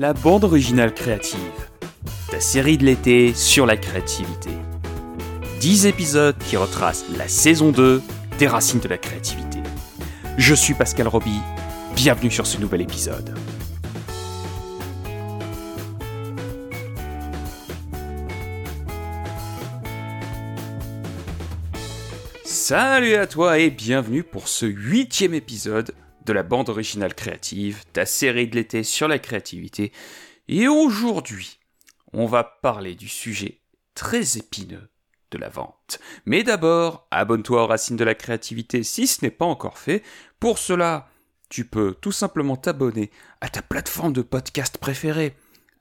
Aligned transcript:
La 0.00 0.12
bande 0.12 0.44
originale 0.44 0.94
créative. 0.94 1.40
Ta 2.30 2.38
série 2.38 2.78
de 2.78 2.84
l'été 2.84 3.34
sur 3.34 3.66
la 3.66 3.76
créativité. 3.76 4.50
10 5.58 5.86
épisodes 5.86 6.38
qui 6.38 6.56
retracent 6.56 7.04
la 7.16 7.26
saison 7.26 7.72
2 7.72 8.00
des 8.38 8.46
racines 8.46 8.78
de 8.78 8.86
la 8.86 8.96
créativité. 8.96 9.58
Je 10.36 10.54
suis 10.54 10.74
Pascal 10.74 11.08
Roby, 11.08 11.40
bienvenue 11.96 12.30
sur 12.30 12.46
ce 12.46 12.58
nouvel 12.58 12.82
épisode. 12.82 13.34
Salut 22.44 23.16
à 23.16 23.26
toi 23.26 23.58
et 23.58 23.70
bienvenue 23.70 24.22
pour 24.22 24.46
ce 24.46 24.66
huitième 24.66 25.34
épisode 25.34 25.92
de 26.28 26.32
la 26.34 26.42
bande 26.42 26.68
originale 26.68 27.14
créative, 27.14 27.84
ta 27.94 28.04
série 28.04 28.48
de 28.48 28.56
l'été 28.56 28.84
sur 28.84 29.08
la 29.08 29.18
créativité. 29.18 29.92
Et 30.46 30.68
aujourd'hui, 30.68 31.58
on 32.12 32.26
va 32.26 32.44
parler 32.44 32.94
du 32.94 33.08
sujet 33.08 33.60
très 33.94 34.36
épineux 34.36 34.90
de 35.30 35.38
la 35.38 35.48
vente. 35.48 36.00
Mais 36.26 36.42
d'abord, 36.42 37.06
abonne-toi 37.10 37.62
aux 37.62 37.66
racines 37.66 37.96
de 37.96 38.04
la 38.04 38.14
créativité 38.14 38.82
si 38.82 39.06
ce 39.06 39.24
n'est 39.24 39.30
pas 39.30 39.46
encore 39.46 39.78
fait. 39.78 40.02
Pour 40.38 40.58
cela, 40.58 41.08
tu 41.48 41.64
peux 41.64 41.94
tout 41.98 42.12
simplement 42.12 42.56
t'abonner 42.56 43.10
à 43.40 43.48
ta 43.48 43.62
plateforme 43.62 44.12
de 44.12 44.22
podcast 44.22 44.76
préférée. 44.76 45.34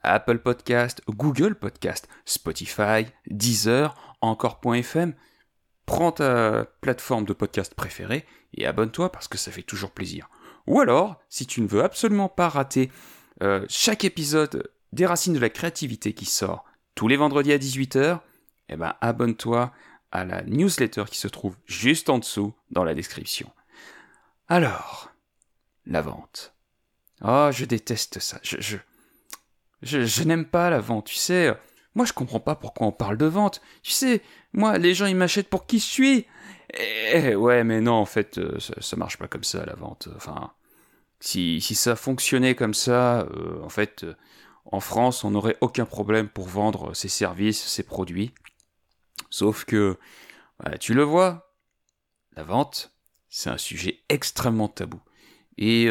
Apple 0.04 0.40
Podcast, 0.40 1.02
Google 1.10 1.55
Podcast, 1.55 2.08
Spotify, 2.24 3.05
Deezer, 3.30 3.96
encore.fm 4.22 5.14
prends 5.88 6.12
ta 6.12 6.66
plateforme 6.82 7.26
de 7.26 7.34
podcast 7.34 7.74
préférée 7.74 8.26
et 8.54 8.68
abonne-toi 8.68 9.12
parce 9.12 9.27
que 9.27 9.38
ça 9.40 9.52
fait 9.52 9.64
toujours 9.64 9.91
plaisir. 9.91 10.30
Ou 10.68 10.82
alors, 10.82 11.20
si 11.29 11.48
tu 11.48 11.62
ne 11.62 11.68
veux 11.68 11.84
absolument 11.84 12.29
pas 12.29 12.49
rater 12.49 12.91
euh, 13.41 13.65
chaque 13.70 14.04
épisode 14.04 14.70
des 14.91 15.05
Racines 15.05 15.34
de 15.34 15.40
la 15.40 15.49
Créativité 15.49 16.13
qui 16.13 16.26
sort 16.26 16.65
tous 16.96 17.07
les 17.07 17.18
vendredis 17.18 17.54
à 17.54 17.57
18h, 17.57 18.20
eh 18.70 18.76
ben 18.76 18.96
abonne-toi 19.01 19.71
à 20.12 20.26
la 20.26 20.43
newsletter 20.43 21.05
qui 21.09 21.18
se 21.18 21.27
trouve 21.27 21.55
juste 21.65 22.09
en 22.09 22.20
dessous 22.20 22.54
dans 22.71 22.84
la 22.84 22.93
description. 22.93 23.51
Alors, 24.48 25.12
la 25.85 26.01
vente. 26.01 26.54
Oh, 27.24 27.49
je 27.52 27.65
déteste 27.65 28.20
ça. 28.20 28.40
Je, 28.43 28.57
je, 28.59 28.77
je, 29.81 30.05
je 30.05 30.24
n'aime 30.24 30.46
pas 30.46 30.70
la 30.70 30.79
vente. 30.79 31.05
Tu 31.05 31.15
sais, 31.15 31.54
moi, 31.98 32.05
je 32.05 32.13
comprends 32.13 32.40
pas 32.40 32.53
pourquoi 32.53 32.85
on 32.85 32.91
parle 32.91 33.17
de 33.17 33.26
vente. 33.26 33.59
Tu 33.81 33.91
sais, 33.91 34.21
moi, 34.53 34.77
les 34.77 34.93
gens, 34.93 35.07
ils 35.07 35.15
m'achètent 35.15 35.49
pour 35.49 35.65
qui 35.65 35.79
je 35.79 35.85
suis. 35.85 36.27
Eh, 37.12 37.34
ouais, 37.35 37.63
mais 37.63 37.81
non, 37.81 37.93
en 37.93 38.05
fait, 38.05 38.37
euh, 38.37 38.59
ça, 38.59 38.76
ça, 38.79 38.95
marche 38.98 39.17
pas 39.17 39.27
comme 39.27 39.43
ça, 39.43 39.65
la 39.65 39.73
vente. 39.73 40.07
Enfin, 40.15 40.53
si, 41.20 41.59
si 41.59 41.73
ça 41.73 41.95
fonctionnait 41.95 42.53
comme 42.53 42.75
ça, 42.75 43.21
euh, 43.21 43.63
en 43.63 43.70
fait, 43.70 44.03
euh, 44.03 44.13
en 44.65 44.79
France, 44.79 45.23
on 45.23 45.31
n'aurait 45.31 45.57
aucun 45.59 45.85
problème 45.85 46.29
pour 46.29 46.48
vendre 46.48 46.93
ses 46.93 47.07
services, 47.07 47.65
ses 47.65 47.81
produits. 47.81 48.31
Sauf 49.31 49.65
que, 49.65 49.98
bah, 50.59 50.77
tu 50.77 50.93
le 50.93 51.01
vois, 51.01 51.51
la 52.35 52.43
vente, 52.43 52.91
c'est 53.27 53.49
un 53.49 53.57
sujet 53.57 54.03
extrêmement 54.07 54.68
tabou. 54.68 55.01
Et 55.57 55.87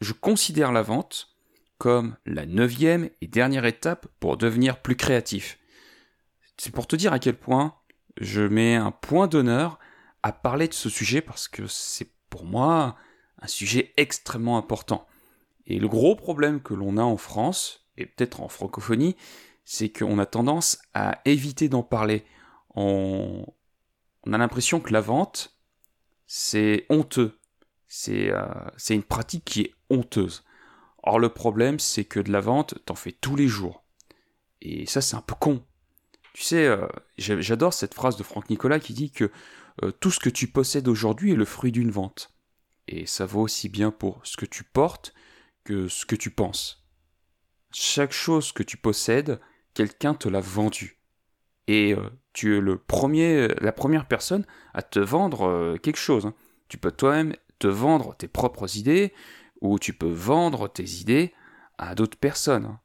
je 0.00 0.12
considère 0.12 0.72
la 0.72 0.82
vente 0.82 1.35
comme 1.78 2.16
la 2.24 2.46
neuvième 2.46 3.10
et 3.20 3.26
dernière 3.26 3.64
étape 3.64 4.06
pour 4.20 4.36
devenir 4.36 4.80
plus 4.80 4.96
créatif. 4.96 5.58
C'est 6.56 6.72
pour 6.72 6.86
te 6.86 6.96
dire 6.96 7.12
à 7.12 7.18
quel 7.18 7.36
point 7.36 7.74
je 8.18 8.42
mets 8.42 8.76
un 8.76 8.90
point 8.90 9.26
d'honneur 9.26 9.78
à 10.22 10.32
parler 10.32 10.68
de 10.68 10.74
ce 10.74 10.88
sujet 10.88 11.20
parce 11.20 11.48
que 11.48 11.66
c'est 11.66 12.10
pour 12.30 12.44
moi 12.44 12.96
un 13.40 13.46
sujet 13.46 13.92
extrêmement 13.96 14.56
important. 14.56 15.06
Et 15.66 15.78
le 15.78 15.88
gros 15.88 16.16
problème 16.16 16.62
que 16.62 16.74
l'on 16.74 16.96
a 16.96 17.02
en 17.02 17.16
France, 17.16 17.86
et 17.96 18.06
peut-être 18.06 18.40
en 18.40 18.48
francophonie, 18.48 19.16
c'est 19.64 19.90
qu'on 19.90 20.18
a 20.18 20.26
tendance 20.26 20.78
à 20.94 21.20
éviter 21.24 21.68
d'en 21.68 21.82
parler. 21.82 22.24
On, 22.74 23.44
a 24.30 24.38
l'impression 24.38 24.80
que 24.80 24.92
la 24.92 25.00
vente, 25.00 25.56
c'est 26.26 26.86
honteux. 26.88 27.38
C'est 27.88 28.30
euh, 28.30 28.44
une 28.90 29.02
pratique 29.02 29.44
qui 29.44 29.60
est 29.62 29.74
honteuse. 29.90 30.44
Or 31.06 31.20
le 31.20 31.28
problème, 31.28 31.78
c'est 31.78 32.04
que 32.04 32.18
de 32.18 32.32
la 32.32 32.40
vente, 32.40 32.74
t'en 32.84 32.96
fais 32.96 33.12
tous 33.12 33.36
les 33.36 33.46
jours. 33.46 33.84
Et 34.60 34.86
ça, 34.86 35.00
c'est 35.00 35.14
un 35.14 35.22
peu 35.22 35.36
con. 35.36 35.64
Tu 36.34 36.42
sais, 36.42 36.66
euh, 36.66 36.86
j'adore 37.16 37.72
cette 37.72 37.94
phrase 37.94 38.16
de 38.16 38.24
Franck 38.24 38.50
Nicolas 38.50 38.80
qui 38.80 38.92
dit 38.92 39.12
que 39.12 39.30
euh, 39.84 39.92
tout 39.92 40.10
ce 40.10 40.18
que 40.18 40.28
tu 40.28 40.48
possèdes 40.48 40.88
aujourd'hui 40.88 41.32
est 41.32 41.36
le 41.36 41.44
fruit 41.44 41.70
d'une 41.70 41.92
vente. 41.92 42.34
Et 42.88 43.06
ça 43.06 43.24
vaut 43.24 43.42
aussi 43.42 43.68
bien 43.68 43.92
pour 43.92 44.20
ce 44.24 44.36
que 44.36 44.46
tu 44.46 44.64
portes 44.64 45.14
que 45.62 45.86
ce 45.86 46.06
que 46.06 46.16
tu 46.16 46.30
penses. 46.30 46.84
Chaque 47.72 48.12
chose 48.12 48.50
que 48.50 48.64
tu 48.64 48.76
possèdes, 48.76 49.40
quelqu'un 49.74 50.14
te 50.14 50.28
l'a 50.28 50.40
vendu. 50.40 51.00
Et 51.68 51.94
euh, 51.94 52.10
tu 52.32 52.56
es 52.56 52.60
le 52.60 52.78
premier, 52.78 53.48
la 53.60 53.72
première 53.72 54.08
personne 54.08 54.44
à 54.74 54.82
te 54.82 54.98
vendre 54.98 55.76
quelque 55.82 55.98
chose. 55.98 56.26
Hein. 56.26 56.34
Tu 56.68 56.78
peux 56.78 56.90
toi-même 56.90 57.36
te 57.60 57.68
vendre 57.68 58.16
tes 58.16 58.28
propres 58.28 58.76
idées, 58.76 59.12
où 59.60 59.78
tu 59.78 59.92
peux 59.92 60.10
vendre 60.10 60.68
tes 60.68 60.84
idées 60.84 61.32
à 61.78 61.94
d'autres 61.94 62.18
personnes. 62.18 62.78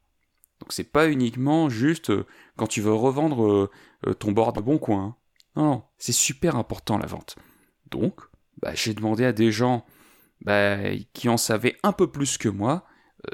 Donc 0.59 0.73
c'est 0.73 0.91
pas 0.91 1.09
uniquement 1.09 1.69
juste 1.69 2.11
euh, 2.11 2.25
quand 2.55 2.67
tu 2.67 2.81
veux 2.81 2.93
revendre 2.93 3.45
euh, 3.45 3.71
euh, 4.07 4.13
ton 4.13 4.31
bord 4.31 4.53
de 4.53 4.61
bon 4.61 4.77
coin. 4.77 5.03
Hein. 5.03 5.15
Non, 5.55 5.83
c'est 5.97 6.11
super 6.11 6.55
important 6.55 6.97
la 6.97 7.07
vente. 7.07 7.35
Donc, 7.89 8.21
bah, 8.61 8.73
j'ai 8.73 8.93
demandé 8.93 9.25
à 9.25 9.33
des 9.33 9.51
gens 9.51 9.85
bah, 10.41 10.77
qui 11.13 11.27
en 11.29 11.37
savaient 11.37 11.77
un 11.83 11.91
peu 11.91 12.09
plus 12.09 12.37
que 12.37 12.47
moi, 12.47 12.85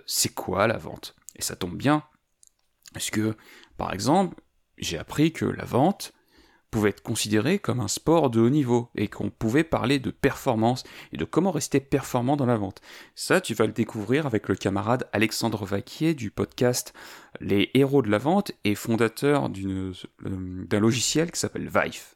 c'est 0.07 0.33
quoi 0.33 0.67
la 0.67 0.77
vente? 0.77 1.15
Et 1.35 1.43
ça 1.43 1.55
tombe 1.55 1.77
bien, 1.77 2.03
parce 2.93 3.11
que, 3.11 3.35
par 3.77 3.93
exemple, 3.93 4.41
j'ai 4.79 4.97
appris 4.97 5.31
que 5.31 5.45
la 5.45 5.63
vente, 5.63 6.11
pouvait 6.71 6.89
être 6.89 7.01
considéré 7.01 7.59
comme 7.59 7.79
un 7.79 7.87
sport 7.87 8.29
de 8.29 8.41
haut 8.41 8.49
niveau 8.49 8.89
et 8.95 9.07
qu'on 9.07 9.29
pouvait 9.29 9.63
parler 9.63 9.99
de 9.99 10.11
performance 10.11 10.83
et 11.13 11.17
de 11.17 11.25
comment 11.25 11.51
rester 11.51 11.79
performant 11.79 12.35
dans 12.35 12.45
la 12.45 12.57
vente. 12.57 12.81
Ça, 13.15 13.41
tu 13.41 13.53
vas 13.53 13.65
le 13.65 13.71
découvrir 13.71 14.25
avec 14.25 14.49
le 14.49 14.55
camarade 14.55 15.07
Alexandre 15.13 15.65
Vaquier 15.65 16.13
du 16.13 16.29
podcast 16.29 16.93
Les 17.39 17.71
héros 17.73 18.01
de 18.01 18.09
la 18.09 18.17
vente 18.17 18.51
et 18.63 18.75
fondateur 18.75 19.49
euh, 19.49 19.93
d'un 20.21 20.79
logiciel 20.79 21.31
qui 21.31 21.39
s'appelle 21.39 21.69
Vive. 21.69 22.15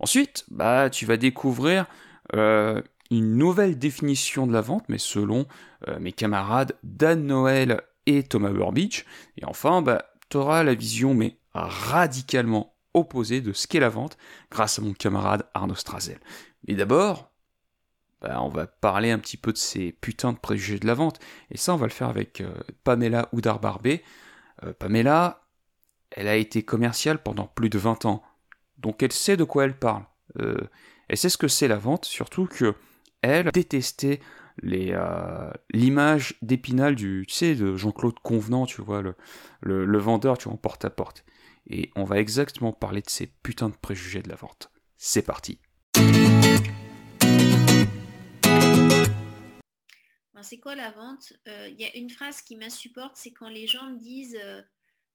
Ensuite, 0.00 0.44
bah, 0.50 0.90
tu 0.90 1.06
vas 1.06 1.16
découvrir 1.16 1.86
euh, 2.34 2.82
une 3.10 3.36
nouvelle 3.36 3.78
définition 3.78 4.46
de 4.46 4.52
la 4.52 4.60
vente, 4.60 4.84
mais 4.88 4.98
selon 4.98 5.46
euh, 5.88 5.98
mes 5.98 6.12
camarades 6.12 6.76
Dan 6.82 7.26
Noël 7.26 7.80
et 8.06 8.22
Thomas 8.22 8.50
Burbidge. 8.50 9.04
Et 9.36 9.44
enfin, 9.44 9.82
bah, 9.82 10.04
tu 10.30 10.36
auras 10.36 10.62
la 10.62 10.74
vision, 10.74 11.14
mais 11.14 11.38
radicalement 11.54 12.74
opposé 12.98 13.40
de 13.40 13.52
ce 13.52 13.66
qu'est 13.66 13.80
la 13.80 13.88
vente 13.88 14.18
grâce 14.50 14.78
à 14.78 14.82
mon 14.82 14.92
camarade 14.92 15.46
Arnaud 15.54 15.74
Strazel. 15.74 16.18
Mais 16.66 16.74
d'abord, 16.74 17.30
bah, 18.20 18.42
on 18.42 18.48
va 18.48 18.66
parler 18.66 19.10
un 19.10 19.18
petit 19.18 19.36
peu 19.36 19.52
de 19.52 19.58
ces 19.58 19.92
putains 19.92 20.32
de 20.32 20.38
préjugés 20.38 20.78
de 20.78 20.86
la 20.86 20.94
vente. 20.94 21.20
Et 21.50 21.56
ça, 21.56 21.74
on 21.74 21.76
va 21.76 21.86
le 21.86 21.92
faire 21.92 22.08
avec 22.08 22.40
euh, 22.40 22.52
Pamela 22.84 23.28
Oudar-Barbé. 23.32 24.02
Euh, 24.64 24.72
Pamela, 24.72 25.42
elle 26.10 26.28
a 26.28 26.36
été 26.36 26.62
commerciale 26.62 27.22
pendant 27.22 27.46
plus 27.46 27.70
de 27.70 27.78
20 27.78 28.06
ans. 28.06 28.22
Donc 28.78 29.02
elle 29.02 29.12
sait 29.12 29.36
de 29.36 29.44
quoi 29.44 29.64
elle 29.64 29.78
parle. 29.78 30.04
Euh, 30.40 30.56
elle 31.08 31.16
sait 31.16 31.28
ce 31.28 31.38
que 31.38 31.48
c'est 31.48 31.68
la 31.68 31.78
vente, 31.78 32.04
surtout 32.04 32.46
que 32.46 32.74
elle 33.22 33.50
détestait 33.50 34.20
l'image 34.62 36.36
d'épinal 36.42 36.94
du, 36.94 37.24
tu 37.28 37.34
sais, 37.34 37.54
de 37.54 37.76
Jean-Claude 37.76 38.18
Convenant, 38.20 38.66
tu 38.66 38.82
vois, 38.82 39.02
le, 39.60 39.98
vendeur, 39.98 40.38
tu 40.38 40.48
vois, 40.48 40.58
porte 40.58 40.84
à 40.84 40.90
porte 40.90 41.24
et 41.68 41.90
on 41.96 42.04
va 42.04 42.18
exactement 42.18 42.72
parler 42.72 43.02
de 43.02 43.10
ces 43.10 43.26
putains 43.26 43.68
de 43.68 43.76
préjugés 43.76 44.22
de 44.22 44.28
la 44.28 44.36
vente. 44.36 44.70
C'est 44.96 45.22
parti. 45.22 45.60
C'est 50.42 50.60
quoi 50.60 50.74
la 50.74 50.90
vente? 50.90 51.34
Il 51.46 51.52
euh, 51.52 51.68
y 51.68 51.84
a 51.84 51.96
une 51.96 52.10
phrase 52.10 52.40
qui 52.42 52.56
m'insupporte, 52.56 53.16
c'est 53.16 53.32
quand 53.32 53.48
les 53.48 53.66
gens 53.66 53.90
me 53.90 53.98
disent 53.98 54.38
euh, 54.40 54.62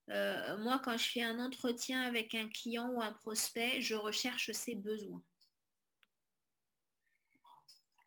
euh, 0.10 0.58
Moi, 0.58 0.80
quand 0.84 0.98
je 0.98 1.10
fais 1.10 1.24
un 1.24 1.40
entretien 1.40 2.02
avec 2.02 2.36
un 2.36 2.48
client 2.50 2.90
ou 2.90 3.02
un 3.02 3.14
prospect, 3.14 3.82
je 3.82 3.96
recherche 3.96 4.52
ses 4.52 4.76
besoins. 4.76 5.24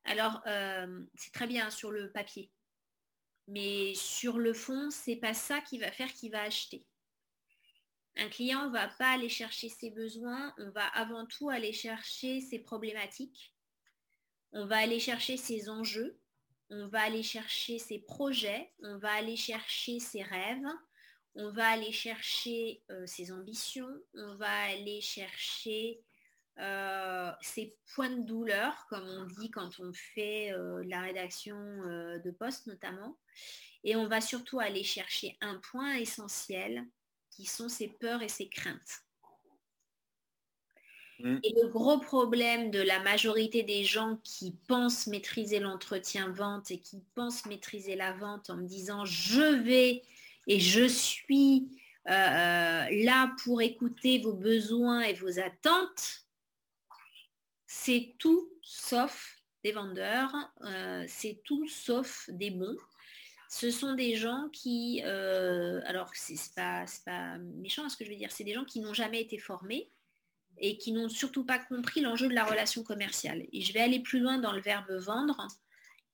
Alors, 0.05 0.41
c'est 1.17 1.33
très 1.33 1.49
bien 1.49 1.69
sur 1.69 1.91
le 1.91 2.13
papier, 2.13 2.49
mais 3.49 3.93
sur 3.97 4.39
le 4.39 4.55
fond, 4.55 4.89
c'est 4.93 5.17
pas 5.17 5.35
ça 5.35 5.61
qui 5.61 5.79
va 5.79 5.91
faire 5.91 6.13
qu'il 6.13 6.31
va 6.31 6.43
acheter. 6.43 6.87
Un 8.19 8.29
client 8.29 8.67
ne 8.67 8.73
va 8.73 8.89
pas 8.89 9.11
aller 9.11 9.29
chercher 9.29 9.69
ses 9.69 9.91
besoins, 9.91 10.55
on 10.59 10.71
va 10.71 10.87
avant 10.89 11.27
tout 11.27 11.51
aller 11.51 11.73
chercher 11.73 12.41
ses 12.41 12.59
problématiques, 12.59 13.55
on 14.53 14.67
va 14.67 14.79
aller 14.79 15.01
chercher 15.01 15.37
ses 15.37 15.69
enjeux, 15.69 16.19
on 16.71 16.89
va 16.89 17.03
aller 17.03 17.23
chercher 17.23 17.79
ses 17.79 17.99
projets, 17.99 18.73
on 18.83 18.97
va 18.99 19.13
aller 19.13 19.37
chercher 19.37 20.01
ses 20.01 20.23
rêves, 20.23 20.67
on 21.35 21.51
va 21.51 21.69
aller 21.69 21.93
chercher 21.93 22.83
euh, 22.91 23.07
ses 23.07 23.31
ambitions, 23.31 23.95
on 24.15 24.37
va 24.37 24.51
aller 24.65 25.03
chercher 25.03 26.01
euh, 26.59 27.31
ses 27.43 27.77
points 27.95 28.09
de 28.09 28.23
douleur, 28.23 28.87
comme 28.89 29.07
on 29.07 29.27
dit 29.27 29.51
quand 29.51 29.79
on 29.79 29.93
fait 29.93 30.53
euh, 30.53 30.83
la 30.87 31.03
rédaction 31.03 31.57
de 31.57 32.31
poste 32.31 32.67
notamment. 32.67 33.19
Et 33.85 33.95
on 33.95 34.09
va 34.09 34.23
surtout 34.23 34.59
aller 34.59 34.83
chercher 34.83 35.37
un 35.43 35.57
point 35.57 35.97
essentiel 35.97 36.87
qui 37.37 37.45
sont 37.45 37.69
ses 37.69 37.89
peurs 37.89 38.23
et 38.23 38.29
ses 38.29 38.49
craintes. 38.49 39.03
Mm. 41.19 41.39
Et 41.43 41.53
le 41.63 41.69
gros 41.69 41.99
problème 41.99 42.71
de 42.71 42.81
la 42.81 43.01
majorité 43.01 43.63
des 43.63 43.85
gens 43.85 44.19
qui 44.25 44.57
pensent 44.67 45.07
maîtriser 45.07 45.59
l'entretien 45.59 46.31
vente 46.31 46.71
et 46.71 46.79
qui 46.79 47.03
pensent 47.15 47.45
maîtriser 47.47 47.95
la 47.95 48.13
vente 48.13 48.49
en 48.49 48.57
me 48.57 48.67
disant 48.67 49.05
je 49.05 49.63
vais 49.63 50.03
et 50.47 50.61
je 50.61 50.87
suis 50.87 51.69
euh, 52.09 52.13
euh, 52.13 53.05
là 53.05 53.35
pour 53.45 53.61
écouter 53.61 54.19
vos 54.19 54.35
besoins 54.35 55.03
et 55.03 55.13
vos 55.13 55.39
attentes, 55.39 56.27
c'est 57.67 58.15
tout 58.19 58.49
sauf 58.63 59.43
des 59.65 59.73
vendeurs, 59.73 60.33
euh, 60.63 61.05
c'est 61.09 61.43
tout 61.45 61.67
sauf 61.69 62.31
des 62.31 62.51
bons. 62.51 62.79
Ce 63.59 63.71
sont 63.71 63.95
des 63.95 64.17
gens 64.17 64.51
qui, 64.53 65.01
alors 65.03 66.11
c'est 66.13 66.37
pas, 66.55 66.85
pas 67.07 67.39
méchant 67.39 67.89
ce 67.89 67.97
que 67.97 68.05
je 68.05 68.11
veux 68.11 68.17
dire, 68.17 68.31
c'est 68.31 68.45
des 68.45 68.53
gens 68.53 68.67
qui 68.67 68.81
n'ont 68.81 68.93
jamais 68.93 69.23
été 69.23 69.39
formés 69.39 69.91
et 70.59 70.77
qui 70.77 70.93
n'ont 70.93 71.09
surtout 71.09 71.43
pas 71.43 71.59
compris 71.59 72.03
l'enjeu 72.03 72.29
de 72.29 72.35
la 72.35 72.45
relation 72.45 72.83
commerciale. 72.83 73.47
Et 73.55 73.63
je 73.63 73.73
vais 73.73 73.81
aller 73.81 74.01
plus 74.01 74.21
loin 74.21 74.37
dans 74.37 74.53
le 74.53 74.61
verbe 74.61 74.91
vendre. 74.99 75.49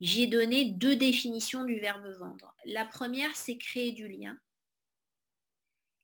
J'ai 0.01 0.29
donné 0.29 0.67
deux 0.67 0.95
définitions 0.95 1.65
du 1.65 1.81
verbe 1.81 2.07
vendre. 2.21 2.55
La 2.65 2.85
première, 2.85 3.35
c'est 3.35 3.59
créer 3.59 3.91
du 3.91 4.07
lien. 4.07 4.39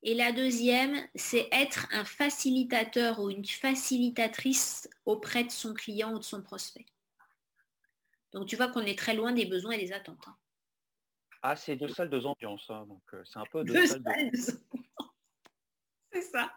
Et 0.03 0.15
la 0.15 0.33
deuxième, 0.33 0.97
c'est 1.15 1.49
être 1.53 1.87
un 1.93 2.05
facilitateur 2.05 3.21
ou 3.21 3.31
une 3.31 3.47
facilitatrice 3.47 4.91
auprès 5.05 5.45
de 5.45 5.53
son 5.53 5.73
client 5.73 6.15
ou 6.15 6.19
de 6.19 6.25
son 6.25 6.43
prospect. 6.43 6.87
Donc 8.33 8.49
tu 8.49 8.57
vois 8.57 8.67
qu'on 8.67 8.81
est 8.81 8.99
très 8.99 9.15
loin 9.15 9.31
des 9.31 9.47
besoins 9.47 9.73
et 9.73 9.85
des 9.85 9.93
attentes. 9.93 10.27
Hein. 10.27 10.37
Ah, 11.43 11.57
c'est 11.57 11.77
deux 11.77 11.89
salles, 11.89 12.11
deux 12.11 12.27
ambiances. 12.27 12.69
Hein. 12.69 12.87
Donc 12.89 13.03
euh, 13.15 13.23
c'est 13.25 13.39
un 13.39 13.47
peu 13.51 13.65
deux, 13.65 13.87
salles, 13.87 14.03
C'est 16.13 16.23
ça. 16.23 16.53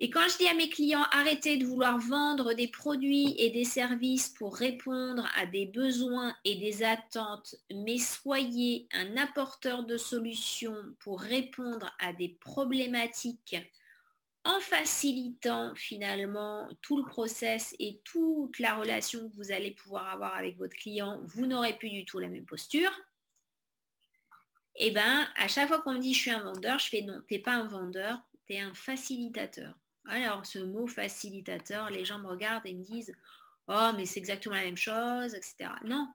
Et 0.00 0.10
quand 0.10 0.28
je 0.28 0.38
dis 0.38 0.48
à 0.48 0.54
mes 0.54 0.68
clients, 0.68 1.04
arrêtez 1.12 1.56
de 1.56 1.64
vouloir 1.64 1.98
vendre 1.98 2.52
des 2.52 2.68
produits 2.68 3.34
et 3.38 3.50
des 3.50 3.64
services 3.64 4.28
pour 4.28 4.56
répondre 4.56 5.28
à 5.36 5.46
des 5.46 5.66
besoins 5.66 6.34
et 6.44 6.56
des 6.56 6.82
attentes, 6.82 7.54
mais 7.72 7.98
soyez 7.98 8.88
un 8.92 9.16
apporteur 9.16 9.84
de 9.84 9.96
solutions 9.96 10.76
pour 10.98 11.20
répondre 11.20 11.94
à 12.00 12.12
des 12.12 12.30
problématiques 12.40 13.56
en 14.44 14.60
facilitant 14.60 15.74
finalement 15.74 16.68
tout 16.82 16.98
le 16.98 17.04
process 17.04 17.74
et 17.78 18.00
toute 18.04 18.58
la 18.58 18.74
relation 18.74 19.28
que 19.28 19.34
vous 19.36 19.52
allez 19.52 19.70
pouvoir 19.70 20.08
avoir 20.08 20.34
avec 20.34 20.58
votre 20.58 20.76
client, 20.76 21.20
vous 21.24 21.46
n'aurez 21.46 21.78
plus 21.78 21.90
du 21.90 22.04
tout 22.04 22.18
la 22.18 22.28
même 22.28 22.44
posture. 22.44 22.90
Eh 24.76 24.90
bien, 24.90 25.28
à 25.36 25.48
chaque 25.48 25.68
fois 25.68 25.80
qu'on 25.82 25.94
me 25.94 25.98
dit 25.98 26.14
je 26.14 26.20
suis 26.20 26.30
un 26.30 26.42
vendeur, 26.42 26.78
je 26.78 26.88
fais 26.88 27.02
non, 27.02 27.20
tu 27.28 27.34
n'es 27.34 27.40
pas 27.40 27.54
un 27.54 27.66
vendeur, 27.66 28.18
tu 28.46 28.56
un 28.56 28.74
facilitateur. 28.74 29.74
Alors, 30.06 30.44
ce 30.44 30.58
mot 30.58 30.86
facilitateur, 30.86 31.90
les 31.90 32.04
gens 32.04 32.18
me 32.18 32.28
regardent 32.28 32.66
et 32.66 32.74
me 32.74 32.82
disent 32.82 33.14
Oh, 33.68 33.90
mais 33.96 34.04
c'est 34.04 34.18
exactement 34.18 34.56
la 34.56 34.64
même 34.64 34.76
chose, 34.76 35.34
etc. 35.34 35.70
Non. 35.84 36.06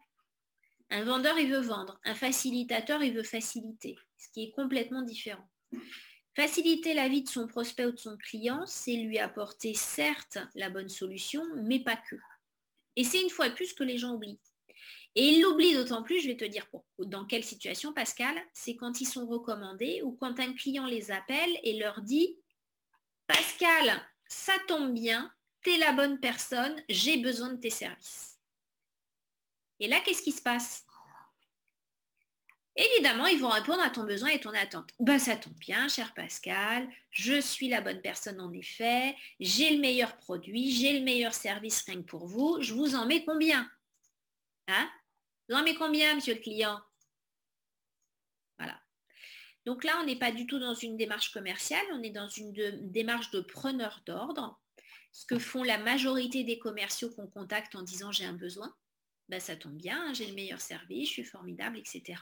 Un 0.91 1.03
vendeur, 1.03 1.37
il 1.39 1.51
veut 1.51 1.61
vendre. 1.61 1.99
Un 2.03 2.15
facilitateur, 2.15 3.01
il 3.01 3.13
veut 3.13 3.23
faciliter, 3.23 3.97
ce 4.17 4.29
qui 4.31 4.43
est 4.43 4.51
complètement 4.51 5.01
différent. 5.01 5.47
Faciliter 6.35 6.93
la 6.93 7.09
vie 7.09 7.23
de 7.23 7.29
son 7.29 7.47
prospect 7.47 7.85
ou 7.85 7.91
de 7.91 7.99
son 7.99 8.17
client, 8.17 8.63
c'est 8.65 8.95
lui 8.95 9.17
apporter 9.19 9.73
certes 9.73 10.37
la 10.55 10.69
bonne 10.69 10.89
solution, 10.89 11.43
mais 11.63 11.79
pas 11.79 11.97
que. 11.97 12.15
Et 12.95 13.03
c'est 13.03 13.21
une 13.21 13.29
fois 13.29 13.49
plus 13.49 13.73
que 13.73 13.83
les 13.83 13.97
gens 13.97 14.13
oublient. 14.13 14.39
Et 15.15 15.25
ils 15.29 15.41
l'oublient 15.41 15.73
d'autant 15.73 16.03
plus, 16.03 16.21
je 16.21 16.27
vais 16.27 16.37
te 16.37 16.45
dire 16.45 16.67
dans 16.99 17.25
quelle 17.25 17.43
situation, 17.43 17.93
Pascal, 17.93 18.35
c'est 18.53 18.75
quand 18.75 19.01
ils 19.01 19.07
sont 19.07 19.25
recommandés 19.25 20.01
ou 20.03 20.11
quand 20.11 20.39
un 20.39 20.53
client 20.53 20.85
les 20.85 21.11
appelle 21.11 21.59
et 21.63 21.77
leur 21.79 22.01
dit 22.01 22.37
Pascal, 23.27 24.01
ça 24.27 24.53
tombe 24.67 24.93
bien, 24.93 25.31
tu 25.61 25.71
es 25.71 25.77
la 25.77 25.93
bonne 25.93 26.19
personne, 26.19 26.81
j'ai 26.89 27.17
besoin 27.17 27.53
de 27.53 27.59
tes 27.59 27.69
services. 27.69 28.39
Et 29.79 29.87
là, 29.87 29.99
qu'est-ce 30.01 30.21
qui 30.21 30.31
se 30.31 30.41
passe? 30.41 30.85
Évidemment, 32.75 33.25
ils 33.25 33.39
vont 33.39 33.49
répondre 33.49 33.81
à 33.81 33.89
ton 33.89 34.05
besoin 34.05 34.29
et 34.29 34.39
ton 34.39 34.53
attente. 34.53 34.91
Ben, 34.99 35.19
ça 35.19 35.35
tombe 35.35 35.53
bien, 35.55 35.89
cher 35.89 36.13
Pascal, 36.13 36.87
je 37.11 37.41
suis 37.41 37.67
la 37.67 37.81
bonne 37.81 38.01
personne 38.01 38.39
en 38.39 38.53
effet, 38.53 39.15
j'ai 39.39 39.71
le 39.71 39.81
meilleur 39.81 40.15
produit, 40.17 40.71
j'ai 40.71 40.97
le 40.97 41.03
meilleur 41.03 41.33
service 41.33 41.81
rien 41.81 41.97
que 42.01 42.07
pour 42.07 42.25
vous, 42.25 42.57
je 42.61 42.73
vous 42.73 42.95
en 42.95 43.05
mets 43.05 43.25
combien? 43.25 43.69
Hein? 44.67 44.89
Vous 45.49 45.55
en 45.55 45.63
mets 45.63 45.75
combien, 45.75 46.15
monsieur 46.15 46.35
le 46.35 46.41
client? 46.41 46.79
Donc 49.65 49.83
là, 49.83 49.99
on 50.01 50.05
n'est 50.05 50.17
pas 50.17 50.31
du 50.31 50.47
tout 50.47 50.57
dans 50.57 50.73
une 50.73 50.95
démarche 50.95 51.31
commerciale, 51.31 51.85
on 51.93 52.01
est 52.01 52.11
dans 52.11 52.29
une 52.29 52.53
démarche 52.91 53.29
de 53.31 53.41
preneur 53.41 54.01
d'ordre. 54.05 54.59
Ce 55.11 55.25
que 55.25 55.37
font 55.37 55.63
la 55.63 55.77
majorité 55.77 56.43
des 56.43 56.57
commerciaux 56.57 57.09
qu'on 57.11 57.27
contacte 57.27 57.75
en 57.75 57.81
disant 57.81 58.11
j'ai 58.11 58.25
un 58.25 58.33
besoin, 58.33 58.73
ben, 59.27 59.39
ça 59.39 59.55
tombe 59.55 59.75
bien, 59.75 60.01
hein, 60.01 60.13
j'ai 60.13 60.25
le 60.25 60.33
meilleur 60.33 60.61
service, 60.61 61.09
je 61.09 61.13
suis 61.13 61.23
formidable, 61.23 61.77
etc. 61.77 62.19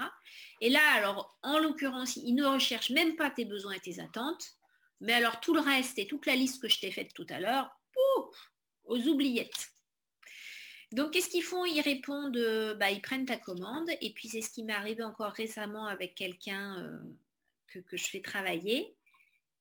Et 0.60 0.70
là, 0.70 0.82
alors, 0.96 1.38
en 1.42 1.60
l'occurrence, 1.60 2.18
ils 2.18 2.34
ne 2.34 2.46
recherchent 2.46 2.90
même 2.90 3.16
pas 3.16 3.30
tes 3.30 3.46
besoins 3.46 3.74
et 3.74 3.80
tes 3.80 4.02
attentes, 4.02 4.56
mais 5.00 5.14
alors 5.14 5.40
tout 5.40 5.54
le 5.54 5.62
reste 5.62 6.00
et 6.00 6.08
toute 6.08 6.26
la 6.26 6.36
liste 6.36 6.62
que 6.62 6.68
je 6.68 6.80
t'ai 6.80 6.92
faite 6.92 7.14
tout 7.14 7.28
à 7.30 7.40
l'heure, 7.40 7.72
aux 8.86 9.00
oubliettes. 9.08 9.77
Donc, 10.92 11.12
qu'est-ce 11.12 11.30
qu'ils 11.30 11.44
font? 11.44 11.66
Ils 11.66 11.82
répondent, 11.82 12.38
bah, 12.80 12.92
ils 12.92 13.02
prennent 13.02 13.26
ta 13.26 13.38
commande, 13.38 13.90
et 14.02 14.14
puis 14.14 14.30
c'est 14.30 14.42
ce 14.42 14.50
qui 14.50 14.64
m'est 14.64 14.74
arrivé 14.74 15.04
encore 15.04 15.34
récemment 15.34 15.86
avec 15.86 16.16
quelqu'un 16.16 16.82
euh, 16.82 17.00
que, 17.68 17.98
je 17.98 18.08
fais 18.08 18.22
travailler, 18.22 18.96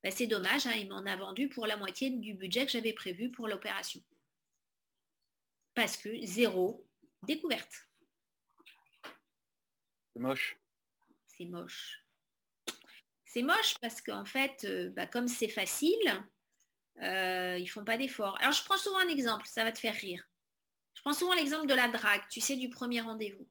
ben, 0.02 0.12
c'est 0.12 0.26
dommage, 0.26 0.66
hein, 0.66 0.74
il 0.76 0.88
m'en 0.88 1.04
a 1.04 1.16
vendu 1.16 1.48
pour 1.48 1.66
la 1.66 1.76
moitié 1.76 2.10
du 2.10 2.34
budget 2.34 2.64
que 2.64 2.72
j'avais 2.72 2.92
prévu 2.92 3.30
pour 3.30 3.48
l'opération. 3.48 4.00
Parce 5.74 5.96
que 5.96 6.08
zéro 6.24 6.86
découverte. 7.22 7.88
C'est 10.12 10.20
moche. 10.20 10.56
C'est 11.26 11.44
moche. 11.44 12.02
C'est 13.24 13.42
moche 13.42 13.76
parce 13.80 14.00
qu'en 14.00 14.24
fait, 14.24 14.64
euh, 14.64 14.90
bah, 14.90 15.06
comme 15.06 15.28
c'est 15.28 15.48
facile, 15.48 16.24
euh, 17.02 17.58
ils 17.58 17.66
font 17.66 17.84
pas 17.84 17.98
d'efforts. 17.98 18.38
Alors 18.40 18.52
je 18.52 18.64
prends 18.64 18.78
souvent 18.78 18.98
un 18.98 19.08
exemple, 19.08 19.46
ça 19.46 19.64
va 19.64 19.72
te 19.72 19.78
faire 19.78 19.94
rire. 19.94 20.26
Prends 21.06 21.14
souvent 21.14 21.34
l'exemple 21.34 21.68
de 21.68 21.74
la 21.74 21.86
drague, 21.86 22.24
tu 22.28 22.40
sais, 22.40 22.56
du 22.56 22.68
premier 22.68 23.00
rendez-vous. 23.00 23.46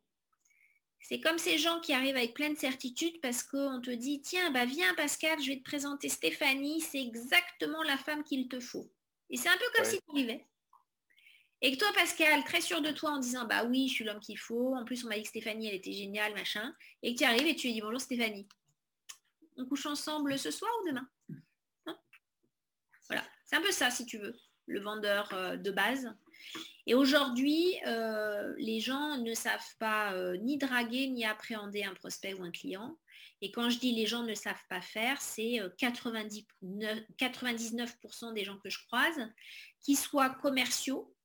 C'est 1.00 1.22
comme 1.22 1.38
ces 1.38 1.58
gens 1.58 1.80
qui 1.80 1.94
arrivent 1.94 2.18
avec 2.18 2.34
pleine 2.34 2.58
certitude 2.58 3.22
parce 3.22 3.44
qu'on 3.44 3.80
te 3.80 3.92
dit 3.92 4.22
tiens, 4.22 4.52
bah 4.52 4.66
viens 4.66 4.94
Pascal, 4.96 5.42
je 5.42 5.52
vais 5.52 5.60
te 5.60 5.64
présenter 5.64 6.10
Stéphanie, 6.10 6.82
c'est 6.82 7.02
exactement 7.02 7.82
la 7.84 7.96
femme 7.96 8.26
qu'il 8.26 8.50
te 8.50 8.60
faut. 8.60 8.92
Et 9.30 9.38
c'est 9.38 9.48
un 9.48 9.56
peu 9.56 9.64
comme 9.74 9.86
si 9.86 10.00
tu 10.00 10.04
arrivais. 10.12 10.46
Et 11.62 11.72
que 11.72 11.78
toi, 11.78 11.94
Pascal, 11.94 12.44
très 12.44 12.60
sûr 12.60 12.82
de 12.82 12.92
toi 12.92 13.12
en 13.12 13.20
disant 13.20 13.46
bah 13.46 13.64
oui, 13.64 13.88
je 13.88 13.94
suis 13.94 14.04
l'homme 14.04 14.20
qu'il 14.20 14.38
faut. 14.38 14.76
En 14.76 14.84
plus, 14.84 15.06
on 15.06 15.08
m'a 15.08 15.16
dit 15.16 15.24
que 15.24 15.30
Stéphanie, 15.30 15.70
elle 15.70 15.76
était 15.76 15.94
géniale, 15.94 16.34
machin. 16.34 16.76
Et 17.04 17.16
que 17.16 17.20
tu 17.20 17.24
arrives 17.24 17.48
et 17.48 17.56
tu 17.56 17.68
lui 17.68 17.76
dis 17.76 17.82
bonjour 17.82 18.02
Stéphanie. 18.02 18.50
On 19.56 19.66
couche 19.66 19.86
ensemble 19.86 20.38
ce 20.38 20.52
soir 20.52 20.72
ou 20.82 20.90
demain? 20.90 21.08
Hein? 21.86 21.98
Voilà, 23.08 23.26
c'est 23.46 23.56
un 23.56 23.62
peu 23.62 23.72
ça 23.72 23.92
si 23.92 24.06
tu 24.06 24.18
veux, 24.18 24.36
le 24.66 24.82
vendeur 24.82 25.34
euh, 25.34 25.56
de 25.56 25.72
base. 25.72 26.14
Et 26.88 26.94
aujourd'hui, 26.94 27.76
euh, 27.88 28.54
les 28.58 28.80
gens 28.80 29.18
ne 29.18 29.34
savent 29.34 29.76
pas 29.80 30.14
euh, 30.14 30.38
ni 30.38 30.58
draguer 30.58 31.08
ni 31.08 31.26
appréhender 31.26 31.84
un 31.84 31.96
prospect 31.96 32.34
ou 32.34 32.44
un 32.44 32.52
client. 32.52 32.98
Et 33.42 33.52
quand 33.52 33.70
je 33.70 33.80
dis 33.80 33.92
les 33.92 34.06
gens 34.06 34.24
ne 34.24 34.36
savent 34.36 34.64
pas 34.70 34.82
faire, 34.82 35.20
c'est 35.22 35.60
99%, 35.78 36.46
euh, 36.84 37.02
99 37.18 37.98
des 38.34 38.44
gens 38.44 38.58
que 38.60 38.70
je 38.70 38.80
croise, 38.86 39.20
qui 39.82 39.96
soient 39.96 40.30
commerciaux 40.30 41.16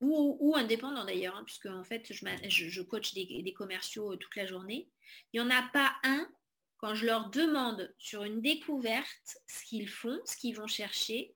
ou, 0.00 0.54
indépendants 0.56 1.04
d'ailleurs, 1.04 1.36
hein, 1.36 1.44
puisque 1.44 1.66
en 1.66 1.82
fait, 1.82 2.12
je, 2.12 2.82
coach 2.82 3.14
des, 3.14 3.42
des, 3.42 3.52
commerciaux 3.54 4.14
toute 4.16 4.36
la 4.36 4.46
journée. 4.46 4.90
Il 5.32 5.40
n'y 5.40 5.46
en 5.46 5.50
a 5.50 5.62
pas 5.72 5.96
un, 6.04 6.28
quand 6.76 6.94
je 6.94 7.06
leur 7.06 7.30
demande 7.30 7.94
sur 7.98 8.22
une 8.22 8.42
découverte 8.42 9.38
ce 9.46 9.64
qu'ils 9.64 9.88
font, 9.88 10.20
ce 10.26 10.36
qu'ils 10.36 10.54
vont 10.54 10.66
chercher, 10.66 11.34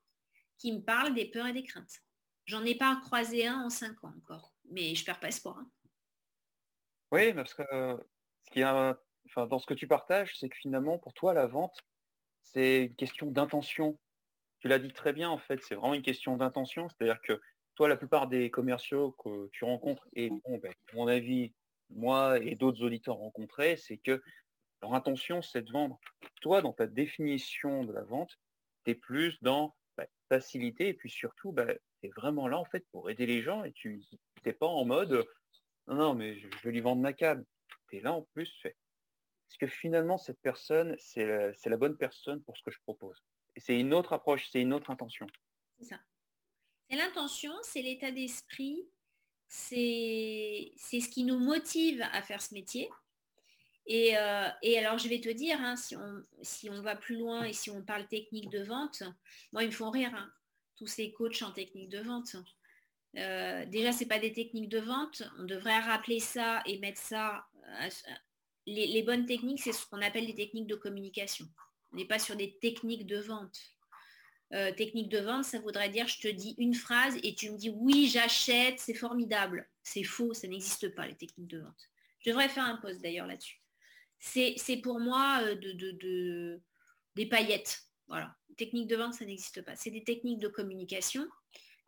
qui 0.59 0.73
me 0.73 0.80
parle 0.80 1.14
des 1.14 1.25
peurs 1.25 1.47
et 1.47 1.52
des 1.52 1.64
craintes. 1.64 2.02
J'en 2.50 2.64
ai 2.64 2.75
pas 2.75 2.97
croisé 2.97 3.47
un 3.47 3.61
en 3.61 3.71
cinq 3.71 4.02
ans 4.02 4.12
encore, 4.19 4.52
mais 4.73 4.97
je 4.97 5.04
perds 5.04 5.21
pas 5.21 5.28
espoir. 5.28 5.59
Hein. 5.59 5.71
Oui, 7.12 7.33
parce 7.33 7.54
que 7.54 7.62
ce 7.62 8.50
qui 8.50 8.64
enfin, 8.64 9.47
dans 9.47 9.61
ce 9.61 9.66
que 9.66 9.75
tu 9.75 9.87
partages, 9.87 10.37
c'est 10.37 10.49
que 10.49 10.57
finalement, 10.57 10.99
pour 10.99 11.14
toi, 11.14 11.33
la 11.33 11.47
vente, 11.47 11.78
c'est 12.42 12.87
une 12.87 12.97
question 12.97 13.30
d'intention. 13.30 14.00
Tu 14.59 14.66
l'as 14.66 14.80
dit 14.80 14.92
très 14.92 15.12
bien, 15.12 15.30
en 15.30 15.38
fait, 15.38 15.62
c'est 15.62 15.76
vraiment 15.76 15.95
une 15.95 16.02
question 16.02 16.37
d'intention. 16.37 16.88
C'est-à-dire 16.88 17.21
que 17.23 17.40
toi, 17.76 17.88
la 17.88 17.97
plupart 17.97 18.26
des 18.26 18.50
commerciaux 18.50 19.12
que 19.12 19.49
tu 19.52 19.64
rencontres, 19.64 20.09
et 20.14 20.30
bon, 20.30 20.59
ben, 20.59 20.73
à 20.73 20.97
mon 20.97 21.07
avis, 21.07 21.54
moi 21.88 22.40
et 22.40 22.57
d'autres 22.57 22.83
auditeurs 22.83 23.19
rencontrés, 23.19 23.76
c'est 23.76 23.99
que 23.99 24.21
leur 24.83 24.95
intention, 24.95 25.40
c'est 25.40 25.62
de 25.62 25.71
vendre. 25.71 26.00
Toi, 26.40 26.62
dans 26.62 26.73
ta 26.73 26.88
définition 26.88 27.85
de 27.85 27.92
la 27.92 28.02
vente, 28.02 28.40
tu 28.85 28.90
es 28.90 28.95
plus 28.97 29.40
dans 29.40 29.76
bah, 29.97 30.07
facilité 30.28 30.88
et 30.88 30.95
puis 30.95 31.11
surtout, 31.11 31.52
bah, 31.52 31.66
vraiment 32.09 32.49
là 32.49 32.59
en 32.59 32.64
fait 32.64 32.87
pour 32.92 33.11
aider 33.11 33.26
les 33.26 33.42
gens 33.42 33.64
et 33.64 33.73
tu 33.73 34.02
n'es 34.45 34.52
pas 34.52 34.66
en 34.66 34.85
mode 34.85 35.26
non, 35.90 36.14
mais 36.14 36.38
je 36.38 36.49
vais 36.62 36.71
lui 36.71 36.80
vendre 36.80 37.02
ma 37.02 37.12
câble. 37.12 37.45
Tu 37.88 37.97
es 37.97 38.00
là 38.00 38.12
en 38.12 38.23
plus, 38.23 38.52
fait 38.62 38.76
Est-ce 39.49 39.59
que 39.59 39.66
finalement, 39.66 40.19
cette 40.19 40.40
personne, 40.40 40.95
c'est 40.99 41.26
la, 41.26 41.76
bonne 41.76 41.97
personne 41.97 42.42
pour 42.45 42.57
ce 42.57 42.62
que 42.62 42.71
je 42.71 42.78
propose? 42.83 43.19
Et 43.57 43.61
c'est 43.61 43.78
une 43.78 43.92
autre 43.92 44.12
approche, 44.12 44.49
c'est 44.50 44.61
une 44.61 44.73
autre 44.73 44.90
intention. 44.90 45.26
C'est 45.78 45.87
ça. 45.87 46.00
C'est 46.88 46.97
l'intention, 46.97 47.52
c'est 47.62 47.83
l'état 47.83 48.11
d'esprit, 48.11 48.88
c'est 49.49 50.73
ce 50.76 51.09
qui 51.09 51.25
nous 51.25 51.38
motive 51.38 52.02
à 52.12 52.23
faire 52.23 52.40
ce 52.40 52.54
métier. 52.54 52.88
Et, 53.87 54.16
euh, 54.16 54.49
alors, 54.78 54.99
je 54.99 55.09
vais 55.09 55.21
te 55.21 55.28
dire, 55.28 55.61
hein, 55.61 55.75
si, 55.75 55.97
on, 55.97 56.25
si, 56.42 56.71
on, 56.71 56.83
va 56.83 56.95
plus 56.95 57.16
loin 57.16 57.45
et 57.45 57.52
si 57.52 57.71
on 57.71 57.83
parle 57.83 58.07
technique 58.07 58.49
de 58.50 58.62
vente, 58.62 59.02
moi, 59.52 59.64
ils 59.64 59.69
me 59.69 59.73
font 59.73 59.90
rire, 59.90 60.14
hein, 60.14 60.33
tous 60.80 60.87
ces 60.87 61.12
coachs 61.12 61.42
en 61.42 61.52
technique 61.52 61.90
de 61.90 62.00
vente. 62.00 62.37
Euh, 63.18 63.66
déjà, 63.66 63.92
ce 63.92 64.04
pas 64.04 64.18
des 64.18 64.32
techniques 64.32 64.70
de 64.70 64.78
vente. 64.78 65.22
On 65.38 65.44
devrait 65.44 65.78
rappeler 65.78 66.20
ça 66.20 66.62
et 66.64 66.78
mettre 66.78 66.99
ça. 66.99 67.44
Euh, 67.82 67.88
les, 68.66 69.02
bonnes 69.02 69.26
techniques, 69.26 69.60
c'est 69.60 69.72
ce 69.72 69.84
qu'on 69.87 70.00
appelle 70.00 70.26
des 70.26 70.34
techniques 70.34 70.66
de 70.66 70.76
communication. 70.76 71.46
On 71.92 71.96
n'est 71.96 72.06
pas 72.06 72.18
sur 72.18 72.34
des 72.34 72.56
techniques 72.60 73.06
de 73.06 73.18
vente. 73.18 73.60
Euh, 74.54 74.72
technique 74.72 75.10
de 75.10 75.18
vente, 75.18 75.44
ça 75.44 75.60
voudrait 75.60 75.90
dire 75.90 76.08
je 76.08 76.18
te 76.18 76.28
dis 76.28 76.54
une 76.56 76.75
phrase 76.75 77.16
et 77.22 77.34
tu 77.34 77.50
me 77.50 77.58
dis 77.58 77.70
oui, 77.70 78.08
j'achète, 78.08 78.80
c'est 78.80 78.94
formidable. 78.94 79.68
C'est 79.82 80.02
faux, 80.02 80.32
ça 80.32 80.49
n'existe 80.49 80.94
pas, 80.94 81.06
les 81.06 81.14
techniques 81.14 81.46
de 81.46 81.60
vente. 81.60 81.90
Je 82.20 82.30
devrais 82.30 82.49
faire 82.49 82.64
un 82.64 82.76
post 82.76 83.02
d'ailleurs 83.02 83.26
là-dessus. 83.26 83.60
C'est 84.18 84.80
pour 84.82 84.99
moi 84.99 85.44
de, 85.54 86.60
des 87.16 87.26
paillettes. 87.26 87.89
Voilà. 88.11 88.37
Technique 88.59 88.88
de 88.88 88.97
vente, 88.97 89.14
ça 89.14 89.25
n'existe 89.25 89.62
pas. 89.62 89.75
C'est 89.76 89.90
des 89.90 90.05
techniques 90.05 90.40
de 90.40 90.49
communication 90.49 91.26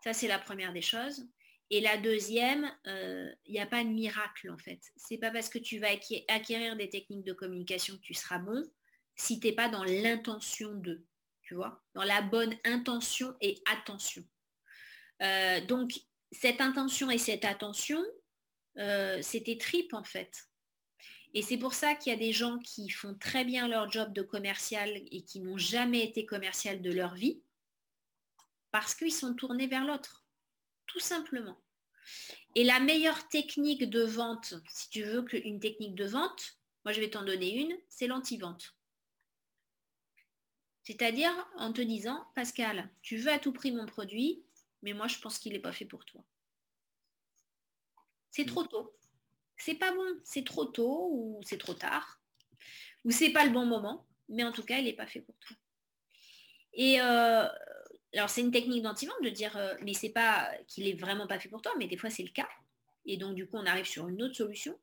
ça, 0.02 0.12
c'est 0.12 0.28
la 0.28 0.38
première 0.38 0.72
des 0.72 0.82
choses. 0.82 1.28
Et 1.70 1.80
la 1.80 1.96
deuxième, 1.96 2.70
il 2.84 2.90
euh, 2.90 3.32
n'y 3.48 3.60
a 3.60 3.66
pas 3.66 3.82
de 3.84 3.88
miracle 3.88 4.50
en 4.50 4.58
fait. 4.58 4.80
C'est 4.96 5.16
pas 5.16 5.30
parce 5.30 5.48
que 5.48 5.58
tu 5.58 5.78
vas 5.78 5.88
acquérir 6.28 6.76
des 6.76 6.90
techniques 6.90 7.24
de 7.24 7.32
communication 7.32 7.96
que 7.96 8.02
tu 8.02 8.14
seras 8.14 8.38
bon 8.38 8.62
si 9.14 9.40
tu 9.40 9.46
n'es 9.46 9.52
pas 9.54 9.68
dans 9.68 9.84
l'intention 9.84 10.74
de, 10.74 11.04
tu 11.42 11.54
vois, 11.54 11.82
dans 11.94 12.02
la 12.02 12.20
bonne 12.20 12.54
intention 12.64 13.34
et 13.40 13.62
attention. 13.70 14.24
Euh, 15.22 15.64
donc, 15.66 16.00
cette 16.32 16.60
intention 16.60 17.10
et 17.10 17.18
cette 17.18 17.44
attention, 17.44 18.02
euh, 18.78 19.20
c'était 19.22 19.56
trip 19.56 19.94
en 19.94 20.02
fait. 20.02 20.48
Et 21.34 21.42
c'est 21.42 21.56
pour 21.56 21.72
ça 21.72 21.94
qu'il 21.94 22.12
y 22.12 22.16
a 22.16 22.18
des 22.18 22.32
gens 22.32 22.58
qui 22.58 22.90
font 22.90 23.14
très 23.14 23.44
bien 23.44 23.66
leur 23.66 23.90
job 23.90 24.12
de 24.12 24.22
commercial 24.22 24.90
et 25.10 25.22
qui 25.22 25.40
n'ont 25.40 25.56
jamais 25.56 26.04
été 26.04 26.26
commercial 26.26 26.82
de 26.82 26.92
leur 26.92 27.14
vie 27.14 27.42
parce 28.70 28.94
qu'ils 28.94 29.12
sont 29.12 29.34
tournés 29.34 29.66
vers 29.66 29.84
l'autre, 29.84 30.24
tout 30.86 31.00
simplement. 31.00 31.58
Et 32.54 32.64
la 32.64 32.80
meilleure 32.80 33.28
technique 33.28 33.88
de 33.88 34.02
vente, 34.02 34.54
si 34.68 34.90
tu 34.90 35.02
veux 35.04 35.22
qu'une 35.22 35.60
technique 35.60 35.94
de 35.94 36.06
vente, 36.06 36.58
moi 36.84 36.92
je 36.92 37.00
vais 37.00 37.10
t'en 37.10 37.24
donner 37.24 37.54
une, 37.54 37.76
c'est 37.88 38.06
l'anti-vente. 38.06 38.74
C'est-à-dire 40.82 41.32
en 41.56 41.72
te 41.72 41.80
disant, 41.80 42.26
Pascal, 42.34 42.90
tu 43.02 43.16
veux 43.16 43.30
à 43.30 43.38
tout 43.38 43.52
prix 43.52 43.72
mon 43.72 43.86
produit, 43.86 44.44
mais 44.82 44.92
moi 44.92 45.06
je 45.06 45.18
pense 45.18 45.38
qu'il 45.38 45.52
n'est 45.52 45.60
pas 45.60 45.72
fait 45.72 45.84
pour 45.86 46.04
toi. 46.04 46.22
C'est 48.30 48.46
trop 48.46 48.64
tôt. 48.64 48.94
C'est 49.64 49.76
pas 49.76 49.92
bon, 49.92 50.20
c'est 50.24 50.44
trop 50.44 50.64
tôt 50.64 51.08
ou 51.12 51.40
c'est 51.44 51.56
trop 51.56 51.74
tard, 51.74 52.20
ou 53.04 53.12
c'est 53.12 53.30
pas 53.30 53.44
le 53.44 53.52
bon 53.52 53.64
moment, 53.64 54.08
mais 54.28 54.42
en 54.42 54.50
tout 54.50 54.64
cas, 54.64 54.78
il 54.78 54.86
n'est 54.86 54.92
pas 54.92 55.06
fait 55.06 55.20
pour 55.20 55.36
toi. 55.38 55.56
Et 56.72 57.00
euh, 57.00 57.46
alors 58.12 58.28
c'est 58.28 58.40
une 58.40 58.50
technique 58.50 58.82
d'anti-vente 58.82 59.22
de 59.22 59.28
dire 59.28 59.56
euh, 59.56 59.74
mais 59.82 59.94
c'est 59.94 60.10
pas 60.10 60.50
qu'il 60.66 60.88
est 60.88 60.98
vraiment 60.98 61.28
pas 61.28 61.38
fait 61.38 61.48
pour 61.48 61.62
toi, 61.62 61.72
mais 61.78 61.86
des 61.86 61.96
fois 61.96 62.10
c'est 62.10 62.24
le 62.24 62.30
cas. 62.30 62.48
Et 63.06 63.16
donc 63.16 63.36
du 63.36 63.46
coup 63.46 63.56
on 63.56 63.66
arrive 63.66 63.84
sur 63.84 64.08
une 64.08 64.20
autre 64.24 64.34
solution. 64.34 64.76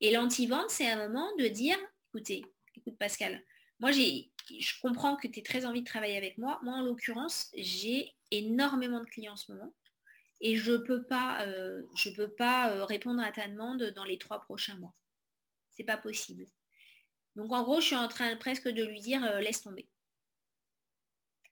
Et 0.00 0.10
l'anti-vente, 0.10 0.70
c'est 0.70 0.90
un 0.90 1.06
moment 1.06 1.28
de 1.36 1.46
dire 1.48 1.76
écoutez, 2.08 2.46
écoute 2.76 2.96
Pascal, 2.96 3.44
moi 3.78 3.90
j'ai 3.92 4.30
je 4.58 4.80
comprends 4.80 5.16
que 5.16 5.28
tu 5.28 5.40
as 5.40 5.42
très 5.42 5.66
envie 5.66 5.82
de 5.82 5.86
travailler 5.86 6.16
avec 6.16 6.38
moi. 6.38 6.60
Moi 6.62 6.72
en 6.74 6.82
l'occurrence, 6.82 7.50
j'ai 7.54 8.14
énormément 8.30 9.00
de 9.00 9.06
clients 9.06 9.34
en 9.34 9.36
ce 9.36 9.52
moment 9.52 9.74
et 10.44 10.56
je 10.56 10.72
ne 10.72 10.76
peux 10.76 11.02
pas, 11.02 11.42
euh, 11.46 11.82
je 11.96 12.10
peux 12.10 12.28
pas 12.28 12.70
euh, 12.70 12.84
répondre 12.84 13.20
à 13.20 13.32
ta 13.32 13.48
demande 13.48 13.82
dans 13.96 14.04
les 14.04 14.18
trois 14.18 14.40
prochains 14.40 14.76
mois. 14.76 14.94
C'est 15.70 15.84
pas 15.84 15.96
possible. 15.96 16.46
Donc 17.34 17.52
en 17.52 17.64
gros, 17.64 17.80
je 17.80 17.86
suis 17.86 17.96
en 17.96 18.06
train 18.06 18.36
presque 18.36 18.68
de 18.68 18.84
lui 18.84 19.00
dire 19.00 19.20
laisse 19.40 19.62
tomber 19.62 19.88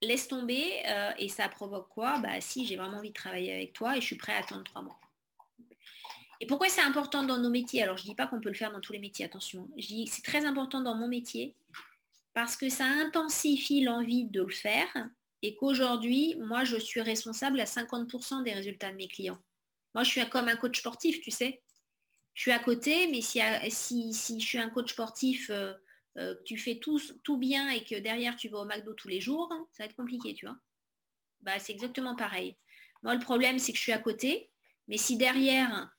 laisse 0.02 0.28
tomber 0.28 0.82
euh, 0.86 1.12
et 1.18 1.28
ça 1.28 1.48
provoque 1.48 1.88
quoi? 1.88 2.18
Bah 2.18 2.40
si, 2.40 2.66
j'ai 2.66 2.76
vraiment 2.76 2.98
envie 2.98 3.10
de 3.10 3.14
travailler 3.14 3.52
avec 3.52 3.72
toi 3.72 3.96
et 3.96 4.00
je 4.00 4.06
suis 4.06 4.16
prêt 4.16 4.34
à 4.34 4.38
attendre 4.38 4.64
trois 4.64 4.82
mois. 4.82 5.00
Et 6.40 6.46
pourquoi 6.46 6.68
c'est 6.68 6.82
important 6.82 7.22
dans 7.22 7.38
nos 7.38 7.50
métiers? 7.50 7.82
Alors 7.82 7.96
je 7.96 8.02
ne 8.02 8.08
dis 8.08 8.14
pas 8.14 8.26
qu'on 8.26 8.40
peut 8.40 8.48
le 8.48 8.54
faire 8.54 8.72
dans 8.72 8.80
tous 8.80 8.92
les 8.92 8.98
métiers, 8.98 9.24
attention. 9.24 9.70
Je 9.78 9.86
dis 9.86 10.06
c'est 10.08 10.22
très 10.22 10.44
important 10.44 10.80
dans 10.80 10.96
mon 10.96 11.08
métier 11.08 11.54
parce 12.34 12.56
que 12.56 12.68
ça 12.68 12.84
intensifie 12.84 13.82
l'envie 13.82 14.26
de 14.26 14.42
le 14.42 14.52
faire 14.52 14.88
et 15.42 15.56
qu'aujourd'hui, 15.56 16.36
moi, 16.38 16.64
je 16.64 16.76
suis 16.76 17.00
responsable 17.00 17.60
à 17.60 17.64
50% 17.64 18.44
des 18.44 18.52
résultats 18.52 18.90
de 18.90 18.96
mes 18.96 19.08
clients. 19.08 19.38
Moi, 19.94 20.04
je 20.04 20.10
suis 20.10 20.28
comme 20.28 20.48
un 20.48 20.56
coach 20.56 20.78
sportif, 20.78 21.20
tu 21.20 21.30
sais. 21.30 21.62
Je 22.34 22.42
suis 22.42 22.52
à 22.52 22.58
côté, 22.58 23.08
mais 23.08 23.20
si, 23.20 24.12
si, 24.14 24.40
je 24.40 24.46
suis 24.46 24.58
un 24.58 24.70
coach 24.70 24.92
sportif 24.92 25.50
euh, 25.50 25.74
euh, 26.18 26.34
tu 26.44 26.58
fais 26.58 26.76
tout, 26.76 27.00
tout 27.24 27.38
bien 27.38 27.70
et 27.70 27.84
que 27.84 27.98
derrière 27.98 28.36
tu 28.36 28.48
vas 28.48 28.58
au 28.58 28.64
McDo 28.64 28.92
tous 28.94 29.08
les 29.08 29.20
jours, 29.20 29.48
ça 29.72 29.82
va 29.82 29.86
être 29.86 29.96
compliqué, 29.96 30.34
tu 30.34 30.46
vois. 30.46 30.56
Bah, 31.40 31.58
c'est 31.58 31.72
exactement 31.72 32.14
pareil. 32.14 32.56
Moi, 33.02 33.14
le 33.14 33.20
problème, 33.20 33.58
c'est 33.58 33.72
que 33.72 33.78
je 33.78 33.82
suis 33.82 33.92
à 33.92 33.98
côté, 33.98 34.50
mais 34.88 34.96
si 34.96 35.16
derrière 35.16 35.90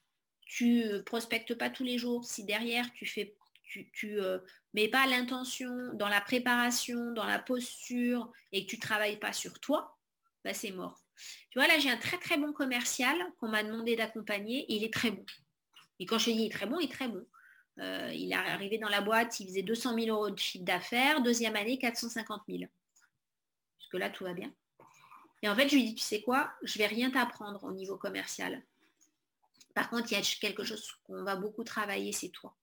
tu 0.46 0.86
prospectes 1.06 1.56
pas 1.56 1.70
tous 1.70 1.84
les 1.84 1.98
jours, 1.98 2.26
si 2.26 2.44
derrière 2.44 2.92
tu 2.94 3.06
fais 3.06 3.36
tu, 3.74 3.90
tu 3.92 4.20
euh, 4.22 4.38
mets 4.76 4.88
pas 4.88 5.08
l'intention 5.08 5.94
dans 5.94 6.08
la 6.08 6.22
préparation, 6.22 7.12
dans 7.14 7.26
la 7.26 7.40
posture 7.40 8.32
et 8.52 8.66
que 8.66 8.70
tu 8.70 8.78
travailles 8.78 9.18
pas 9.18 9.34
sur 9.34 9.60
toi, 9.60 9.98
bah, 10.44 10.54
c'est 10.54 10.72
mort. 10.72 11.02
Tu 11.50 11.58
vois, 11.58 11.68
là, 11.68 11.80
j'ai 11.80 11.90
un 11.90 11.98
très 11.98 12.18
très 12.18 12.38
bon 12.38 12.54
commercial 12.54 13.18
qu'on 13.40 13.48
m'a 13.48 13.64
demandé 13.64 13.96
d'accompagner. 13.96 14.66
Il 14.70 14.84
est 14.84 14.94
très 14.94 15.10
bon. 15.10 15.26
Et 16.00 16.06
quand 16.06 16.20
je 16.20 16.26
dis 16.26 16.44
il 16.44 16.46
est 16.46 16.52
très 16.52 16.68
bon, 16.68 16.80
il 16.80 16.86
est 16.86 16.94
très 16.94 17.08
bon. 17.08 17.26
Euh, 17.80 18.12
il 18.14 18.32
est 18.32 18.36
arrivé 18.36 18.78
dans 18.78 18.90
la 18.90 19.02
boîte, 19.02 19.40
il 19.40 19.48
faisait 19.48 19.64
200 19.64 19.96
000 19.96 20.16
euros 20.16 20.30
de 20.30 20.38
chiffre 20.38 20.66
d'affaires. 20.66 21.22
Deuxième 21.22 21.56
année, 21.56 21.80
450 21.80 22.44
000. 22.48 22.64
Jusque 23.80 23.94
là, 23.96 24.12
tout 24.12 24.24
va 24.24 24.34
bien. 24.34 24.54
Et 25.42 25.50
en 25.50 25.56
fait, 25.56 25.68
je 25.68 25.76
lui 25.76 25.84
dis, 25.84 25.96
tu 25.96 26.04
sais 26.04 26.22
quoi, 26.22 26.54
je 26.62 26.78
vais 26.78 26.86
rien 26.88 27.10
t'apprendre 27.10 27.64
au 27.64 27.72
niveau 27.72 27.98
commercial. 27.98 28.64
Par 29.74 29.90
contre, 29.90 30.12
il 30.12 30.16
y 30.16 30.22
a 30.22 30.38
quelque 30.40 30.64
chose 30.64 30.92
qu'on 31.04 31.24
va 31.24 31.36
beaucoup 31.36 31.64
travailler, 31.64 32.12
c'est 32.12 32.30
toi. 32.30 32.56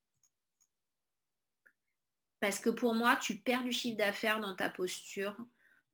Parce 2.41 2.59
que 2.59 2.71
pour 2.71 2.95
moi, 2.95 3.17
tu 3.17 3.37
perds 3.37 3.65
du 3.65 3.73
chiffre 3.73 3.99
d'affaires 3.99 4.41
dans 4.41 4.57
ta 4.57 4.71
posture, 4.71 5.37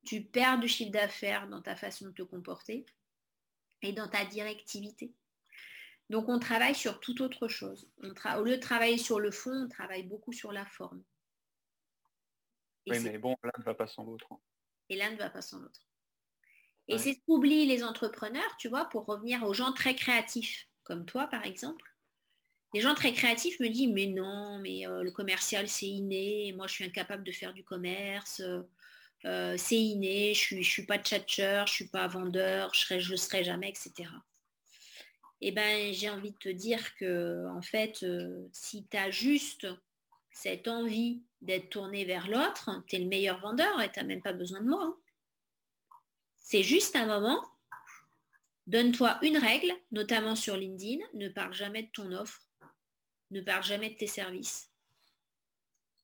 tu 0.05 0.23
perds 0.23 0.59
du 0.59 0.67
chiffre 0.67 0.91
d'affaires 0.91 1.47
dans 1.49 1.61
ta 1.61 1.75
façon 1.75 2.07
de 2.07 2.11
te 2.11 2.21
comporter 2.21 2.85
et 3.81 3.91
dans 3.91 4.07
ta 4.07 4.25
directivité. 4.25 5.13
Donc 6.09 6.29
on 6.29 6.39
travaille 6.39 6.75
sur 6.75 7.01
toute 7.01 7.19
autre 7.19 7.49
chose. 7.49 7.91
au 7.99 8.43
lieu 8.43 8.55
de 8.55 8.61
travailler 8.61 8.97
sur 8.97 9.19
le 9.19 9.31
fond, 9.31 9.51
on 9.51 9.67
travaille 9.67 10.03
beaucoup 10.03 10.31
sur 10.31 10.53
la 10.53 10.65
forme. 10.65 11.03
oui, 12.87 12.99
mais 13.01 13.17
bon, 13.17 13.35
l'un 13.43 13.51
ne 13.57 13.63
va 13.63 13.73
pas 13.73 13.87
sans 13.87 14.05
l'autre. 14.05 14.29
Et 14.87 14.95
l'un 14.95 15.11
ne 15.11 15.17
va 15.17 15.29
pas 15.29 15.41
sans 15.41 15.59
l'autre. 15.59 15.81
Et 16.87 16.97
c'est 16.97 17.15
ce 17.15 17.19
qu'oublient 17.25 17.65
les 17.65 17.83
entrepreneurs, 17.83 18.55
tu 18.57 18.69
vois, 18.69 18.85
pour 18.85 19.05
revenir 19.05 19.43
aux 19.43 19.53
gens 19.53 19.73
très 19.73 19.93
créatifs, 19.93 20.69
comme 20.83 21.05
toi 21.05 21.27
par 21.27 21.45
exemple. 21.45 21.96
Les 22.77 22.83
gens 22.83 22.93
très 22.93 23.11
créatifs 23.11 23.59
me 23.59 23.69
disent, 23.69 23.89
mais 23.91 24.05
non, 24.05 24.59
mais 24.59 24.85
euh, 24.85 25.01
le 25.01 25.09
commercial, 25.09 25.67
c'est 25.67 25.87
inné, 25.87 26.53
moi 26.55 26.67
je 26.67 26.73
suis 26.73 26.83
incapable 26.83 27.23
de 27.23 27.31
faire 27.31 27.51
du 27.51 27.63
commerce, 27.63 28.39
euh, 29.25 29.55
c'est 29.57 29.79
inné, 29.79 30.35
je 30.35 30.39
suis, 30.39 30.63
je 30.63 30.69
suis 30.69 30.85
pas 30.85 30.99
tchatcher, 30.99 31.63
je 31.65 31.73
suis 31.73 31.87
pas 31.87 32.07
vendeur, 32.07 32.71
je 32.75 32.93
ne 32.93 32.99
je 32.99 33.09
le 33.09 33.17
serai 33.17 33.43
jamais, 33.43 33.69
etc 33.69 34.07
eh 35.41 35.51
ben, 35.51 35.91
j'ai 35.91 36.11
envie 36.11 36.33
de 36.33 36.37
te 36.37 36.49
dire 36.49 36.95
que 36.97 37.47
en 37.47 37.63
fait, 37.63 38.03
euh, 38.03 38.47
si 38.53 38.85
tu 38.85 38.95
as 38.95 39.09
juste 39.09 39.65
cette 40.29 40.67
envie 40.67 41.23
d'être 41.41 41.71
tourné 41.71 42.05
vers 42.05 42.27
l'autre, 42.27 42.83
tu 42.85 42.97
es 42.97 42.99
le 42.99 43.07
meilleur 43.07 43.39
vendeur 43.39 43.81
et 43.81 43.91
tu 43.91 43.99
n'as 43.99 44.05
même 44.05 44.21
pas 44.21 44.33
besoin 44.33 44.61
de 44.61 44.69
moi. 44.69 44.83
Hein. 44.83 44.95
C'est 46.37 46.61
juste 46.61 46.95
un 46.95 47.07
moment, 47.07 47.43
donne-toi 48.67 49.17
une 49.23 49.37
règle, 49.37 49.73
notamment 49.91 50.35
sur 50.35 50.57
LinkedIn, 50.57 51.03
ne 51.15 51.27
parle 51.27 51.53
jamais 51.53 51.81
de 51.81 51.89
ton 51.91 52.11
offre, 52.11 52.46
ne 53.31 53.41
parle 53.41 53.63
jamais 53.63 53.89
de 53.89 53.95
tes 53.95 54.07
services 54.07 54.71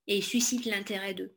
et 0.08 0.22
suscite 0.22 0.66
l'intérêt 0.66 1.14
d'eux. 1.14 1.36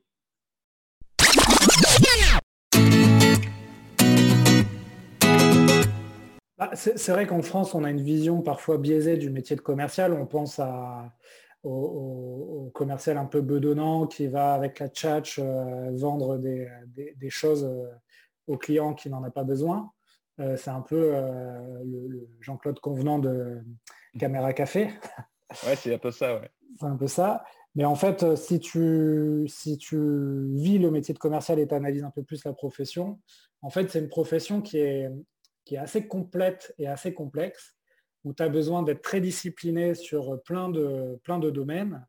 Bah, 6.59 6.71
c'est 6.75 7.09
vrai 7.11 7.27
qu'en 7.27 7.43
France, 7.43 7.75
on 7.75 7.85
a 7.85 7.91
une 7.91 8.03
vision 8.03 8.41
parfois 8.41 8.79
biaisée 8.79 9.19
du 9.19 9.29
métier 9.29 9.57
de 9.57 9.61
commercial. 9.61 10.15
On 10.15 10.27
pense 10.27 10.59
au, 11.63 12.71
commercial 12.75 13.19
un 13.19 13.27
peu 13.27 13.43
bedonnant 13.43 14.07
qui 14.07 14.27
va 14.27 14.55
avec 14.55 14.79
la 14.79 14.89
tchatch 14.89 15.39
euh, 15.39 15.91
vendre 15.93 16.39
des, 16.39 16.69
choses 17.29 17.65
euh, 17.65 17.91
aux 18.47 18.57
clients 18.57 18.95
qui 18.95 19.11
n'en 19.11 19.23
a 19.23 19.31
pas 19.31 19.45
besoin. 19.45 19.93
Euh, 20.41 20.57
c'est 20.57 20.71
un 20.71 20.81
peu 20.81 21.13
le, 21.85 22.29
Jean-Claude 22.41 22.81
Convenant 22.81 23.19
de 23.19 23.61
Caméra 24.19 24.53
Café. 24.53 24.89
Ouais, 25.67 25.77
c'est 25.77 25.95
un 25.95 25.99
peu 25.99 26.11
ça, 26.11 26.41
ouais. 26.41 26.51
C'est 26.79 26.87
un 26.87 26.97
peu 26.97 27.07
ça. 27.07 27.45
Mais 27.75 27.85
en 27.85 27.95
fait, 27.95 28.37
si 28.37 28.59
tu, 28.59 29.45
si 29.49 29.77
tu 29.77 29.97
vis 30.55 30.79
le 30.79 30.91
métier 30.91 31.13
de 31.13 31.19
commercial 31.19 31.59
et 31.59 31.69
tu 31.69 31.75
analyses 31.75 32.05
un 32.05 32.11
peu 32.11 32.23
plus 32.23 32.45
la 32.45 32.53
profession, 32.53 33.21
en 33.63 33.71
fait, 33.71 33.91
c'est 33.91 33.99
une 33.99 34.09
profession 34.09 34.63
qui 34.63 34.79
est, 34.79 35.11
qui 35.65 35.75
est 35.75 35.79
assez 35.79 36.07
complète 36.09 36.75
et 36.79 36.87
assez 36.87 37.13
complexe, 37.13 37.77
où 38.25 38.33
tu 38.33 38.43
as 38.43 38.49
besoin 38.49 38.83
d'être 38.83 39.03
très 39.03 39.21
discipliné 39.21 39.95
sur 39.95 40.43
plein 40.43 40.71
de, 40.71 41.21
plein 41.23 41.39
de 41.39 41.51
domaines. 41.51 42.07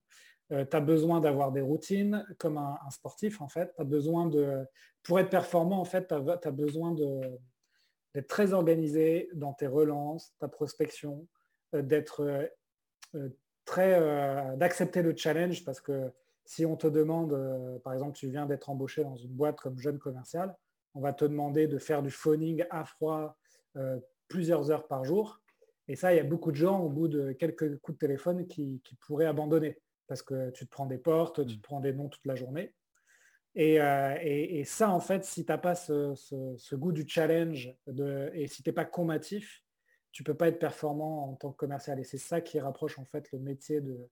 tu 0.50 0.56
as 0.56 0.80
besoin 0.80 1.20
d'avoir 1.20 1.52
des 1.52 1.62
routines 1.62 2.26
comme 2.40 2.58
un, 2.58 2.78
sportif, 2.90 3.42
en 3.42 3.50
fait. 3.50 3.74
As 3.78 3.84
besoin 3.84 4.26
de, 4.28 4.66
pour 5.04 5.20
être 5.20 5.30
performant, 5.30 5.82
en 5.82 5.86
fait, 5.86 6.08
tu 6.08 6.14
as, 6.14 6.52
besoin 6.52 6.94
d'être 6.94 8.28
très 8.28 8.54
organisé 8.54 9.30
dans 9.34 9.54
tes 9.54 9.68
relances, 9.68 10.34
ta 10.40 10.48
prospection, 10.48 11.28
d'être 11.74 12.50
très 13.66 14.56
d'accepter 14.58 15.02
le 15.02 15.16
challenge 15.16 15.64
parce 15.66 15.82
que 15.82 16.12
si 16.46 16.66
on 16.66 16.76
te 16.76 16.88
demande, 16.88 17.38
par 17.84 17.94
exemple, 17.94 18.18
tu 18.18 18.30
viens 18.30 18.46
d'être 18.46 18.70
embauché 18.70 19.04
dans 19.04 19.18
une 19.18 19.32
boîte 19.32 19.60
comme 19.60 19.78
jeune 19.80 20.00
commercial, 20.00 20.56
on 20.98 21.00
va 21.00 21.14
te 21.14 21.26
demander 21.26 21.68
de 21.68 21.78
faire 21.78 22.02
du 22.02 22.10
phoning 22.10 22.66
à 22.72 22.84
froid 22.84 23.38
euh, 23.78 24.00
plusieurs 24.28 24.72
heures 24.72 24.88
par 24.88 25.06
jour. 25.06 25.40
Et 25.88 25.96
ça, 25.96 26.12
il 26.12 26.18
y 26.18 26.20
a 26.20 26.24
beaucoup 26.24 26.52
de 26.52 26.58
gens, 26.58 26.80
au 26.80 26.90
bout 26.90 27.08
de 27.08 27.32
quelques 27.34 27.78
coups 27.78 27.98
de 27.98 28.00
téléphone, 28.00 28.48
qui, 28.48 28.82
pourraient 29.02 29.28
abandonner 29.28 29.78
parce 30.08 30.22
que 30.22 30.50
tu 30.50 30.66
te 30.66 30.72
prends 30.72 30.86
des 30.86 30.98
portes, 30.98 31.46
tu 31.46 31.58
te 31.58 31.62
prends 31.62 31.80
des 31.80 31.94
noms 31.94 32.10
toute 32.10 32.26
la 32.26 32.36
journée. 32.36 32.74
Et, 33.56 33.80
euh, 33.80 34.64
ça, 34.66 34.90
en 34.90 35.00
fait, 35.00 35.24
si 35.24 35.46
tu 35.46 35.52
n'as 35.52 35.58
pas 35.58 35.76
ce, 35.76 36.76
goût 36.76 36.92
du 36.92 37.08
challenge 37.08 37.74
et 38.34 38.48
si 38.48 38.64
tu 38.64 38.70
n'es 38.70 38.74
pas 38.74 38.86
combatif, 38.86 39.64
tu 40.12 40.24
peux 40.24 40.34
pas 40.34 40.48
être 40.48 40.60
performant 40.60 41.30
en 41.30 41.36
tant 41.36 41.52
que 41.52 41.58
commercial. 41.58 42.00
Et 42.00 42.04
c'est 42.04 42.18
ça 42.18 42.42
qui 42.42 42.60
rapproche 42.60 42.98
en 43.00 43.06
fait 43.06 43.32
le 43.32 43.40
métier 43.40 43.82
de, 43.82 44.10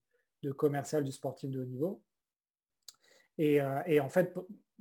commercial 0.53 1.03
du 1.03 1.11
sportif 1.11 1.49
de 1.49 1.61
haut 1.61 1.65
niveau. 1.65 2.03
Et, 3.37 3.59
euh, 3.59 3.81
et, 3.87 3.99
en 3.99 4.09
fait, 4.09 4.33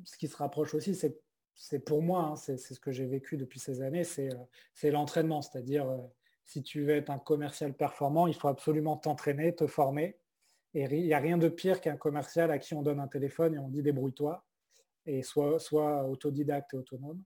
ce 0.05 0.17
qui 0.19 0.29
se 0.29 0.37
rapproche 0.37 0.75
aussi, 0.75 0.95
c'est 0.95 1.19
c'est 1.55 1.79
pour 1.79 2.03
moi, 2.03 2.23
hein, 2.23 2.37
c'est 2.37 2.57
ce 2.57 2.81
que 2.81 2.91
j'ai 2.91 3.07
vécu 3.07 3.37
depuis 3.37 3.61
ces 3.61 3.81
années, 3.81 4.05
c'est 4.05 4.29
euh, 4.33 4.91
l'entraînement. 4.91 5.41
C'est-à-dire, 5.41 5.89
euh, 5.89 5.99
si 6.45 6.63
tu 6.63 6.85
veux 6.85 6.97
être 6.97 7.11
un 7.11 7.19
commercial 7.19 7.75
performant, 7.75 8.27
il 8.27 8.35
faut 8.35 8.49
absolument 8.49 8.97
t'entraîner, 8.97 9.55
te 9.55 9.67
former. 9.67 10.19
Et 10.75 10.85
il 10.85 11.05
n'y 11.05 11.15
a 11.15 11.21
rien 11.21 11.39
de 11.39 11.49
pire 11.49 11.81
qu'un 11.81 11.97
commercial 11.97 12.51
à 12.51 12.59
qui 12.59 12.75
on 12.75 12.83
donne 12.83 12.99
un 12.99 13.07
téléphone 13.07 13.55
et 13.55 13.59
on 13.59 13.69
dit 13.69 13.83
débrouille-toi, 13.83 14.45
et 15.07 15.23
soit, 15.23 15.61
soit 15.61 16.05
autodidacte 16.05 16.75
et 16.75 16.77
autonome. 16.79 17.23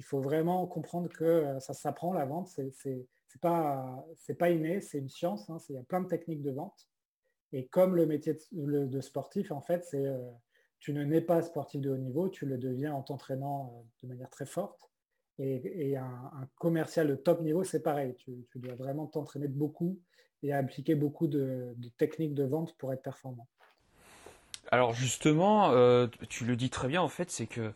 Il 0.00 0.04
faut 0.04 0.20
vraiment 0.20 0.66
comprendre 0.66 1.08
que 1.08 1.24
euh, 1.24 1.60
ça 1.60 1.74
s'apprend 1.74 2.12
la 2.12 2.24
vente, 2.24 2.48
c'est 2.48 3.04
pas, 3.40 4.04
pas 4.38 4.50
inné, 4.50 4.80
c'est 4.80 4.98
une 4.98 5.08
science, 5.08 5.48
hein, 5.48 5.58
il 5.68 5.76
y 5.76 5.78
a 5.78 5.82
plein 5.84 6.00
de 6.00 6.08
techniques 6.08 6.42
de 6.42 6.50
vente. 6.50 6.88
Et 7.52 7.66
comme 7.68 7.94
le 7.94 8.06
métier 8.06 8.36
de, 8.52 9.00
sportif, 9.00 9.52
en 9.52 9.60
fait, 9.60 9.84
c'est 9.84 10.06
tu 10.80 10.94
ne 10.94 11.04
nais 11.04 11.20
pas 11.20 11.42
sportif 11.42 11.80
de 11.80 11.90
haut 11.90 11.98
niveau, 11.98 12.28
tu 12.28 12.46
le 12.46 12.56
deviens 12.56 12.94
en 12.94 13.02
t'entraînant 13.02 13.72
euh, 13.76 13.82
de 14.02 14.08
manière 14.08 14.30
très 14.30 14.46
forte. 14.46 14.90
Et, 15.38 15.96
un, 15.96 16.48
commercial 16.56 17.08
de 17.08 17.14
top 17.14 17.40
niveau, 17.40 17.64
c'est 17.64 17.82
pareil. 17.82 18.14
Tu, 18.16 18.46
dois 18.56 18.74
vraiment 18.74 19.06
t'entraîner 19.06 19.48
beaucoup 19.48 19.98
et 20.42 20.52
appliquer 20.52 20.94
beaucoup 20.94 21.28
de, 21.28 21.74
techniques 21.96 22.34
de 22.34 22.44
vente 22.44 22.76
pour 22.76 22.92
être 22.92 23.02
performant. 23.02 23.46
Alors 24.70 24.92
justement, 24.92 25.70
euh, 25.70 26.08
tu 26.28 26.44
le 26.44 26.56
dis 26.56 26.68
très 26.68 26.88
bien 26.88 27.00
en 27.00 27.08
fait, 27.08 27.30
c'est 27.30 27.46
que 27.46 27.72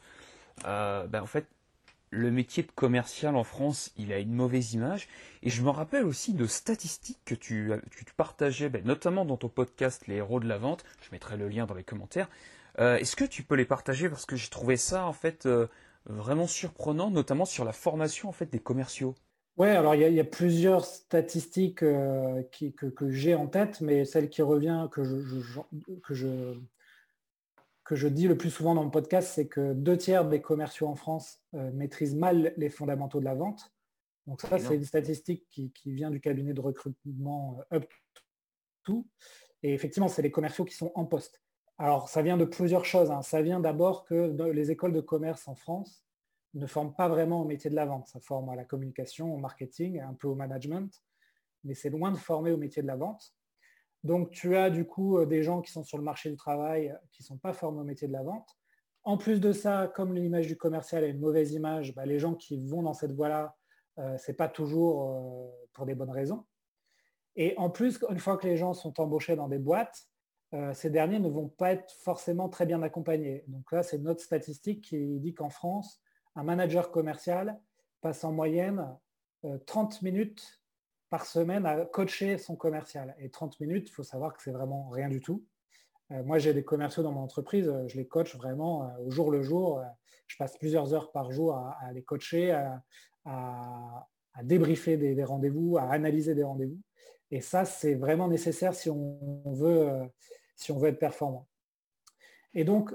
euh, 0.66 1.06
ben, 1.06 1.22
le 2.14 2.30
métier 2.30 2.62
de 2.62 2.70
commercial 2.70 3.36
en 3.36 3.44
France, 3.44 3.92
il 3.96 4.12
a 4.12 4.18
une 4.18 4.32
mauvaise 4.32 4.72
image. 4.72 5.08
Et 5.42 5.50
je 5.50 5.62
me 5.62 5.70
rappelle 5.70 6.04
aussi 6.04 6.32
de 6.32 6.46
statistiques 6.46 7.20
que 7.24 7.34
tu, 7.34 7.72
partageais, 8.16 8.68
ben, 8.68 8.84
notamment 8.84 9.24
dans 9.24 9.36
ton 9.36 9.48
podcast 9.48 10.06
Les 10.06 10.16
héros 10.16 10.40
de 10.40 10.48
la 10.48 10.58
vente. 10.58 10.84
Je 11.02 11.10
mettrai 11.12 11.36
le 11.36 11.48
lien 11.48 11.66
dans 11.66 11.74
les 11.74 11.84
commentaires. 11.84 12.28
Euh, 12.78 12.96
est-ce 12.96 13.16
que 13.16 13.24
tu 13.24 13.42
peux 13.42 13.56
les 13.56 13.64
partager? 13.64 14.08
Parce 14.08 14.26
que 14.26 14.36
j'ai 14.36 14.48
trouvé 14.48 14.76
ça 14.76 15.06
en 15.06 15.12
fait 15.12 15.46
euh, 15.46 15.66
vraiment 16.06 16.46
surprenant, 16.46 17.10
notamment 17.10 17.44
sur 17.44 17.64
la 17.64 17.72
formation 17.72 18.28
en 18.28 18.32
fait 18.32 18.50
des 18.50 18.60
commerciaux. 18.60 19.14
Oui, 19.56 19.68
alors 19.68 19.94
il 19.94 20.12
y, 20.12 20.20
a 20.20 20.24
plusieurs 20.24 20.84
statistiques 20.84 21.84
euh, 21.84 22.42
que, 22.76 23.10
j'ai 23.10 23.36
en 23.36 23.46
tête, 23.46 23.80
mais 23.80 24.04
celle 24.04 24.28
qui 24.28 24.42
revient, 24.42 24.88
que 24.90 25.00
que, 26.02 26.12
je, 26.12 26.56
que 27.84 27.94
je 27.94 28.08
dis 28.08 28.28
le 28.28 28.36
plus 28.36 28.50
souvent 28.50 28.74
dans 28.74 28.84
le 28.84 28.90
podcast, 28.90 29.32
c'est 29.34 29.46
que 29.46 29.72
deux 29.74 29.96
tiers 29.96 30.26
des 30.26 30.40
commerciaux 30.40 30.88
en 30.88 30.94
France 30.94 31.42
maîtrisent 31.52 32.16
mal 32.16 32.54
les 32.56 32.70
fondamentaux 32.70 33.20
de 33.20 33.24
la 33.24 33.34
vente. 33.34 33.72
Donc 34.26 34.40
ça, 34.40 34.58
c'est 34.58 34.74
une 34.74 34.84
statistique 34.84 35.46
qui, 35.50 35.70
qui, 35.72 35.92
vient 35.92 36.10
du 36.10 36.18
cabinet 36.18 36.54
de 36.54 36.60
recrutement 36.60 37.60
Up2. 37.70 39.04
Et 39.62 39.74
effectivement, 39.74 40.08
c'est 40.08 40.22
les 40.22 40.30
commerciaux 40.30 40.64
qui 40.64 40.74
sont 40.74 40.92
en 40.94 41.04
poste. 41.04 41.42
Alors, 41.78 42.08
ça 42.08 42.22
vient 42.22 42.36
de 42.36 42.44
plusieurs 42.44 42.84
choses. 42.84 43.10
Hein. 43.10 43.22
Ça 43.22 43.42
vient 43.42 43.60
d'abord 43.60 44.04
que 44.04 44.34
les 44.52 44.70
écoles 44.70 44.92
de 44.92 45.00
commerce 45.00 45.48
en 45.48 45.54
France 45.54 46.04
ne 46.54 46.66
forment 46.66 46.94
pas 46.94 47.08
vraiment 47.08 47.42
au 47.42 47.44
métier 47.44 47.68
de 47.68 47.74
la 47.74 47.84
vente. 47.84 48.06
Ça 48.06 48.20
forme 48.20 48.48
à 48.48 48.56
la 48.56 48.64
communication, 48.64 49.34
au 49.34 49.38
marketing, 49.38 50.00
un 50.00 50.14
peu 50.14 50.28
au 50.28 50.34
management, 50.34 51.02
mais 51.64 51.74
c'est 51.74 51.90
loin 51.90 52.12
de 52.12 52.16
former 52.16 52.52
au 52.52 52.56
métier 52.56 52.82
de 52.82 52.86
la 52.86 52.96
vente. 52.96 53.34
Donc, 54.04 54.30
tu 54.30 54.56
as 54.56 54.70
du 54.70 54.84
coup 54.84 55.18
euh, 55.18 55.26
des 55.26 55.42
gens 55.42 55.60
qui 55.60 55.72
sont 55.72 55.82
sur 55.82 55.98
le 55.98 56.04
marché 56.04 56.30
du 56.30 56.36
travail 56.36 56.96
qui 57.10 57.22
ne 57.22 57.26
sont 57.26 57.38
pas 57.38 57.52
formés 57.52 57.80
au 57.80 57.84
métier 57.84 58.06
de 58.06 58.12
la 58.12 58.22
vente. 58.22 58.48
En 59.02 59.18
plus 59.18 59.40
de 59.40 59.52
ça, 59.52 59.90
comme 59.94 60.14
l'image 60.14 60.46
du 60.46 60.56
commercial 60.56 61.02
a 61.02 61.08
une 61.08 61.20
mauvaise 61.20 61.52
image, 61.52 61.94
bah, 61.94 62.06
les 62.06 62.18
gens 62.18 62.34
qui 62.34 62.64
vont 62.64 62.82
dans 62.82 62.94
cette 62.94 63.12
voie-là, 63.12 63.56
euh, 63.98 64.16
ce 64.18 64.30
n'est 64.30 64.36
pas 64.36 64.48
toujours 64.48 65.10
euh, 65.10 65.66
pour 65.72 65.86
des 65.86 65.94
bonnes 65.94 66.10
raisons. 66.10 66.44
Et 67.36 67.54
en 67.56 67.68
plus, 67.68 67.98
une 68.08 68.18
fois 68.18 68.36
que 68.36 68.46
les 68.46 68.56
gens 68.56 68.74
sont 68.74 69.00
embauchés 69.00 69.36
dans 69.36 69.48
des 69.48 69.58
boîtes, 69.58 70.08
euh, 70.54 70.72
ces 70.72 70.90
derniers 70.90 71.18
ne 71.18 71.28
vont 71.28 71.48
pas 71.48 71.72
être 71.72 71.92
forcément 72.00 72.48
très 72.48 72.64
bien 72.64 72.82
accompagnés. 72.82 73.44
Donc 73.48 73.72
là, 73.72 73.82
c'est 73.82 73.98
notre 73.98 74.20
statistique 74.20 74.82
qui 74.82 75.18
dit 75.18 75.34
qu'en 75.34 75.50
France, 75.50 76.00
un 76.36 76.44
manager 76.44 76.90
commercial 76.90 77.58
passe 78.00 78.22
en 78.22 78.32
moyenne 78.32 78.96
30 79.66 79.94
euh, 79.94 79.96
minutes 80.02 80.62
par 81.14 81.26
semaine 81.26 81.64
à 81.64 81.84
coacher 81.84 82.38
son 82.38 82.56
commercial. 82.56 83.14
Et 83.20 83.30
30 83.30 83.60
minutes, 83.60 83.88
il 83.88 83.92
faut 83.92 84.02
savoir 84.02 84.36
que 84.36 84.42
c'est 84.42 84.50
vraiment 84.50 84.88
rien 84.88 85.08
du 85.08 85.20
tout. 85.20 85.44
Euh, 86.10 86.24
moi, 86.24 86.40
j'ai 86.40 86.52
des 86.52 86.64
commerciaux 86.64 87.04
dans 87.04 87.12
mon 87.12 87.20
entreprise, 87.20 87.72
je 87.86 87.96
les 87.96 88.04
coach 88.04 88.34
vraiment 88.34 88.92
au 88.98 89.12
jour 89.12 89.30
le 89.30 89.40
jour. 89.40 89.80
je 90.26 90.36
passe 90.36 90.58
plusieurs 90.58 90.92
heures 90.92 91.12
par 91.12 91.30
jour 91.30 91.54
à, 91.54 91.92
les 91.92 92.02
coacher, 92.02 92.50
à, 93.24 94.08
débriefer 94.42 94.96
des 94.96 95.22
rendez-vous, 95.22 95.78
à 95.78 95.84
analyser 95.84 96.34
des 96.34 96.42
rendez-vous. 96.42 96.80
Et 97.30 97.40
ça, 97.40 97.64
c'est 97.64 97.94
vraiment 97.94 98.26
nécessaire 98.26 98.74
si 98.74 98.90
on 98.90 99.52
veut 99.52 99.88
si 100.56 100.72
on 100.72 100.78
veut 100.78 100.88
être 100.88 100.98
performant. 100.98 101.46
Et 102.54 102.64
donc, 102.64 102.92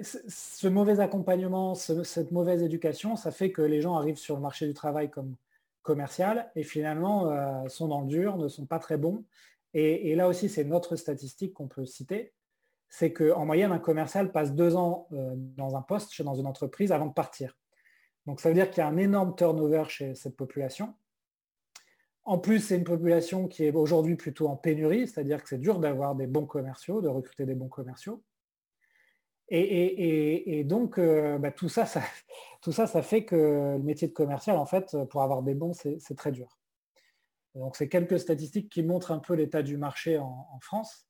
ce 0.00 0.66
mauvais 0.66 0.98
accompagnement, 0.98 1.74
cette 1.74 2.30
mauvaise 2.30 2.62
éducation, 2.62 3.16
ça 3.16 3.30
fait 3.30 3.52
que 3.52 3.60
les 3.60 3.82
gens 3.82 3.96
arrivent 3.96 4.16
sur 4.16 4.36
le 4.36 4.40
marché 4.40 4.66
du 4.66 4.72
travail 4.72 5.10
comme 5.10 5.36
et 6.56 6.62
finalement 6.62 7.30
euh, 7.30 7.68
sont 7.68 7.88
dans 7.88 8.02
le 8.02 8.06
dur, 8.06 8.36
ne 8.36 8.48
sont 8.48 8.66
pas 8.66 8.78
très 8.78 8.96
bons. 8.96 9.24
Et, 9.72 10.16
là 10.16 10.26
aussi, 10.26 10.48
c'est 10.48 10.64
notre 10.64 10.96
statistique 10.96 11.54
qu'on 11.54 11.68
peut 11.68 11.86
citer, 11.86 12.32
c'est 12.88 13.12
qu'en 13.12 13.46
moyenne, 13.46 13.70
un 13.70 13.78
commercial 13.78 14.32
passe 14.32 14.52
deux 14.52 14.74
ans 14.74 15.06
euh, 15.12 15.34
dans 15.36 15.76
un 15.76 15.82
poste, 15.82 16.20
dans 16.22 16.34
une 16.34 16.46
entreprise, 16.46 16.90
avant 16.90 17.06
de 17.06 17.12
partir. 17.12 17.56
Donc 18.26 18.40
ça 18.40 18.48
veut 18.48 18.54
dire 18.54 18.68
qu'il 18.70 18.78
y 18.78 18.84
a 18.84 18.88
un 18.88 18.96
énorme 18.96 19.36
turnover 19.36 19.84
chez 19.88 20.14
cette 20.14 20.36
population. 20.36 20.94
En 22.24 22.38
plus, 22.38 22.60
c'est 22.60 22.76
une 22.76 22.84
population 22.84 23.48
qui 23.48 23.64
est 23.64 23.72
aujourd'hui 23.72 24.16
plutôt 24.16 24.48
en 24.48 24.56
pénurie, 24.56 25.06
c'est-à-dire 25.06 25.42
que 25.42 25.48
c'est 25.48 25.58
dur 25.58 25.78
d'avoir 25.78 26.14
des 26.14 26.26
bons 26.26 26.46
commerciaux, 26.46 27.00
de 27.00 27.08
recruter 27.08 27.46
des 27.46 27.54
bons 27.54 27.68
commerciaux. 27.68 28.22
Et, 29.52 30.62
donc, 30.64 30.98
euh, 30.98 31.38
bah, 31.38 31.50
tout, 31.50 31.68
ça, 31.68 31.86
ça, 31.86 32.02
tout 32.62 32.72
ça, 32.72 32.86
ça 32.86 33.02
fait 33.02 33.24
que 33.24 33.76
le 33.76 33.82
métier 33.82 34.08
de 34.08 34.12
commercial, 34.12 34.56
en 34.56 34.66
fait, 34.66 34.96
pour 35.10 35.22
avoir 35.22 35.42
des 35.42 35.54
bons, 35.54 35.72
c'est 35.74 36.16
très 36.16 36.32
dur. 36.32 36.58
Donc, 37.54 37.76
c'est 37.76 37.88
quelques 37.88 38.20
statistiques 38.20 38.70
qui 38.70 38.82
montrent 38.82 39.10
un 39.10 39.18
peu 39.18 39.34
l'état 39.34 39.62
du 39.62 39.76
marché 39.76 40.18
en, 40.18 40.58
France. 40.60 41.08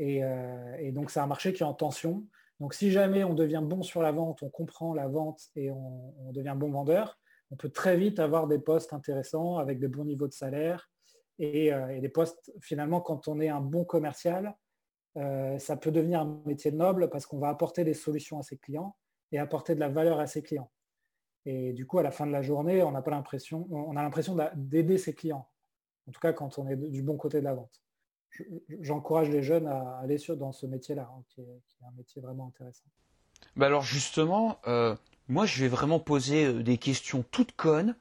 Euh, 0.00 0.76
et, 0.78 0.92
donc, 0.92 1.10
c'est 1.10 1.20
un 1.20 1.26
marché 1.26 1.52
qui 1.52 1.62
est 1.62 1.66
en 1.66 1.74
tension. 1.74 2.24
Donc, 2.60 2.74
si 2.74 2.92
jamais 2.92 3.24
on 3.24 3.34
devient 3.34 3.62
bon 3.62 3.82
sur 3.82 4.00
la 4.02 4.12
vente, 4.12 4.42
on 4.42 4.50
comprend 4.50 4.94
la 4.94 5.08
vente 5.08 5.40
et 5.56 5.72
on 5.72 6.30
devient 6.32 6.54
bon 6.56 6.70
vendeur, 6.70 7.18
on 7.50 7.56
peut 7.56 7.70
très 7.70 7.96
vite 7.96 8.20
avoir 8.20 8.46
des 8.46 8.60
postes 8.60 8.92
intéressants 8.92 9.58
avec 9.58 9.80
des 9.80 9.88
bons 9.88 10.04
niveaux 10.04 10.28
de 10.28 10.32
salaire 10.32 10.88
et, 11.38 11.72
euh, 11.72 12.00
des 12.00 12.08
postes, 12.08 12.52
finalement, 12.60 13.00
quand 13.00 13.28
on 13.28 13.40
est 13.40 13.48
un 13.48 13.60
bon 13.60 13.84
commercial, 13.84 14.54
euh, 15.16 15.58
ça 15.58 15.76
peut 15.76 15.90
devenir 15.90 16.20
un 16.20 16.42
métier 16.46 16.72
noble 16.72 17.08
parce 17.10 17.26
qu'on 17.26 17.38
va 17.38 17.48
apporter 17.48 17.84
des 17.84 17.94
solutions 17.94 18.38
à 18.38 18.42
ses 18.42 18.56
clients 18.56 18.96
et 19.32 19.38
apporter 19.38 19.74
de 19.74 19.80
la 19.80 19.88
valeur 19.88 20.20
à 20.20 20.26
ses 20.26 20.42
clients. 20.42 20.70
Et 21.46 21.72
du 21.72 21.86
coup, 21.86 21.98
à 21.98 22.02
la 22.02 22.10
fin 22.10 22.26
de 22.26 22.32
la 22.32 22.42
journée, 22.42 22.82
on 22.82 22.92
n'a 22.92 23.02
pas 23.02 23.10
l'impression, 23.10 23.68
on 23.70 23.96
a 23.96 24.02
l'impression 24.02 24.36
d'aider 24.54 24.98
ses 24.98 25.14
clients. 25.14 25.46
En 26.08 26.12
tout 26.12 26.20
cas, 26.20 26.32
quand 26.32 26.58
on 26.58 26.68
est 26.68 26.76
du 26.76 27.02
bon 27.02 27.16
côté 27.16 27.40
de 27.40 27.44
la 27.44 27.54
vente. 27.54 27.82
J'encourage 28.80 29.28
les 29.30 29.42
jeunes 29.42 29.66
à 29.66 29.98
aller 29.98 30.18
sur, 30.18 30.36
dans 30.36 30.52
ce 30.52 30.66
métier-là, 30.66 31.10
hein, 31.10 31.22
qui, 31.28 31.40
est, 31.42 31.62
un 31.86 31.92
métier 31.96 32.20
vraiment 32.20 32.48
intéressant. 32.48 32.86
Bah 33.56 33.66
alors 33.66 33.82
justement, 33.82 34.58
euh, 34.66 34.96
moi, 35.28 35.46
je 35.46 35.62
vais 35.62 35.68
vraiment 35.68 36.00
poser 36.00 36.46
euh, 36.46 36.62
des 36.62 36.78
questions 36.78 37.24
toutes 37.30 37.52
connes. 37.52 37.94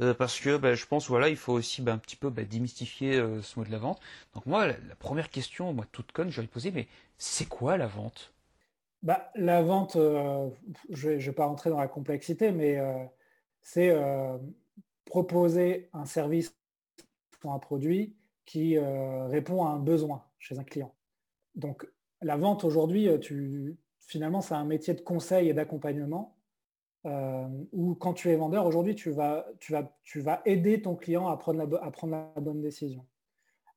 Euh, 0.00 0.14
parce 0.14 0.38
que 0.38 0.56
bah, 0.56 0.74
je 0.74 0.86
pense 0.86 1.08
voilà 1.08 1.28
il 1.28 1.36
faut 1.36 1.52
aussi 1.52 1.82
bah, 1.82 1.92
un 1.92 1.98
petit 1.98 2.16
peu 2.16 2.30
bah, 2.30 2.44
démystifier 2.44 3.16
euh, 3.16 3.42
ce 3.42 3.58
mot 3.58 3.64
de 3.64 3.70
la 3.70 3.78
vente. 3.78 4.00
Donc 4.34 4.46
moi 4.46 4.66
la, 4.68 4.74
première 4.98 5.30
question, 5.30 5.72
moi 5.72 5.86
toute 5.90 6.12
conne, 6.12 6.30
j'aurais 6.30 6.46
posé 6.46 6.70
mais 6.70 6.86
c'est 7.16 7.48
quoi 7.48 7.76
la 7.76 7.86
vente? 7.86 8.32
Bah, 9.02 9.30
La 9.34 9.62
vente, 9.62 9.96
euh, 9.96 10.48
je 10.90 11.10
ne 11.10 11.16
vais 11.18 11.32
pas 11.32 11.46
rentrer 11.46 11.70
dans 11.70 11.80
la 11.80 11.88
complexité, 11.88 12.52
mais 12.52 12.78
c'est 13.60 13.94
proposer 15.04 15.88
un 15.92 16.04
service 16.04 16.54
ou 17.44 17.52
un 17.52 17.58
produit 17.58 18.16
qui 18.44 18.78
répond 18.78 19.64
à 19.64 19.70
un 19.70 19.78
besoin 19.78 20.24
chez 20.38 20.58
un 20.58 20.64
client. 20.64 20.94
Donc 21.54 21.86
la 22.22 22.36
vente 22.36 22.64
aujourd'hui, 22.64 23.08
tu, 23.20 23.76
finalement 24.00 24.40
c'est 24.40 24.54
un 24.54 24.64
métier 24.64 24.94
de 24.94 25.00
conseil 25.00 25.48
et 25.48 25.54
d'accompagnement 25.54 26.37
euh, 27.06 27.46
où 27.72 27.94
quand 27.94 28.14
tu 28.14 28.30
es 28.30 28.36
vendeur, 28.36 28.66
aujourd'hui, 28.66 28.94
tu 28.94 29.10
vas, 29.10 29.46
tu, 29.60 29.72
vas, 29.72 29.96
tu 30.02 30.20
vas 30.20 30.42
aider 30.44 30.82
ton 30.82 30.96
client 30.96 31.28
à 31.28 31.36
prendre, 31.36 31.64
la, 31.64 31.78
à 31.82 31.90
prendre 31.90 32.12
la 32.12 32.40
bonne 32.40 32.60
décision. 32.60 33.06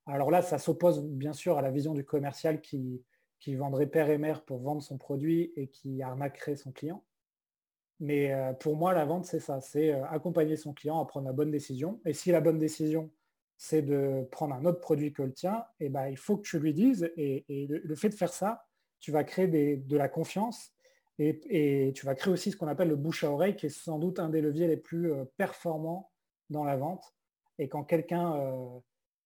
Alors 0.05 0.31
là, 0.31 0.41
ça 0.41 0.57
s'oppose 0.57 1.03
bien 1.03 1.34
sûr 1.34 1.57
à 1.57 1.62
la 1.62 1.69
vision 1.69 1.93
du 1.93 2.03
commercial 2.03 2.62
qui, 2.62 3.03
qui 3.39 3.55
vendrait 3.55 3.88
père 3.88 4.10
et 4.10 4.17
mère 4.17 4.43
pour 4.43 4.60
vendre 4.60 4.81
son 4.81 4.97
produit 4.97 5.51
et 5.55 5.67
qui 5.67 6.01
arnaquerait 6.01 6.55
son 6.55 6.71
client. 6.71 7.03
Mais 7.99 8.34
euh, 8.34 8.53
pour 8.53 8.75
moi, 8.75 8.93
la 8.93 9.05
vente, 9.05 9.25
c'est 9.25 9.39
ça, 9.39 9.62
c'est 9.62 9.93
euh, 9.93 10.05
accompagner 10.07 10.55
son 10.55 10.73
client 10.73 10.99
à 10.99 11.05
prendre 11.05 11.27
la 11.27 11.34
bonne 11.34 11.51
décision. 11.51 12.01
Et 12.05 12.13
si 12.13 12.31
la 12.31 12.41
bonne 12.41 12.57
décision, 12.57 13.12
c'est 13.57 13.84
de 13.84 14.27
prendre 14.31 14.55
un 14.55 14.65
autre 14.65 14.79
produit 14.79 15.13
que 15.13 15.21
le 15.21 15.34
tien, 15.34 15.63
et 15.79 15.86
eh 15.86 15.89
ben, 15.89 16.07
il 16.07 16.17
faut 16.17 16.38
que 16.38 16.41
tu 16.41 16.60
lui 16.60 16.73
dises. 16.73 17.12
Et, 17.15 17.45
le, 17.69 17.95
fait 17.95 18.10
de 18.10 18.15
faire 18.15 18.34
ça, 18.34 18.65
tu 18.99 19.12
vas 19.12 19.23
créer 19.23 19.47
de 19.77 19.97
la 19.97 20.10
confiance 20.10 20.73
et, 21.23 21.93
tu 21.93 22.05
vas 22.05 22.15
créer 22.15 22.34
aussi 22.34 22.51
ce 22.51 22.57
qu'on 22.57 22.67
appelle 22.67 22.88
le 22.88 22.95
bouche 22.95 23.23
à 23.23 23.31
oreille, 23.31 23.55
qui 23.55 23.67
est 23.67 23.69
sans 23.69 23.99
doute 23.99 24.19
un 24.19 24.29
des 24.29 24.41
leviers 24.41 24.67
les 24.67 24.77
plus 24.77 25.12
euh, 25.12 25.25
performants 25.38 26.12
dans 26.49 26.63
la 26.63 26.75
vente. 26.75 27.13
Et 27.60 27.69
quand 27.69 27.84
quelqu'un 27.84 28.36
euh, 28.38 28.79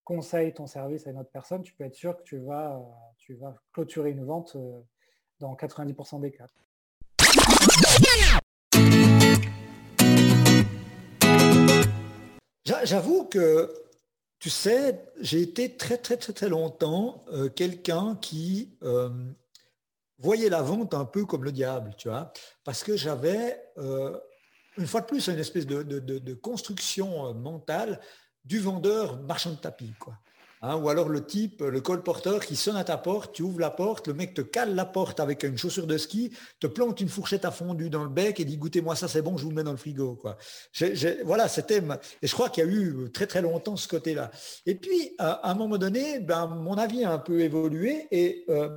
conseille 0.04 0.52
ton 0.52 0.66
service 0.66 1.06
à 1.06 1.10
une 1.10 1.18
autre 1.18 1.30
personne, 1.30 1.62
tu 1.62 1.72
peux 1.74 1.84
être 1.84 1.94
sûr 1.94 2.16
que 2.16 2.22
tu 2.22 2.38
vas, 2.38 2.76
euh, 2.76 2.82
tu 3.16 3.34
vas 3.34 3.54
clôturer 3.72 4.10
une 4.10 4.24
vente 4.24 4.56
dans 5.40 5.54
90% 5.54 6.20
des 6.20 6.32
cas. 6.32 6.46
J'avoue 12.84 13.24
que, 13.24 13.72
tu 14.38 14.50
sais, 14.50 15.02
j'ai 15.20 15.40
été 15.40 15.76
très 15.76 15.96
très 15.98 16.16
très 16.16 16.32
très 16.32 16.48
longtemps 16.48 17.24
quelqu'un 17.56 18.16
qui 18.20 18.76
voyez 20.18 20.48
la 20.48 20.62
vente 20.62 20.94
un 20.94 21.04
peu 21.04 21.24
comme 21.24 21.44
le 21.44 21.52
diable, 21.52 21.94
tu 21.96 22.08
vois, 22.08 22.32
parce 22.64 22.82
que 22.82 22.96
j'avais, 22.96 23.60
euh, 23.78 24.16
une 24.78 24.86
fois 24.86 25.00
de 25.00 25.06
plus, 25.06 25.28
une 25.28 25.38
espèce 25.38 25.66
de, 25.66 26.34
construction 26.34 27.26
euh, 27.26 27.32
mentale 27.32 28.00
du 28.44 28.58
vendeur 28.58 29.20
marchand 29.22 29.50
de 29.50 29.56
tapis, 29.56 29.92
quoi. 29.98 30.14
Hein, 30.62 30.76
ou 30.76 30.88
alors 30.88 31.10
le 31.10 31.24
type, 31.24 31.60
le 31.60 31.80
colporteur 31.82 32.44
qui 32.44 32.56
sonne 32.56 32.76
à 32.76 32.84
ta 32.84 32.96
porte, 32.96 33.34
tu 33.34 33.42
ouvres 33.42 33.60
la 33.60 33.70
porte, 33.70 34.08
le 34.08 34.14
mec 34.14 34.32
te 34.32 34.40
cale 34.40 34.74
la 34.74 34.86
porte 34.86 35.20
avec 35.20 35.42
une 35.42 35.58
chaussure 35.58 35.86
de 35.86 35.98
ski, 35.98 36.32
te 36.60 36.66
plante 36.66 37.00
une 37.00 37.10
fourchette 37.10 37.44
à 37.44 37.50
fondu 37.50 37.90
dans 37.90 38.04
le 38.04 38.08
bec 38.08 38.40
et 38.40 38.44
dit 38.46 38.56
goûtez-moi 38.56 38.96
ça, 38.96 39.06
c'est 39.06 39.20
bon, 39.20 39.36
je 39.36 39.42
vous 39.42 39.50
le 39.50 39.56
mets 39.56 39.62
dans 39.62 39.72
le 39.72 39.76
frigo. 39.76 40.14
Quoi. 40.14 40.38
voilà, 41.24 41.48
c'était. 41.48 41.82
Et 42.22 42.26
je 42.26 42.32
crois 42.32 42.48
qu'il 42.48 42.64
y 42.64 42.66
a 42.66 42.70
eu 42.70 43.10
très 43.12 43.26
très 43.26 43.42
longtemps 43.42 43.76
ce 43.76 43.86
côté-là. 43.86 44.30
Et 44.64 44.76
puis, 44.76 45.14
à 45.18 45.50
un 45.50 45.54
moment 45.54 45.76
donné, 45.76 46.20
ben, 46.20 46.46
mon 46.46 46.74
avis 46.74 47.04
a 47.04 47.12
un 47.12 47.18
peu 47.18 47.40
évolué 47.40 48.08
et 48.10 48.44
euh, 48.48 48.70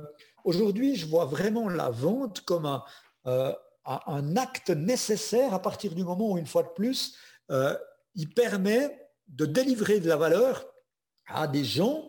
Aujourd'hui, 0.44 0.96
je 0.96 1.06
vois 1.06 1.24
vraiment 1.24 1.68
la 1.68 1.90
vente 1.90 2.40
comme 2.42 2.80
euh, 3.26 3.52
un, 3.84 4.36
acte 4.36 4.70
nécessaire 4.70 5.54
à 5.54 5.62
partir 5.62 5.94
du 5.94 6.04
moment 6.04 6.32
où, 6.32 6.38
une 6.38 6.46
fois 6.46 6.62
de 6.62 6.68
plus, 6.68 7.16
euh, 7.50 7.76
il 8.14 8.32
permet 8.32 9.08
de 9.28 9.46
délivrer 9.46 10.00
de 10.00 10.08
la 10.08 10.16
valeur 10.16 10.66
à 11.26 11.46
des 11.46 11.64
gens 11.64 12.08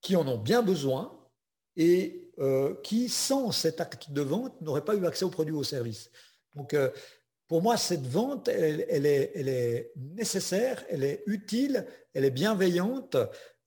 qui 0.00 0.16
en 0.16 0.26
ont 0.28 0.38
bien 0.38 0.62
besoin 0.62 1.18
et 1.76 2.30
euh, 2.38 2.74
qui, 2.82 3.08
sans 3.08 3.52
cet 3.52 3.80
acte 3.80 4.10
de 4.10 4.22
vente, 4.22 4.60
n'auraient 4.60 4.84
pas 4.84 4.94
eu 4.94 5.06
accès 5.06 5.24
aux 5.24 5.30
produits 5.30 5.54
ou 5.54 5.58
aux 5.58 5.64
services. 5.64 6.10
Donc, 6.54 6.76
pour 7.48 7.62
moi, 7.62 7.76
cette 7.76 8.06
vente, 8.06 8.48
elle, 8.48 9.06
est, 9.06 9.32
elle, 9.34 9.48
est, 9.48 9.92
nécessaire, 9.96 10.84
elle 10.88 11.04
est 11.04 11.22
utile, 11.26 11.86
elle 12.12 12.24
est 12.24 12.30
bienveillante, 12.30 13.16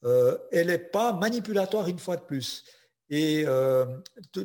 elle 0.04 0.68
n'est 0.68 0.78
pas 0.78 1.12
manipulatoire 1.12 1.88
une 1.88 2.00
fois 2.00 2.16
de 2.16 2.22
plus. 2.22 2.64
Et 3.10 3.44
euh, 3.48 3.86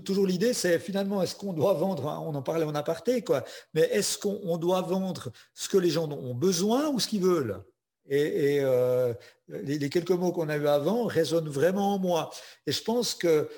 toujours 0.05 0.27
l'idée, 0.27 0.53
c'est 0.53 0.79
finalement, 0.79 1.20
est-ce 1.22 1.35
qu'on 1.35 1.53
doit 1.53 1.75
vendre, 1.75 2.09
hein, 2.09 2.22
on 2.25 2.35
en 2.35 2.42
parlait 2.42 2.64
en 2.64 2.75
aparté, 2.75 3.22
quoi, 3.22 3.44
mais 3.75 3.83
est-ce 3.83 4.18
qu'on 4.18 4.57
doit 4.57 4.83
vendre 4.83 5.33
ce 5.55 5.68
que 5.68 5.79
les 5.79 5.90
gens 5.90 6.09
ont 6.09 6.35
besoin 6.35 6.88
ou 6.88 7.01
ce 7.01 7.09
qu'ils 7.09 7.22
veulent? 7.22 7.62
Et, 8.09 8.61
euh, 8.61 9.14
les, 9.48 9.88
quelques 9.88 10.11
mots 10.11 10.33
qu'on 10.33 10.48
a 10.48 10.57
eu 10.57 10.66
avant 10.66 11.05
résonnent 11.05 11.48
vraiment 11.48 11.94
en 11.94 11.98
moi. 11.98 12.31
Et 12.66 12.72
je 12.72 12.83
pense 12.83 13.14
que 13.14 13.48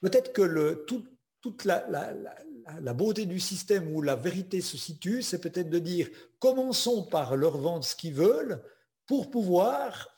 peut-être 0.00 0.32
que 0.32 0.42
le, 0.42 0.86
toute 0.86 1.64
la, 1.64 1.86
la, 1.88 2.94
beauté 2.94 3.26
du 3.26 3.40
système 3.40 3.94
où 3.94 4.02
la 4.02 4.16
vérité 4.16 4.60
se 4.60 4.76
situe, 4.76 5.22
c'est 5.22 5.40
peut-être 5.40 5.70
de 5.70 5.78
dire, 5.78 6.08
commençons 6.38 7.04
par 7.04 7.36
leur 7.36 7.58
vendre 7.58 7.84
ce 7.84 7.94
qu'ils 7.94 8.14
veulent 8.14 8.62
pour 9.06 9.30
pouvoir 9.30 10.08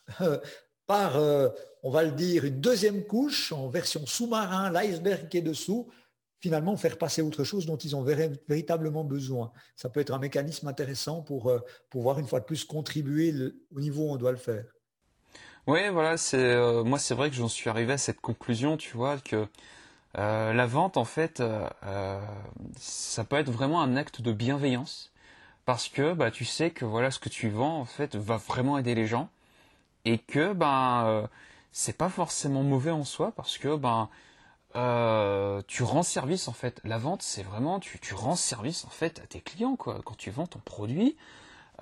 par, 0.87 1.17
euh, 1.17 1.49
on 1.83 1.91
va 1.91 2.03
le 2.03 2.13
dire, 2.13 2.45
une 2.45 2.61
deuxième 2.61 3.05
couche 3.05 3.53
en 3.53 3.69
version 3.69 4.07
sous-marin, 4.07 4.71
l'iceberg 4.71 5.29
qui 5.29 5.39
est 5.39 5.43
dessous, 5.43 5.89
finalement 6.41 6.77
faire 6.77 6.99
passer 6.99 7.23
autre 7.23 7.45
chose 7.45 7.67
dont 7.67 7.77
ils 7.77 7.95
ont 7.95 8.03
véritablement 8.03 9.05
besoin. 9.05 9.53
Ça 9.77 9.89
peut 9.89 10.01
être 10.01 10.13
un 10.13 10.19
mécanisme 10.19 10.67
intéressant 10.69 11.23
pour 11.23 11.49
euh, 11.49 11.61
pouvoir 11.89 12.19
une 12.19 12.27
fois 12.27 12.41
de 12.41 12.45
plus 12.45 12.65
contribuer 12.65 13.33
au 13.75 13.81
niveau 13.81 14.09
où 14.09 14.13
on 14.13 14.17
doit 14.17 14.33
le 14.33 14.39
faire. 14.39 14.65
Oui, 15.69 15.89
voilà, 15.91 16.17
c'est 16.17 16.39
euh, 16.39 16.83
moi 16.83 16.99
c'est 16.99 17.15
vrai 17.15 17.31
que 17.31 17.37
j'en 17.37 17.49
suis 17.49 17.71
arrivé 17.71 17.93
à 17.93 17.99
cette 17.99 18.21
conclusion, 18.21 18.77
tu 18.77 18.97
vois, 18.97 19.19
que 19.19 19.47
la 20.15 20.67
vente 20.67 20.97
en 20.99 21.05
fait, 21.07 21.43
ça 22.77 23.25
peut 23.25 23.37
être 23.37 23.51
vraiment 23.51 23.81
un 23.81 23.97
acte 23.97 24.21
de 24.21 24.33
bienveillance 24.33 25.13
parce 25.65 25.89
que 25.89 26.13
bah 26.13 26.31
tu 26.31 26.45
sais 26.45 26.71
que 26.71 26.85
voilà 26.85 27.11
ce 27.11 27.19
que 27.19 27.29
tu 27.29 27.49
vends 27.49 27.79
en 27.81 27.85
fait 27.85 28.17
va 28.17 28.37
vraiment 28.37 28.79
aider 28.79 28.95
les 28.95 29.07
gens 29.07 29.31
et 30.05 30.19
que 30.19 30.53
ben 30.53 31.05
euh, 31.07 31.27
c'est 31.73 31.97
pas 31.97 32.09
forcément 32.09 32.63
mauvais 32.63 32.91
en 32.91 33.05
soi 33.05 33.33
parce 33.33 33.59
que 33.59 33.77
ben 33.77 34.09
euh, 34.77 35.63
tu 35.67 35.83
rends 35.83 36.03
service 36.03 36.49
en 36.49 36.53
fait. 36.53 36.81
La 36.85 36.99
vente 36.99 37.23
c'est 37.23 37.43
vraiment 37.43 37.81
tu, 37.81 38.15
rends 38.15 38.37
service 38.37 38.85
en 38.85 38.91
fait 38.91 39.21
à 39.21 39.27
tes 39.27 39.41
clients 39.41 39.77
quoi. 39.77 40.01
Quand 40.05 40.17
tu 40.17 40.31
vends 40.31 40.47
ton 40.47 40.61
produit, 40.61 41.17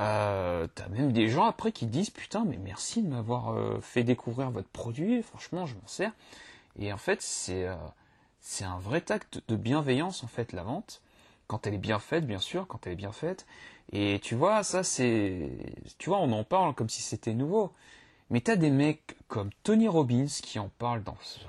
euh, 0.01 0.67
t'as 0.75 0.89
même 0.89 1.13
des 1.13 1.29
gens 1.29 1.45
après 1.45 1.73
qui 1.73 1.87
disent 1.87 2.11
putain 2.11 2.45
mais 2.47 2.59
merci 2.59 3.03
de 3.03 3.09
m'avoir 3.09 3.57
fait 3.83 4.05
découvrir 4.05 4.51
votre 4.51 4.69
produit. 4.69 5.23
Franchement 5.23 5.67
je 5.67 5.75
m'en 5.77 5.87
sers. 5.87 6.13
Et 6.79 6.93
en 6.93 6.99
fait 6.99 7.23
c'est 7.23 7.69
c'est 8.41 8.65
un 8.65 8.79
vrai 8.79 9.05
acte 9.11 9.43
de 9.49 9.57
bienveillance 9.57 10.25
en 10.25 10.29
fait 10.29 10.53
la 10.53 10.63
vente 10.63 11.03
quand 11.47 11.67
elle 11.67 11.75
est 11.75 11.79
bien 11.79 11.99
faite 11.99 12.27
bien 12.27 12.39
sûr 12.39 12.67
quand 12.67 12.87
elle 12.87 12.95
est 12.95 12.97
bien 12.97 13.13
faite. 13.13 13.47
Et 13.93 14.21
tu 14.23 14.35
vois 14.35 14.63
ça 14.63 14.83
c'est 14.85 15.51
tu 15.99 16.11
vois 16.11 16.19
on 16.21 16.33
en 16.33 16.45
parle 16.45 16.75
comme 16.75 16.89
si 16.89 17.03
c'était 17.03 17.35
nouveau. 17.35 17.73
Mais 18.31 18.41
t'as 18.41 18.55
des 18.55 18.71
mecs 18.71 19.17
comme 19.27 19.51
Tony 19.65 19.89
Robbins 19.89 20.27
qui 20.27 20.61
en 20.61 20.71
parle 20.79 21.03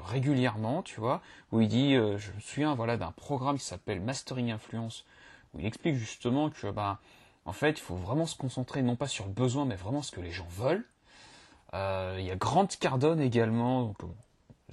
régulièrement, 0.05 0.81
tu 0.81 0.99
vois, 0.99 1.21
où 1.51 1.61
il 1.61 1.67
dit, 1.67 1.93
euh, 1.95 2.17
je 2.17 2.31
me 2.31 2.39
souviens 2.39 2.73
voilà 2.73 2.97
d'un 2.97 3.11
programme 3.11 3.57
qui 3.59 3.65
s'appelle 3.65 4.01
Mastering 4.01 4.51
Influence, 4.51 5.05
où 5.53 5.59
il 5.59 5.65
explique 5.67 5.95
justement 5.95 6.49
que 6.49 6.71
bah 6.71 6.99
en 7.45 7.53
fait 7.53 7.71
il 7.71 7.81
faut 7.81 7.95
vraiment 7.95 8.25
se 8.25 8.35
concentrer 8.35 8.81
non 8.81 8.95
pas 8.95 9.07
sur 9.07 9.25
le 9.25 9.31
besoin 9.31 9.65
mais 9.65 9.75
vraiment 9.75 10.01
ce 10.01 10.11
que 10.11 10.21
les 10.21 10.31
gens 10.31 10.47
veulent. 10.49 10.85
Euh, 11.73 12.17
il 12.19 12.25
y 12.25 12.31
a 12.31 12.35
Grant 12.35 12.67
Cardone 12.67 13.21
également, 13.21 13.83
donc 13.83 13.97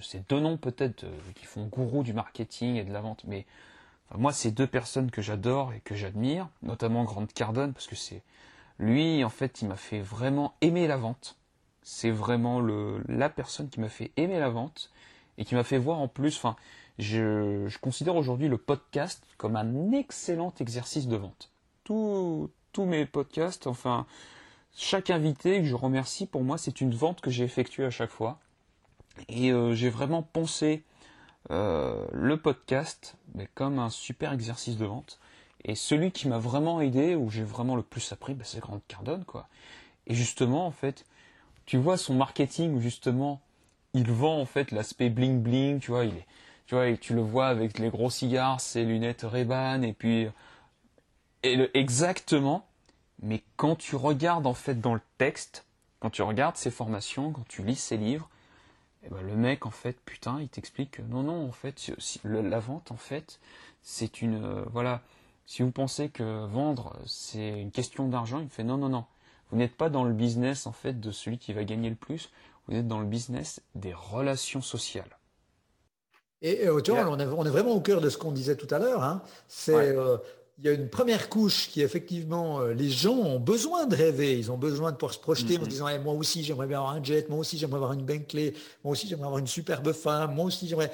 c'est 0.01 0.27
deux 0.31 0.41
noms 0.41 0.57
peut-être 0.57 1.05
euh, 1.05 1.19
qui 1.35 1.45
font 1.45 1.67
gourou 1.67 2.03
du 2.03 2.15
marketing 2.15 2.77
et 2.77 2.85
de 2.85 2.93
la 2.93 3.03
vente, 3.03 3.25
mais 3.27 3.45
moi 4.17 4.33
c'est 4.33 4.51
deux 4.51 4.67
personnes 4.67 5.11
que 5.11 5.21
j'adore 5.21 5.75
et 5.75 5.81
que 5.81 5.95
j'admire, 5.95 6.49
notamment 6.63 7.05
Grant 7.05 7.27
Cardone 7.27 7.75
parce 7.75 7.87
que 7.87 7.97
c'est 7.97 8.23
lui 8.79 9.23
en 9.25 9.31
fait 9.31 9.61
il 9.61 9.69
m'a 9.69 9.77
fait 9.77 10.01
vraiment 10.01 10.55
aimer 10.63 10.87
la 10.87 10.97
vente 10.97 11.38
c'est 11.91 12.11
vraiment 12.11 12.61
le, 12.61 13.03
la 13.09 13.31
personne 13.31 13.71
qui 13.71 13.81
m'a 13.81 13.89
fait 13.89 14.13
aimer 14.19 14.39
la 14.39 14.51
vente 14.51 14.91
et 15.39 15.47
qui 15.47 15.55
m'a 15.55 15.65
fait 15.65 15.79
voir 15.79 15.99
en 16.01 16.07
plus, 16.07 16.37
enfin, 16.37 16.55
je, 16.99 17.75
considère 17.79 18.15
aujourd'hui 18.15 18.47
le 18.47 18.59
podcast 18.59 19.25
comme 19.39 19.57
un 19.57 19.93
excellent 19.93 20.53
exercice 20.61 21.09
de 21.09 21.17
vente. 21.17 21.51
tous 21.85 22.51
mes 22.77 23.07
podcasts, 23.07 23.67
enfin, 23.67 24.07
chaque 24.77 25.09
invité 25.09 25.61
que 25.61 25.65
je 25.65 25.75
remercie, 25.75 26.27
pour 26.27 26.45
moi, 26.45 26.59
c'est 26.59 26.83
une 26.83 26.95
vente 26.95 27.23
que 27.23 27.31
j'ai 27.31 27.45
effectuée 27.45 27.87
à 27.87 27.91
chaque 27.91 28.11
fois. 28.11 28.39
Et 29.31 29.51
euh, 29.51 29.73
j'ai 29.73 29.89
vraiment 29.89 30.23
pensé 30.23 30.85
euh, 31.51 32.07
le 32.13 32.37
podcast 32.37 33.17
mais 33.35 33.49
comme 33.55 33.79
un 33.79 33.89
super 33.89 34.35
exercice 34.35 34.77
de 34.77 34.85
vente. 34.85 35.19
Et 35.65 35.75
celui 35.75 36.13
qui 36.13 36.29
m'a 36.29 36.39
vraiment 36.39 36.83
aidé, 36.83 37.15
où 37.15 37.31
j'ai 37.31 37.45
vraiment 37.45 37.77
le 37.77 37.83
plus 37.83 38.13
appris, 38.13 38.35
bah, 38.35 38.45
c'est 38.45 38.61
Grant 38.61 38.83
Cardone, 38.89 39.25
quoi. 39.25 39.49
Et 40.07 40.15
justement, 40.15 40.67
en 40.67 40.71
fait, 40.71 41.07
tu 41.69 41.77
vois 41.77 41.99
son 41.99 42.15
marketing 42.15 42.75
où 42.75 42.81
justement 42.81 43.43
il 43.93 44.11
vend 44.11 44.41
en 44.41 44.47
fait 44.47 44.71
l'aspect 44.71 45.11
bling 45.11 45.43
bling, 45.43 45.81
tu 45.81 45.91
vois, 45.91 46.07
il 46.07 46.15
est, 46.15 46.27
tu 46.65 46.75
vois, 46.75 46.97
tu 46.97 47.13
le 47.15 47.21
vois 47.21 47.49
avec 47.49 47.79
les 47.79 47.91
gros 47.91 48.09
cigares, 48.09 48.59
ses 48.59 48.87
lunettes 48.87 49.21
ray 49.23 49.47
et 49.85 49.93
puis 49.93 50.29
exactement, 51.43 52.67
Mais 53.23 53.43
quand 53.57 53.77
tu 53.77 53.97
regardes 53.97 54.47
en 54.47 54.55
fait 54.55 54.81
dans 54.81 54.95
le 54.95 55.03
texte, 55.19 55.67
quand 56.01 56.09
tu 56.09 56.23
regardes 56.23 56.57
ses 56.57 56.71
formations, 56.71 57.33
quand 57.33 57.47
tu 57.49 57.63
lis 57.63 57.77
ses 57.77 57.99
livres, 57.99 58.31
eh 59.05 59.11
ben, 59.11 59.21
le 59.21 59.37
mec 59.37 59.67
en 59.67 59.71
fait, 59.71 60.01
putain, 60.07 60.41
il 60.41 60.49
t'explique 60.49 60.93
que 60.93 61.03
non, 61.03 61.23
non, 61.23 61.47
en 61.47 61.53
fait, 61.53 61.93
la 62.25 62.61
vente 62.61 62.93
en 62.93 62.97
fait, 62.97 63.41
c'est 63.83 64.23
une, 64.23 64.43
euh, 64.43 64.65
voilà, 64.73 65.03
si 65.45 65.63
vous 65.63 65.71
pensez 65.71 66.09
que 66.09 66.47
vendre 66.47 66.97
c'est 67.05 67.61
une 67.61 67.73
question 67.73 68.09
d'argent, 68.09 68.41
il 68.41 68.49
fait 68.49 68.65
non, 68.65 68.79
non, 68.79 68.89
non, 68.89 69.05
vous 69.51 69.57
n'êtes 69.57 69.77
pas 69.77 69.91
dans 69.91 70.05
le 70.05 70.13
business 70.13 70.67
en 70.67 70.73
fait 70.73 71.01
de 71.01 71.11
celui 71.11 71.39
qui 71.39 71.53
va 71.53 71.65
gagner 71.65 71.91
le 71.91 71.97
plus, 71.97 72.31
vous 72.67 72.77
êtes 72.77 72.89
dans 72.89 73.01
le 73.01 73.07
business 73.07 73.61
des 73.75 73.95
relations 73.95 74.61
sociales. 74.61 75.19
Et, 76.41 76.67
tu 76.85 76.93
vois, 76.93 77.09
on, 77.09 77.19
est, 77.19 77.25
vraiment 77.25 77.73
au 77.73 77.81
cœur 77.81 78.01
de 78.01 78.09
ce 78.09 78.17
qu'on 78.17 78.31
disait 78.31 78.55
tout 78.55 78.73
à 78.73 78.79
l'heure. 78.79 79.03
Hein. 79.03 79.23
C'est 79.49 79.75
euh, 79.75 80.19
il 80.59 80.65
y 80.65 80.69
a 80.69 80.73
une 80.73 80.89
première 80.89 81.29
couche 81.29 81.69
qui 81.69 81.83
effectivement, 81.83 82.61
euh, 82.61 82.75
les 82.75 82.91
gens 82.91 83.15
ont 83.15 83.39
besoin 83.39 83.87
de 83.87 83.95
rêver, 83.95 84.37
ils 84.37 84.51
ont 84.51 84.59
besoin 84.59 84.91
de 84.91 84.97
pouvoir 84.97 85.15
se 85.15 85.21
projeter 85.21 85.57
en 85.57 85.63
mm-hmm. 85.63 85.69
disant 85.69 86.01
moi 86.01 86.15
aussi 86.15 86.43
j'aimerais 86.43 86.67
bien 86.67 86.79
avoir 86.79 86.95
un 86.95 87.03
jet, 87.03 87.29
moi 87.29 87.39
aussi 87.39 87.59
j'aimerais 87.59 87.77
avoir 87.77 87.93
une 87.93 88.05
Bentley, 88.05 88.55
moi 88.83 88.93
aussi 88.93 89.07
j'aimerais 89.09 89.27
avoir 89.27 89.39
une 89.39 89.47
superbe 89.47 89.93
femme, 89.93 90.35
moi 90.35 90.47
aussi 90.47 90.67
j'aimerais. 90.67 90.91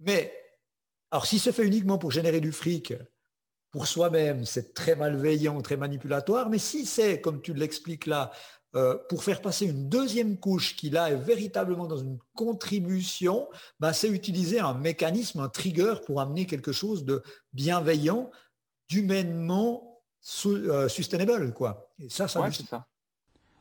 Mais 0.00 0.32
alors 1.12 1.26
si 1.26 1.38
se 1.38 1.52
fait 1.52 1.64
uniquement 1.64 1.96
pour 1.96 2.10
générer 2.10 2.40
du 2.40 2.50
fric 2.50 2.94
pour 3.70 3.86
soi-même, 3.86 4.44
c'est 4.44 4.74
très 4.74 4.96
malveillant, 4.96 5.60
très 5.60 5.76
manipulatoire. 5.76 6.48
Mais 6.48 6.58
si 6.58 6.86
c'est, 6.86 7.20
comme 7.20 7.42
tu 7.42 7.52
l'expliques 7.54 8.06
là, 8.06 8.30
euh, 8.76 8.98
pour 9.08 9.24
faire 9.24 9.40
passer 9.40 9.66
une 9.66 9.88
deuxième 9.88 10.38
couche 10.38 10.76
qui 10.76 10.90
là 10.90 11.10
est 11.10 11.16
véritablement 11.16 11.86
dans 11.86 11.96
une 11.96 12.18
contribution, 12.34 13.48
bah, 13.80 13.94
c'est 13.94 14.08
utiliser 14.08 14.60
un 14.60 14.74
mécanisme, 14.74 15.40
un 15.40 15.48
trigger 15.48 15.94
pour 16.04 16.20
amener 16.20 16.44
quelque 16.44 16.72
chose 16.72 17.04
de 17.04 17.22
bienveillant 17.54 18.30
d'humainement 18.90 20.02
euh, 20.46 20.88
sustainable, 20.88 21.54
quoi. 21.54 21.90
Et 21.98 22.10
ça, 22.10 22.28
ça, 22.28 22.42
ouais, 22.42 22.52
c'est 22.52 22.66
ça. 22.66 22.86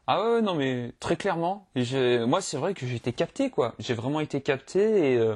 Ah 0.08 0.32
ouais, 0.32 0.42
non, 0.42 0.56
mais 0.56 0.94
très 1.00 1.16
clairement. 1.16 1.70
moi, 1.76 2.42
c'est 2.42 2.58
vrai 2.58 2.74
que 2.74 2.86
j'ai 2.86 2.96
été 2.96 3.14
capté, 3.14 3.50
quoi. 3.50 3.76
J'ai 3.80 3.94
vraiment 3.94 4.20
été 4.20 4.42
capté 4.42 5.14
et, 5.14 5.18
euh, 5.18 5.36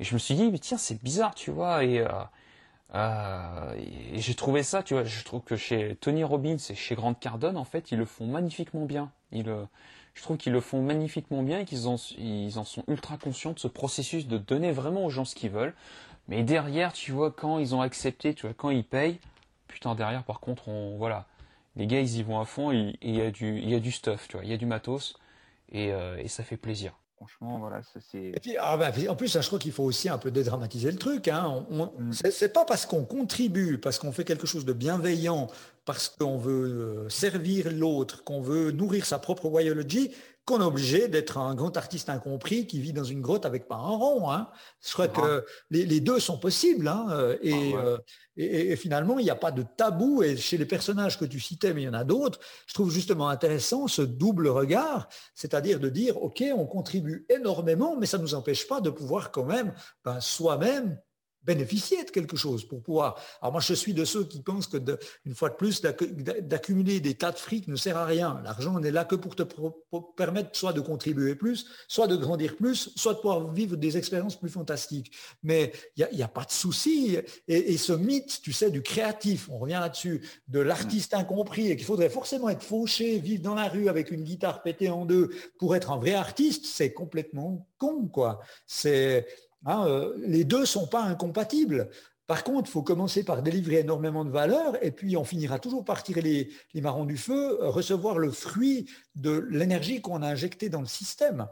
et, 0.00 0.04
je 0.04 0.12
me 0.12 0.18
suis 0.18 0.34
dit, 0.34 0.50
mais 0.50 0.58
tiens, 0.58 0.78
c'est 0.78 1.02
bizarre, 1.02 1.34
tu 1.34 1.50
vois. 1.50 1.82
Et, 1.84 2.04
euh, 2.94 2.96
euh 2.96 3.74
et 4.12 4.20
j'ai 4.20 4.34
trouvé 4.34 4.62
ça, 4.62 4.82
tu 4.82 4.94
vois. 4.94 5.04
Je 5.04 5.24
trouve 5.24 5.42
que 5.42 5.56
chez 5.56 5.96
Tony 6.00 6.24
Robbins 6.24 6.56
et 6.70 6.74
chez 6.74 6.94
Grant 6.94 7.14
Cardone, 7.14 7.56
en 7.56 7.64
fait, 7.64 7.92
ils 7.92 7.98
le 7.98 8.04
font 8.04 8.26
magnifiquement 8.26 8.84
bien. 8.84 9.10
Ils, 9.32 9.46
je 10.18 10.22
trouve 10.24 10.36
qu'ils 10.36 10.52
le 10.52 10.60
font 10.60 10.82
magnifiquement 10.82 11.44
bien 11.44 11.60
et 11.60 11.64
qu'ils 11.64 11.86
en, 11.86 11.94
ils 12.18 12.58
en 12.58 12.64
sont 12.64 12.82
ultra 12.88 13.16
conscients 13.18 13.52
de 13.52 13.58
ce 13.60 13.68
processus 13.68 14.26
de 14.26 14.36
donner 14.36 14.72
vraiment 14.72 15.04
aux 15.04 15.10
gens 15.10 15.24
ce 15.24 15.36
qu'ils 15.36 15.50
veulent, 15.50 15.74
mais 16.26 16.42
derrière, 16.42 16.92
tu 16.92 17.12
vois, 17.12 17.30
quand 17.30 17.60
ils 17.60 17.72
ont 17.74 17.80
accepté, 17.80 18.34
tu 18.34 18.46
vois, 18.46 18.54
quand 18.54 18.70
ils 18.70 18.82
payent, 18.82 19.20
putain, 19.68 19.94
derrière, 19.94 20.24
par 20.24 20.40
contre, 20.40 20.68
on, 20.68 20.96
voilà, 20.96 21.26
les 21.76 21.86
gars, 21.86 22.00
ils 22.00 22.16
y 22.16 22.22
vont 22.24 22.40
à 22.40 22.44
fond, 22.44 22.72
il 22.72 22.96
y 23.02 23.20
a 23.20 23.30
du, 23.30 23.58
il 23.58 23.70
y 23.70 23.76
a 23.76 23.80
du 23.80 23.92
stuff, 23.92 24.26
tu 24.26 24.36
vois, 24.36 24.44
il 24.44 24.50
y 24.50 24.54
a 24.54 24.56
du 24.56 24.66
matos, 24.66 25.16
et, 25.70 25.92
euh, 25.92 26.18
et 26.18 26.26
ça 26.26 26.42
fait 26.42 26.56
plaisir. 26.56 26.92
Franchement, 27.18 27.58
voilà, 27.58 27.80
c'est. 28.12 28.32
Ah 28.60 28.76
bah, 28.76 28.92
en 29.08 29.16
plus, 29.16 29.32
je 29.32 29.44
crois 29.44 29.58
qu'il 29.58 29.72
faut 29.72 29.82
aussi 29.82 30.08
un 30.08 30.18
peu 30.18 30.30
dédramatiser 30.30 30.92
le 30.92 30.98
truc. 30.98 31.26
Hein. 31.26 31.66
Mm. 31.68 32.12
C'est 32.12 32.52
pas 32.52 32.64
parce 32.64 32.86
qu'on 32.86 33.04
contribue, 33.04 33.78
parce 33.78 33.98
qu'on 33.98 34.12
fait 34.12 34.22
quelque 34.22 34.46
chose 34.46 34.64
de 34.64 34.72
bienveillant, 34.72 35.48
parce 35.88 36.10
qu'on 36.10 36.36
veut 36.36 37.06
euh, 37.06 37.08
servir 37.08 37.72
l'autre, 37.72 38.22
qu'on 38.22 38.42
veut 38.42 38.72
nourrir 38.72 39.06
sa 39.06 39.18
propre 39.18 39.48
biologie, 39.48 40.10
qu'on 40.44 40.60
est 40.60 40.64
obligé 40.64 41.08
d'être 41.08 41.38
un 41.38 41.54
grand 41.54 41.78
artiste 41.78 42.10
incompris 42.10 42.66
qui 42.66 42.78
vit 42.78 42.92
dans 42.92 43.04
une 43.04 43.22
grotte 43.22 43.46
avec 43.46 43.66
pas 43.68 43.76
un 43.76 43.96
rond. 43.96 44.30
Hein. 44.30 44.50
Je 44.86 44.92
crois 44.92 45.08
que 45.08 45.46
les, 45.70 46.00
deux 46.00 46.20
sont 46.20 46.36
possibles. 46.36 46.88
Hein, 46.88 47.06
euh, 47.12 47.38
ah 47.42 47.46
euh, 47.46 47.98
et, 48.36 48.72
et, 48.72 48.76
finalement, 48.76 49.18
il 49.18 49.24
n'y 49.24 49.30
a 49.30 49.34
pas 49.34 49.50
de 49.50 49.62
tabou. 49.62 50.22
Et 50.22 50.36
chez 50.36 50.58
les 50.58 50.66
personnages 50.66 51.18
que 51.18 51.24
tu 51.24 51.40
citais, 51.40 51.72
mais 51.72 51.80
il 51.80 51.86
y 51.86 51.88
en 51.88 51.94
a 51.94 52.04
d'autres, 52.04 52.38
je 52.66 52.74
trouve 52.74 52.90
justement 52.90 53.30
intéressant 53.30 53.88
ce 53.88 54.02
double 54.02 54.48
regard, 54.48 55.08
c'est-à-dire 55.34 55.80
de 55.80 55.88
dire, 55.88 56.22
OK, 56.22 56.44
on 56.54 56.66
contribue 56.66 57.24
énormément, 57.30 57.96
mais 57.96 58.04
ça 58.04 58.18
ne 58.18 58.24
nous 58.24 58.34
empêche 58.34 58.68
pas 58.68 58.82
de 58.82 58.90
pouvoir 58.90 59.30
quand 59.30 59.44
même 59.44 59.72
ben, 60.04 60.20
soi-même 60.20 60.98
bénéficier 61.42 62.04
de 62.04 62.10
quelque 62.10 62.36
chose 62.36 62.64
pour 62.66 62.82
pouvoir. 62.82 63.20
Alors 63.40 63.52
moi, 63.52 63.60
je 63.60 63.74
suis 63.74 63.94
de 63.94 64.04
ceux 64.04 64.24
qui 64.24 64.42
pensent 64.42 64.66
que, 64.66 64.78
une 65.24 65.34
fois 65.34 65.48
de 65.50 65.54
plus, 65.54 65.80
d'accumuler 65.80 67.00
des 67.00 67.14
tas 67.14 67.32
de 67.32 67.38
fric 67.38 67.68
ne 67.68 67.76
sert 67.76 67.96
à 67.96 68.04
rien. 68.04 68.40
L'argent 68.44 68.78
n'est 68.80 68.90
là 68.90 69.04
que 69.04 69.14
pour 69.16 69.34
te 69.34 69.42
permettre 70.16 70.50
soit 70.56 70.72
de 70.72 70.80
contribuer 70.80 71.34
plus, 71.34 71.66
soit 71.88 72.06
de 72.06 72.16
grandir 72.16 72.56
plus, 72.56 72.90
soit 72.96 73.14
de 73.14 73.18
pouvoir 73.18 73.52
vivre 73.52 73.76
des 73.76 73.96
expériences 73.96 74.38
plus 74.38 74.50
fantastiques. 74.50 75.12
Mais 75.42 75.72
il 75.96 76.06
n'y 76.12 76.22
a, 76.22 76.28
pas 76.28 76.44
de 76.44 76.50
souci. 76.50 77.18
Et, 77.46 77.76
ce 77.78 77.92
mythe, 77.92 78.40
tu 78.42 78.52
sais, 78.52 78.70
du 78.70 78.82
créatif, 78.82 79.48
on 79.50 79.58
revient 79.58 79.78
là-dessus, 79.80 80.22
de 80.48 80.60
l'artiste 80.60 81.14
incompris 81.14 81.70
et 81.70 81.76
qu'il 81.76 81.86
faudrait 81.86 82.10
forcément 82.10 82.48
être 82.48 82.62
fauché, 82.62 83.18
vivre 83.18 83.42
dans 83.42 83.54
la 83.54 83.68
rue 83.68 83.88
avec 83.88 84.10
une 84.10 84.22
guitare 84.22 84.62
pétée 84.62 84.90
en 84.90 85.04
deux 85.04 85.30
pour 85.58 85.74
être 85.74 85.90
un 85.90 85.98
vrai 85.98 86.14
artiste, 86.14 86.66
c'est 86.66 86.92
complètement 86.92 87.66
con, 87.78 88.08
quoi. 88.08 88.40
C'est 88.66 89.26
Hein, 89.66 89.86
euh, 89.86 90.14
les 90.18 90.44
deux 90.44 90.60
ne 90.60 90.64
sont 90.64 90.86
pas 90.86 91.02
incompatibles. 91.02 91.90
Par 92.26 92.44
contre, 92.44 92.68
il 92.68 92.72
faut 92.72 92.82
commencer 92.82 93.24
par 93.24 93.42
délivrer 93.42 93.78
énormément 93.78 94.24
de 94.24 94.30
valeur 94.30 94.82
et 94.84 94.90
puis 94.90 95.16
on 95.16 95.24
finira 95.24 95.58
toujours 95.58 95.84
par 95.84 96.02
tirer 96.02 96.20
les, 96.20 96.80
marrons 96.80 97.06
du 97.06 97.16
feu, 97.16 97.58
euh, 97.62 97.70
recevoir 97.70 98.18
le 98.18 98.30
fruit 98.30 98.88
de 99.14 99.46
l'énergie 99.50 100.02
qu'on 100.02 100.22
a 100.22 100.28
injectée 100.28 100.68
dans 100.68 100.82
le 100.82 100.86
système. 100.86 101.46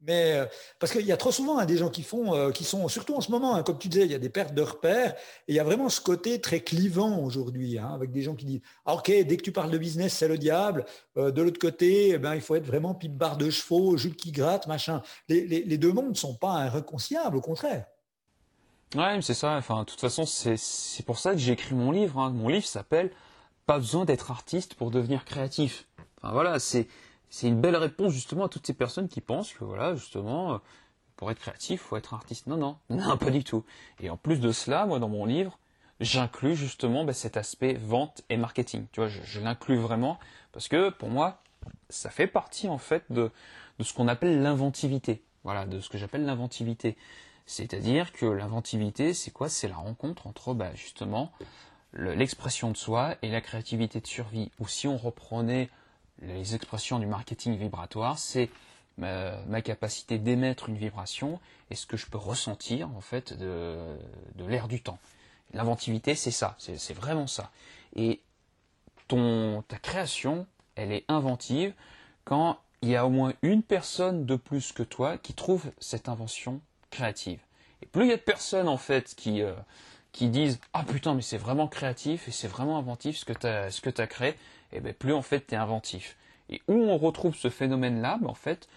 Mais 0.00 0.34
euh, 0.34 0.46
parce 0.78 0.92
qu'il 0.92 1.04
y 1.04 1.12
a 1.12 1.16
trop 1.16 1.32
souvent 1.32 1.58
hein, 1.58 1.66
des 1.66 1.76
gens 1.76 1.88
qui 1.88 2.04
font, 2.04 2.34
euh, 2.34 2.52
qui 2.52 2.62
sont 2.62 2.86
surtout 2.86 3.16
en 3.16 3.20
ce 3.20 3.32
moment, 3.32 3.56
hein, 3.56 3.64
comme 3.64 3.78
tu 3.78 3.88
disais, 3.88 4.04
il 4.04 4.12
y 4.12 4.14
a 4.14 4.18
des 4.18 4.28
pertes 4.28 4.54
de 4.54 4.62
repères 4.62 5.14
et 5.48 5.52
il 5.52 5.54
y 5.56 5.58
a 5.58 5.64
vraiment 5.64 5.88
ce 5.88 6.00
côté 6.00 6.40
très 6.40 6.60
clivant 6.60 7.18
aujourd'hui, 7.18 7.78
hein, 7.78 7.90
avec 7.94 8.12
des 8.12 8.22
gens 8.22 8.36
qui 8.36 8.44
disent 8.44 8.60
ah, 8.86 8.94
ok, 8.94 9.10
dès 9.10 9.36
que 9.36 9.42
tu 9.42 9.50
parles 9.50 9.72
de 9.72 9.78
business, 9.78 10.14
c'est 10.14 10.28
le 10.28 10.38
diable. 10.38 10.84
Euh, 11.16 11.32
de 11.32 11.42
l'autre 11.42 11.58
côté, 11.58 12.10
eh 12.10 12.18
ben, 12.18 12.36
il 12.36 12.40
faut 12.40 12.54
être 12.54 12.66
vraiment 12.66 12.94
pipe 12.94 13.16
barre 13.16 13.36
de 13.36 13.50
chevaux, 13.50 13.96
jupe 13.96 14.16
qui 14.16 14.30
gratte, 14.30 14.68
machin. 14.68 15.02
Les, 15.28 15.78
deux 15.78 15.92
mondes 15.92 16.10
ne 16.10 16.14
sont 16.14 16.34
pas 16.34 16.66
irréconciliables, 16.66 17.36
au 17.36 17.40
contraire. 17.40 17.86
Ouais, 18.94 19.18
c'est 19.20 19.34
ça. 19.34 19.56
Enfin, 19.56 19.80
de 19.80 19.84
toute 19.84 20.00
façon, 20.00 20.24
c'est 20.26 21.04
pour 21.04 21.18
ça 21.18 21.32
que 21.32 21.38
j'ai 21.38 21.52
écrit 21.52 21.74
mon 21.74 21.90
livre. 21.90 22.30
Mon 22.30 22.48
livre 22.48 22.66
s'appelle 22.66 23.10
Pas 23.66 23.78
besoin 23.78 24.04
d'être 24.04 24.30
artiste 24.30 24.74
pour 24.74 24.90
devenir 24.90 25.24
créatif. 25.24 25.86
Enfin 26.22 26.32
voilà, 26.32 26.58
c'est 26.58 26.86
c'est 27.30 27.48
une 27.48 27.60
belle 27.60 27.76
réponse 27.76 28.12
justement 28.12 28.44
à 28.44 28.48
toutes 28.48 28.66
ces 28.66 28.74
personnes 28.74 29.08
qui 29.08 29.20
pensent 29.20 29.52
que 29.52 29.64
voilà, 29.64 29.94
justement, 29.94 30.54
euh, 30.54 30.58
pour 31.16 31.30
être 31.30 31.40
créatif, 31.40 31.82
faut 31.82 31.96
être 31.96 32.14
artiste. 32.14 32.46
Non, 32.46 32.56
non, 32.56 32.76
non, 32.90 33.16
pas 33.16 33.30
du 33.30 33.44
tout. 33.44 33.64
Et 34.00 34.10
en 34.10 34.16
plus 34.16 34.40
de 34.40 34.52
cela, 34.52 34.86
moi, 34.86 34.98
dans 34.98 35.08
mon 35.08 35.26
livre, 35.26 35.58
j'inclus 36.00 36.56
justement 36.56 37.04
bah, 37.04 37.12
cet 37.12 37.36
aspect 37.36 37.74
vente 37.74 38.22
et 38.28 38.36
marketing. 38.36 38.86
Tu 38.92 39.00
vois, 39.00 39.08
je, 39.08 39.40
l'inclus 39.40 39.76
vraiment 39.76 40.18
parce 40.52 40.68
que 40.68 40.90
pour 40.90 41.08
moi, 41.08 41.42
ça 41.90 42.10
fait 42.10 42.26
partie 42.26 42.68
en 42.68 42.78
fait 42.78 43.04
de, 43.10 43.30
de 43.78 43.84
ce 43.84 43.92
qu'on 43.92 44.08
appelle 44.08 44.42
l'inventivité. 44.42 45.22
Voilà, 45.44 45.66
de 45.66 45.80
ce 45.80 45.88
que 45.88 45.98
j'appelle 45.98 46.24
l'inventivité. 46.24 46.96
C'est-à-dire 47.46 48.12
que 48.12 48.26
l'inventivité, 48.26 49.14
c'est 49.14 49.30
quoi? 49.30 49.48
C'est 49.48 49.68
la 49.68 49.76
rencontre 49.76 50.26
entre 50.26 50.52
bah, 50.52 50.74
justement 50.74 51.32
l'expression 51.94 52.70
de 52.70 52.76
soi 52.76 53.16
et 53.22 53.30
la 53.30 53.40
créativité 53.40 54.00
de 54.00 54.06
survie. 54.06 54.50
Ou 54.58 54.68
si 54.68 54.86
on 54.86 54.98
reprenait 54.98 55.70
les 56.22 56.54
expressions 56.54 56.98
du 56.98 57.06
marketing 57.06 57.56
vibratoire, 57.56 58.18
c'est 58.18 58.50
ma, 58.98 59.62
capacité 59.62 60.18
d'émettre 60.18 60.68
une 60.68 60.76
vibration 60.76 61.40
et 61.70 61.74
ce 61.74 61.86
que 61.86 61.96
je 61.96 62.06
peux 62.06 62.18
ressentir 62.18 62.88
en 62.96 63.00
fait 63.00 63.32
de, 63.38 63.76
l'air 64.46 64.68
du 64.68 64.80
temps. 64.80 64.98
L'inventivité, 65.54 66.14
c'est 66.14 66.30
ça, 66.30 66.56
c'est 66.58 66.94
vraiment 66.94 67.26
ça. 67.26 67.50
Et 67.96 68.20
ton, 69.06 69.62
ta 69.68 69.78
création, 69.78 70.46
elle 70.74 70.92
est 70.92 71.04
inventive 71.08 71.72
quand 72.24 72.58
il 72.82 72.90
y 72.90 72.96
a 72.96 73.06
au 73.06 73.10
moins 73.10 73.32
une 73.42 73.62
personne 73.62 74.26
de 74.26 74.36
plus 74.36 74.72
que 74.72 74.82
toi 74.82 75.18
qui 75.18 75.32
trouve 75.32 75.64
cette 75.78 76.08
invention 76.08 76.60
créative. 76.90 77.40
Et 77.82 77.86
plus 77.86 78.04
il 78.04 78.10
y 78.10 78.12
a 78.12 78.16
de 78.16 78.22
personnes 78.22 78.68
en 78.68 78.76
fait 78.76 79.14
qui, 79.14 79.42
euh, 79.42 79.54
qui 80.12 80.28
disent 80.28 80.60
Ah 80.72 80.84
putain, 80.84 81.14
mais 81.14 81.22
c'est 81.22 81.38
vraiment 81.38 81.68
créatif 81.68 82.28
et 82.28 82.30
c'est 82.30 82.48
vraiment 82.48 82.78
inventif 82.78 83.16
ce 83.16 83.24
que 83.24 83.32
tu 83.32 83.46
as, 83.46 84.02
as 84.02 84.06
créé, 84.06 84.34
et 84.72 84.76
eh 84.76 84.80
bien 84.80 84.92
plus 84.92 85.12
en 85.12 85.22
fait 85.22 85.46
tu 85.46 85.54
es 85.54 85.56
inventif. 85.56 86.16
Et 86.50 86.62
où 86.68 86.74
on 86.74 86.96
retrouve 86.96 87.34
ce 87.34 87.50
phénomène-là 87.50 88.18
ben, 88.20 88.28
En 88.28 88.34
fait, 88.34 88.68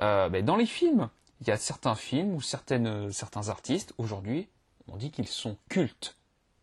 euh, 0.00 0.28
ben, 0.28 0.44
dans 0.44 0.56
les 0.56 0.66
films. 0.66 1.08
Il 1.40 1.46
y 1.46 1.52
a 1.52 1.56
certains 1.56 1.94
films 1.94 2.34
ou 2.34 2.40
certaines, 2.40 3.12
certains 3.12 3.48
artistes, 3.48 3.94
aujourd'hui, 3.96 4.48
on 4.88 4.96
dit 4.96 5.12
qu'ils 5.12 5.28
sont 5.28 5.56
cultes. 5.68 6.16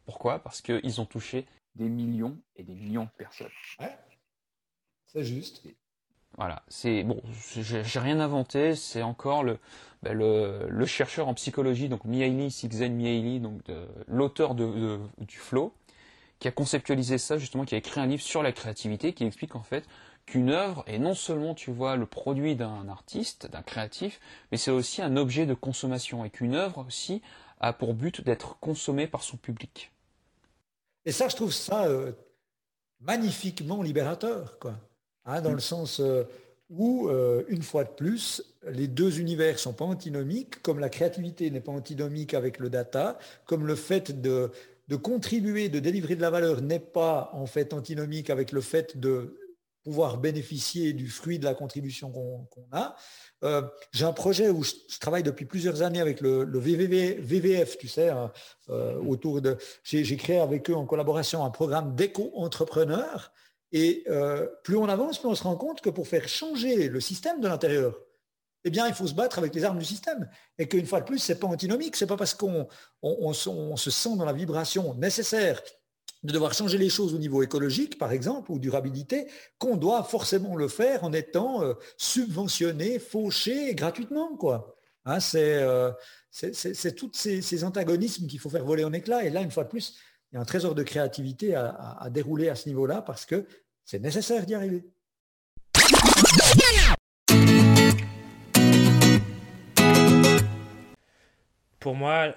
Pourquoi? 0.05 0.39
Parce 0.39 0.61
qu'ils 0.61 0.99
ont 0.99 1.05
touché 1.05 1.45
des 1.75 1.87
millions 1.87 2.37
et 2.57 2.63
des 2.63 2.75
millions 2.75 3.05
de 3.05 3.09
personnes. 3.17 3.47
Ouais, 3.79 3.97
c'est 5.05 5.23
juste. 5.23 5.63
Voilà, 6.37 6.63
c'est 6.67 7.03
bon, 7.03 7.21
j'ai 7.55 7.99
rien 7.99 8.19
inventé, 8.19 8.75
c'est 8.75 9.01
encore 9.01 9.45
le, 9.45 9.57
ben, 10.03 10.11
le, 10.11 10.67
le, 10.67 10.85
chercheur 10.85 11.29
en 11.29 11.33
psychologie, 11.33 11.87
donc 11.87 12.03
Mihaly 12.03 12.51
Csikszentmihalyi, 12.51 13.39
donc 13.39 13.61
l'auteur 14.09 14.53
de, 14.55 14.99
du 15.19 15.37
flow, 15.37 15.73
qui 16.39 16.47
a 16.47 16.51
conceptualisé 16.51 17.17
ça 17.17 17.37
justement, 17.37 17.65
qui 17.65 17.75
a 17.75 17.77
écrit 17.77 17.99
un 17.99 18.05
livre 18.05 18.21
sur 18.21 18.43
la 18.43 18.51
créativité, 18.51 19.13
qui 19.13 19.23
explique 19.25 19.55
en 19.55 19.63
fait 19.63 19.85
qu'une 20.25 20.49
œuvre 20.49 20.83
est 20.87 20.99
non 20.99 21.13
seulement, 21.13 21.53
tu 21.53 21.71
vois, 21.71 21.95
le 21.95 22.05
produit 22.05 22.55
d'un 22.55 22.87
artiste, 22.89 23.47
d'un 23.47 23.61
créatif, 23.61 24.19
mais 24.51 24.57
c'est 24.57 24.71
aussi 24.71 25.01
un 25.01 25.17
objet 25.17 25.45
de 25.45 25.53
consommation 25.53 26.25
et 26.25 26.29
qu'une 26.29 26.55
œuvre 26.55 26.85
aussi 26.87 27.21
a 27.59 27.73
pour 27.73 27.93
but 27.93 28.21
d'être 28.21 28.59
consommée 28.59 29.07
par 29.07 29.23
son 29.23 29.37
public. 29.37 29.91
Et 31.05 31.11
ça, 31.11 31.27
je 31.29 31.35
trouve 31.35 31.53
ça 31.53 31.85
euh, 31.85 32.11
magnifiquement 32.99 33.81
libérateur, 33.81 34.57
quoi. 34.59 34.75
Hein, 35.25 35.41
dans 35.41 35.53
le 35.53 35.59
sens 35.59 35.99
euh, 35.99 36.23
où, 36.69 37.07
euh, 37.07 37.43
une 37.47 37.63
fois 37.63 37.83
de 37.83 37.89
plus, 37.89 38.43
les 38.67 38.87
deux 38.87 39.19
univers 39.19 39.59
sont 39.59 39.73
pas 39.73 39.85
antinomiques, 39.85 40.61
comme 40.61 40.79
la 40.79 40.89
créativité 40.89 41.49
n'est 41.49 41.61
pas 41.61 41.71
antinomique 41.71 42.33
avec 42.33 42.59
le 42.59 42.69
data, 42.69 43.17
comme 43.45 43.65
le 43.65 43.75
fait 43.75 44.21
de, 44.21 44.51
de 44.87 44.95
contribuer, 44.95 45.69
de 45.69 45.79
délivrer 45.79 46.15
de 46.15 46.21
la 46.21 46.29
valeur 46.29 46.61
n'est 46.61 46.79
pas 46.79 47.29
en 47.33 47.45
fait 47.45 47.73
antinomique 47.73 48.29
avec 48.29 48.51
le 48.51 48.61
fait 48.61 48.97
de 48.97 49.37
pouvoir 49.85 50.17
bénéficier 50.17 50.93
du 50.93 51.07
fruit 51.07 51.37
de 51.37 51.45
la 51.45 51.53
contribution 51.53 52.11
qu'on 52.11 52.67
a. 52.71 52.95
Euh, 53.43 53.61
j'ai 53.91 54.05
un 54.05 54.13
projet 54.13 54.49
où 54.49 54.63
je, 54.63 54.73
travaille 54.99 55.21
depuis 55.21 55.45
plusieurs 55.45 55.83
années 55.83 56.01
avec 56.01 56.21
le, 56.21 56.43
VVF, 56.57 57.77
tu 57.77 57.87
sais, 57.87 58.09
hein, 58.09 58.31
euh, 58.69 58.95
autour 58.95 59.41
de. 59.41 59.57
J'ai 59.83 60.17
créé 60.17 60.39
avec 60.39 60.69
eux 60.71 60.75
en 60.75 60.85
collaboration 60.85 61.45
un 61.45 61.51
programme 61.51 61.95
d'éco-entrepreneurs. 61.95 63.31
Et 63.71 64.03
euh, 64.09 64.47
plus 64.63 64.77
on 64.77 64.87
avance, 64.89 65.19
plus 65.19 65.27
on 65.27 65.35
se 65.35 65.43
rend 65.43 65.55
compte 65.55 65.81
que 65.81 65.89
pour 65.89 66.07
faire 66.07 66.27
changer 66.27 66.89
le 66.89 66.99
système 66.99 67.39
de 67.39 67.47
l'intérieur, 67.47 67.99
eh 68.65 68.71
bien, 68.71 68.87
il 68.87 68.95
faut 68.95 69.05
se 69.05 69.13
battre 69.13 69.37
avec 69.37 69.53
les 69.53 69.63
armes 69.63 69.77
du 69.77 69.85
système. 69.85 70.27
Et 70.57 70.67
qu'une 70.67 70.87
fois 70.87 70.99
de 70.99 71.05
plus, 71.05 71.19
ce 71.19 71.31
n'est 71.31 71.39
pas 71.39 71.47
antinomique. 71.47 71.95
Ce 71.95 72.03
n'est 72.03 72.07
pas 72.07 72.17
parce 72.17 72.33
qu'on 72.33 72.67
se 73.33 73.91
sent 73.91 74.17
dans 74.17 74.25
la 74.25 74.33
vibration 74.33 74.95
nécessaire 74.95 75.61
de 76.23 76.33
devoir 76.33 76.55
changer 76.55 76.79
les 76.79 76.89
choses 76.89 77.13
au 77.13 77.19
niveau 77.19 77.43
écologique, 77.43 77.99
par 77.99 78.11
exemple, 78.11 78.51
ou 78.51 78.57
durabilité, 78.57 79.27
qu'on 79.59 79.77
doit 79.77 80.03
forcément 80.03 80.55
le 80.55 80.67
faire 80.67 81.03
en 81.03 81.13
étant 81.13 81.61
euh, 81.61 81.75
subventionné, 81.97 82.97
fauché 82.97 83.75
gratuitement. 83.75 84.35
Quoi. 84.35 84.75
Hein, 85.05 85.19
euh, 85.35 85.91
c'est 86.31 86.95
tous 86.95 87.11
ces, 87.13 87.63
antagonismes 87.63 88.25
qu'il 88.25 88.39
faut 88.39 88.49
faire 88.49 88.65
voler 88.65 88.83
en 88.83 88.93
éclats. 88.93 89.23
Et 89.23 89.29
là, 89.29 89.41
une 89.41 89.51
fois 89.51 89.65
de 89.65 89.69
plus, 89.69 89.95
il 90.31 90.35
y 90.35 90.37
a 90.39 90.41
un 90.41 90.45
trésor 90.45 90.73
de 90.73 90.81
créativité 90.81 91.53
à 91.53 92.09
dérouler 92.11 92.49
à 92.49 92.55
ce 92.55 92.67
niveau-là 92.67 93.03
parce 93.03 93.27
que 93.27 93.45
c'est 93.85 93.99
nécessaire 93.99 94.47
d'y 94.47 94.55
arriver. 94.55 94.83
Pour 101.85 101.93
moi, 101.93 102.33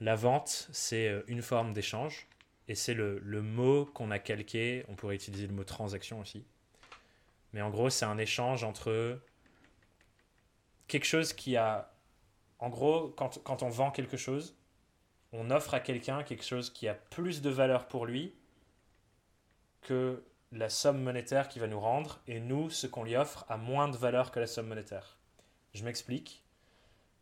la 0.00 0.16
vente, 0.16 0.68
c'est 0.72 1.08
euh, 1.08 1.22
une 1.26 1.42
forme 1.42 1.74
d'échange 1.74 2.26
et 2.66 2.74
c'est 2.74 2.94
le, 2.94 3.20
mot 3.42 3.84
qu'on 3.84 4.10
a 4.10 4.18
calqué. 4.18 4.86
On 4.88 4.94
pourrait 4.94 5.16
utiliser 5.16 5.46
le 5.46 5.52
mot 5.52 5.64
transaction 5.64 6.18
aussi. 6.18 6.46
Mais 7.52 7.60
en 7.60 7.68
gros, 7.68 7.90
c'est 7.90 8.06
un 8.06 8.16
échange 8.16 8.64
entre 8.64 9.20
quelque 10.88 11.04
chose 11.04 11.34
qui 11.34 11.58
a. 11.58 11.92
En 12.58 12.70
gros, 12.70 13.08
quand, 13.08 13.38
quand 13.44 13.62
on 13.62 13.68
vend 13.68 13.90
quelque 13.90 14.16
chose, 14.16 14.56
on 15.30 15.50
offre 15.50 15.74
à 15.74 15.80
quelqu'un 15.80 16.22
quelque 16.22 16.46
chose 16.46 16.70
qui 16.70 16.88
a 16.88 16.94
plus 16.94 17.42
de 17.42 17.50
valeur 17.50 17.88
pour 17.88 18.06
lui 18.06 18.34
que 19.82 20.24
la 20.52 20.70
somme 20.70 21.02
monétaire 21.02 21.50
qu'il 21.50 21.60
va 21.60 21.68
nous 21.68 21.80
rendre, 21.80 22.22
et 22.26 22.40
nous, 22.40 22.70
ce 22.70 22.86
qu'on 22.86 23.04
lui 23.04 23.14
offre, 23.14 23.44
a 23.50 23.58
moins 23.58 23.88
de 23.88 23.96
valeur 23.98 24.30
que 24.30 24.40
la 24.40 24.46
somme 24.46 24.68
monétaire. 24.68 25.18
Je 25.74 25.84
m'explique. 25.84 26.45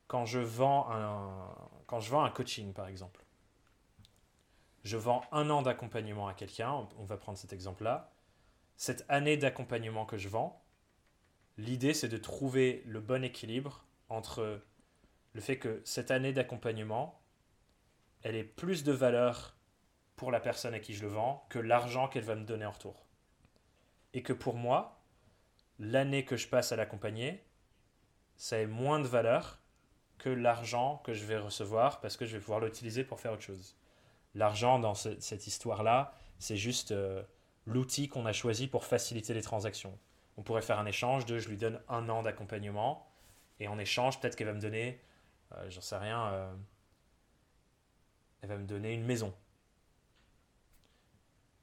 Quand 0.06 0.24
je 0.24 0.38
vends 0.38 0.90
un, 0.90 1.54
quand 1.86 2.00
je 2.00 2.10
vends 2.10 2.24
un 2.24 2.30
coaching, 2.30 2.72
par 2.72 2.88
exemple, 2.88 3.24
je 4.82 4.96
vends 4.96 5.22
un 5.32 5.48
an 5.50 5.62
d'accompagnement 5.62 6.28
à 6.28 6.34
quelqu'un, 6.34 6.86
on 6.98 7.04
va 7.04 7.16
prendre 7.16 7.38
cet 7.38 7.52
exemple-là, 7.52 8.12
cette 8.76 9.04
année 9.08 9.36
d'accompagnement 9.36 10.04
que 10.04 10.18
je 10.18 10.28
vends, 10.28 10.62
l'idée 11.56 11.94
c'est 11.94 12.08
de 12.08 12.18
trouver 12.18 12.82
le 12.86 13.00
bon 13.00 13.24
équilibre 13.24 13.86
entre 14.08 14.60
le 15.32 15.40
fait 15.40 15.58
que 15.58 15.80
cette 15.84 16.10
année 16.10 16.32
d'accompagnement, 16.32 17.20
elle 18.22 18.36
ait 18.36 18.44
plus 18.44 18.84
de 18.84 18.92
valeur 18.92 19.56
pour 20.16 20.30
la 20.30 20.40
personne 20.40 20.74
à 20.74 20.80
qui 20.80 20.94
je 20.94 21.02
le 21.02 21.08
vends 21.08 21.46
que 21.50 21.58
l'argent 21.58 22.08
qu'elle 22.08 22.24
va 22.24 22.36
me 22.36 22.44
donner 22.44 22.64
en 22.64 22.70
retour. 22.70 23.06
Et 24.12 24.22
que 24.22 24.32
pour 24.32 24.54
moi, 24.54 25.02
l'année 25.78 26.24
que 26.24 26.36
je 26.36 26.46
passe 26.46 26.70
à 26.70 26.76
l'accompagner, 26.76 27.44
ça 28.36 28.58
ait 28.58 28.66
moins 28.66 29.00
de 29.00 29.08
valeur 29.08 29.60
que 30.18 30.28
l'argent 30.28 31.00
que 31.04 31.12
je 31.12 31.24
vais 31.24 31.38
recevoir 31.38 32.00
parce 32.00 32.16
que 32.16 32.24
je 32.24 32.34
vais 32.34 32.40
pouvoir 32.40 32.60
l'utiliser 32.60 33.04
pour 33.04 33.20
faire 33.20 33.32
autre 33.32 33.42
chose. 33.42 33.76
L'argent 34.34 34.78
dans 34.78 34.94
cette 34.94 35.46
histoire-là, 35.46 36.14
c'est 36.38 36.56
juste 36.56 36.90
euh, 36.90 37.22
l'outil 37.66 38.08
qu'on 38.08 38.26
a 38.26 38.32
choisi 38.32 38.66
pour 38.66 38.84
faciliter 38.84 39.32
les 39.34 39.42
transactions. 39.42 39.96
On 40.36 40.42
pourrait 40.42 40.62
faire 40.62 40.78
un 40.78 40.86
échange 40.86 41.24
de 41.26 41.38
je 41.38 41.48
lui 41.48 41.56
donne 41.56 41.80
un 41.88 42.08
an 42.08 42.22
d'accompagnement 42.22 43.08
et 43.60 43.68
en 43.68 43.78
échange, 43.78 44.20
peut-être 44.20 44.34
qu'elle 44.34 44.48
va 44.48 44.52
me 44.52 44.60
donner, 44.60 45.00
euh, 45.52 45.70
j'en 45.70 45.80
sais 45.80 45.96
rien, 45.96 46.26
euh, 46.26 46.52
elle 48.42 48.48
va 48.48 48.56
me 48.56 48.66
donner 48.66 48.92
une 48.92 49.04
maison. 49.04 49.32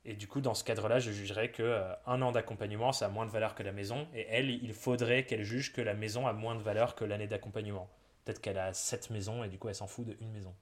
Et 0.05 0.15
du 0.15 0.27
coup, 0.27 0.41
dans 0.41 0.53
ce 0.53 0.63
cadre-là, 0.63 0.99
je 0.99 1.11
jugerais 1.11 1.51
que 1.51 1.83
un 2.07 2.21
an 2.23 2.31
d'accompagnement, 2.31 2.91
ça 2.91 3.05
a 3.05 3.09
moins 3.09 3.27
de 3.27 3.31
valeur 3.31 3.53
que 3.53 3.61
la 3.61 3.71
maison. 3.71 4.07
Et 4.15 4.25
elle, 4.29 4.49
il 4.49 4.73
faudrait 4.73 5.25
qu'elle 5.25 5.43
juge 5.43 5.73
que 5.73 5.81
la 5.81 5.93
maison 5.93 6.25
a 6.25 6.33
moins 6.33 6.55
de 6.55 6.61
valeur 6.61 6.95
que 6.95 7.05
l'année 7.05 7.27
d'accompagnement. 7.27 7.87
Peut-être 8.23 8.41
qu'elle 8.41 8.57
a 8.57 8.73
sept 8.73 9.09
maisons 9.09 9.43
et 9.43 9.49
du 9.49 9.57
coup, 9.57 9.69
elle 9.69 9.75
s'en 9.75 9.87
fout 9.87 10.05
d'une 10.05 10.31
maison. 10.31 10.53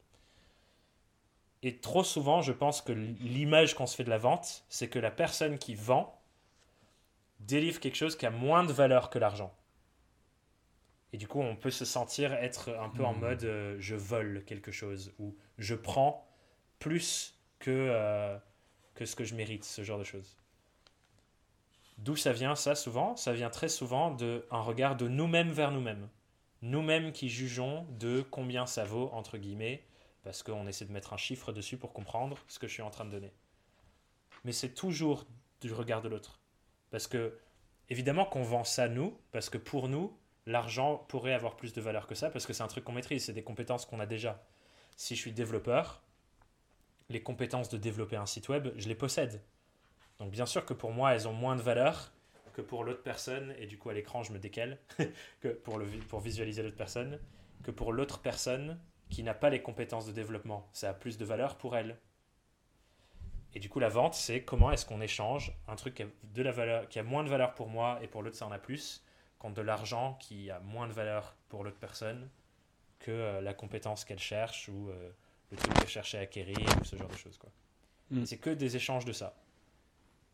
Et 1.61 1.77
trop 1.77 2.03
souvent, 2.03 2.41
je 2.41 2.53
pense 2.53 2.81
que 2.81 2.93
l'image 2.93 3.75
qu'on 3.75 3.85
se 3.85 3.95
fait 3.95 4.05
de 4.05 4.09
la 4.09 4.17
vente, 4.17 4.63
c'est 4.69 4.87
que 4.87 4.99
la 4.99 5.11
personne 5.11 5.57
qui 5.57 5.75
vend 5.75 6.17
délivre 7.41 7.79
quelque 7.79 7.95
chose 7.95 8.15
qui 8.15 8.25
a 8.25 8.31
moins 8.31 8.63
de 8.63 8.71
valeur 8.71 9.09
que 9.09 9.19
l'argent. 9.19 9.53
Et 11.11 11.17
du 11.17 11.27
coup, 11.27 11.41
on 11.41 11.55
peut 11.55 11.71
se 11.71 11.85
sentir 11.85 12.33
être 12.33 12.69
un 12.79 12.89
peu 12.89 13.03
en 13.03 13.13
hmm. 13.13 13.19
mode 13.19 13.43
euh, 13.43 13.75
je 13.79 13.95
vole 13.95 14.43
quelque 14.45 14.71
chose 14.71 15.13
ou 15.19 15.35
je 15.57 15.75
prends 15.75 16.27
plus 16.77 17.35
que, 17.59 17.71
euh, 17.71 18.37
que 18.93 19.05
ce 19.05 19.15
que 19.15 19.23
je 19.23 19.35
mérite, 19.35 19.65
ce 19.65 19.83
genre 19.83 19.99
de 19.99 20.03
choses. 20.03 20.37
D'où 21.97 22.15
ça 22.15 22.31
vient 22.31 22.55
ça 22.55 22.75
souvent? 22.75 23.17
Ça 23.17 23.33
vient 23.33 23.49
très 23.49 23.67
souvent 23.67 24.11
d'un 24.11 24.61
regard 24.61 24.95
de 24.95 25.09
nous-mêmes 25.09 25.51
vers 25.51 25.71
nous-mêmes. 25.71 26.07
Nous-mêmes 26.61 27.11
qui 27.11 27.29
jugeons 27.29 27.85
de 27.99 28.21
combien 28.21 28.65
ça 28.65 28.83
vaut, 28.83 29.09
entre 29.13 29.37
guillemets, 29.37 29.83
parce 30.23 30.43
qu'on 30.43 30.67
essaie 30.67 30.85
de 30.85 30.91
mettre 30.91 31.13
un 31.13 31.17
chiffre 31.17 31.53
dessus 31.53 31.77
pour 31.77 31.93
comprendre 31.93 32.37
ce 32.47 32.59
que 32.59 32.67
je 32.67 32.73
suis 32.73 32.81
en 32.81 32.89
train 32.89 33.05
de 33.05 33.11
donner. 33.11 33.31
Mais 34.43 34.51
c'est 34.51 34.73
toujours 34.73 35.25
du 35.61 35.73
regard 35.73 36.01
de 36.01 36.09
l'autre. 36.09 36.39
Parce 36.91 37.07
que, 37.07 37.37
évidemment 37.89 38.25
qu'on 38.25 38.43
vend 38.43 38.63
ça 38.63 38.89
nous, 38.89 39.17
parce 39.31 39.49
que 39.49 39.57
pour 39.57 39.87
nous, 39.87 40.17
l'argent 40.45 40.97
pourrait 41.07 41.33
avoir 41.33 41.55
plus 41.55 41.73
de 41.73 41.81
valeur 41.81 42.07
que 42.07 42.15
ça, 42.15 42.29
parce 42.29 42.45
que 42.45 42.53
c'est 42.53 42.63
un 42.63 42.67
truc 42.67 42.83
qu'on 42.83 42.91
maîtrise, 42.91 43.25
c'est 43.25 43.33
des 43.33 43.43
compétences 43.43 43.85
qu'on 43.85 43.99
a 43.99 44.05
déjà. 44.05 44.43
Si 44.97 45.15
je 45.15 45.21
suis 45.21 45.31
développeur, 45.31 46.03
les 47.09 47.23
compétences 47.23 47.69
de 47.69 47.77
développer 47.77 48.17
un 48.17 48.25
site 48.25 48.49
web, 48.49 48.69
je 48.75 48.87
les 48.87 48.95
possède. 48.95 49.41
Donc 50.19 50.31
bien 50.31 50.45
sûr 50.45 50.65
que 50.65 50.73
pour 50.73 50.91
moi, 50.91 51.13
elles 51.13 51.27
ont 51.27 51.33
moins 51.33 51.55
de 51.55 51.61
valeur 51.61 52.11
que 52.59 52.65
pour 52.65 52.83
l'autre 52.83 53.03
personne, 53.03 53.55
et 53.57 53.67
du 53.67 53.77
coup 53.77 53.89
à 53.89 53.93
l'écran 53.93 54.21
je 54.21 54.33
me 54.33 54.39
décale, 54.39 54.77
que 55.39 55.47
pour, 55.47 55.77
le, 55.77 55.85
pour 56.09 56.19
visualiser 56.19 56.61
l'autre 56.61 56.75
personne, 56.75 57.17
que 57.63 57.71
pour 57.71 57.93
l'autre 57.93 58.19
personne, 58.19 58.77
qui 59.09 59.23
n'a 59.23 59.33
pas 59.33 59.49
les 59.49 59.61
compétences 59.61 60.05
de 60.05 60.11
développement. 60.11 60.67
Ça 60.73 60.89
a 60.89 60.93
plus 60.93 61.17
de 61.17 61.25
valeur 61.25 61.57
pour 61.57 61.75
elle. 61.75 61.97
Et 63.55 63.59
du 63.59 63.69
coup, 63.69 63.79
la 63.79 63.89
vente, 63.89 64.13
c'est 64.13 64.43
comment 64.43 64.71
est-ce 64.71 64.85
qu'on 64.85 65.01
échange 65.01 65.53
un 65.67 65.75
truc 65.75 65.95
qui 65.95 66.03
a, 66.03 66.07
de 66.35 66.43
la 66.43 66.51
valeur, 66.51 66.87
qui 66.89 66.99
a 66.99 67.03
moins 67.03 67.23
de 67.23 67.29
valeur 67.29 67.55
pour 67.55 67.69
moi 67.69 67.97
et 68.03 68.07
pour 68.07 68.21
l'autre, 68.21 68.35
ça 68.35 68.45
en 68.45 68.51
a 68.51 68.59
plus, 68.59 69.03
contre 69.39 69.55
de 69.55 69.61
l'argent 69.61 70.15
qui 70.19 70.51
a 70.51 70.59
moins 70.59 70.87
de 70.87 70.93
valeur 70.93 71.35
pour 71.47 71.63
l'autre 71.63 71.79
personne 71.79 72.29
que 72.99 73.09
euh, 73.09 73.41
la 73.41 73.53
compétence 73.53 74.03
qu'elle 74.03 74.19
cherche 74.19 74.67
ou 74.67 74.89
euh, 74.89 75.09
le 75.49 75.57
truc 75.57 75.73
qu'elle 75.73 75.87
cherche 75.87 76.13
à 76.13 76.19
acquérir 76.19 76.59
ou 76.79 76.83
ce 76.83 76.97
genre 76.97 77.07
de 77.07 77.15
choses. 77.15 77.37
Quoi. 77.37 77.49
Mm. 78.11 78.25
C'est 78.25 78.37
que 78.37 78.49
des 78.49 78.75
échanges 78.75 79.05
de 79.05 79.13
ça. 79.13 79.33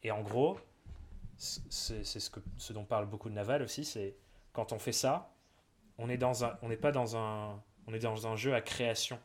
Et 0.03 0.11
en 0.11 0.21
gros, 0.21 0.59
c'est 1.37 2.19
ce, 2.19 2.73
dont 2.73 2.85
parle 2.85 3.07
beaucoup 3.07 3.29
de 3.29 3.33
Naval 3.33 3.61
aussi, 3.61 3.85
c'est 3.85 4.15
quand 4.53 4.71
on 4.71 4.79
fait 4.79 4.93
ça, 4.93 5.33
on 5.97 6.07
n'est 6.07 6.17
pas 6.77 6.91
dans 6.91 7.15
un 7.17 7.61
est 7.93 7.99
dans 7.99 8.27
un 8.27 8.35
jeu 8.35 8.53
à 8.53 8.61
création. 8.61 9.19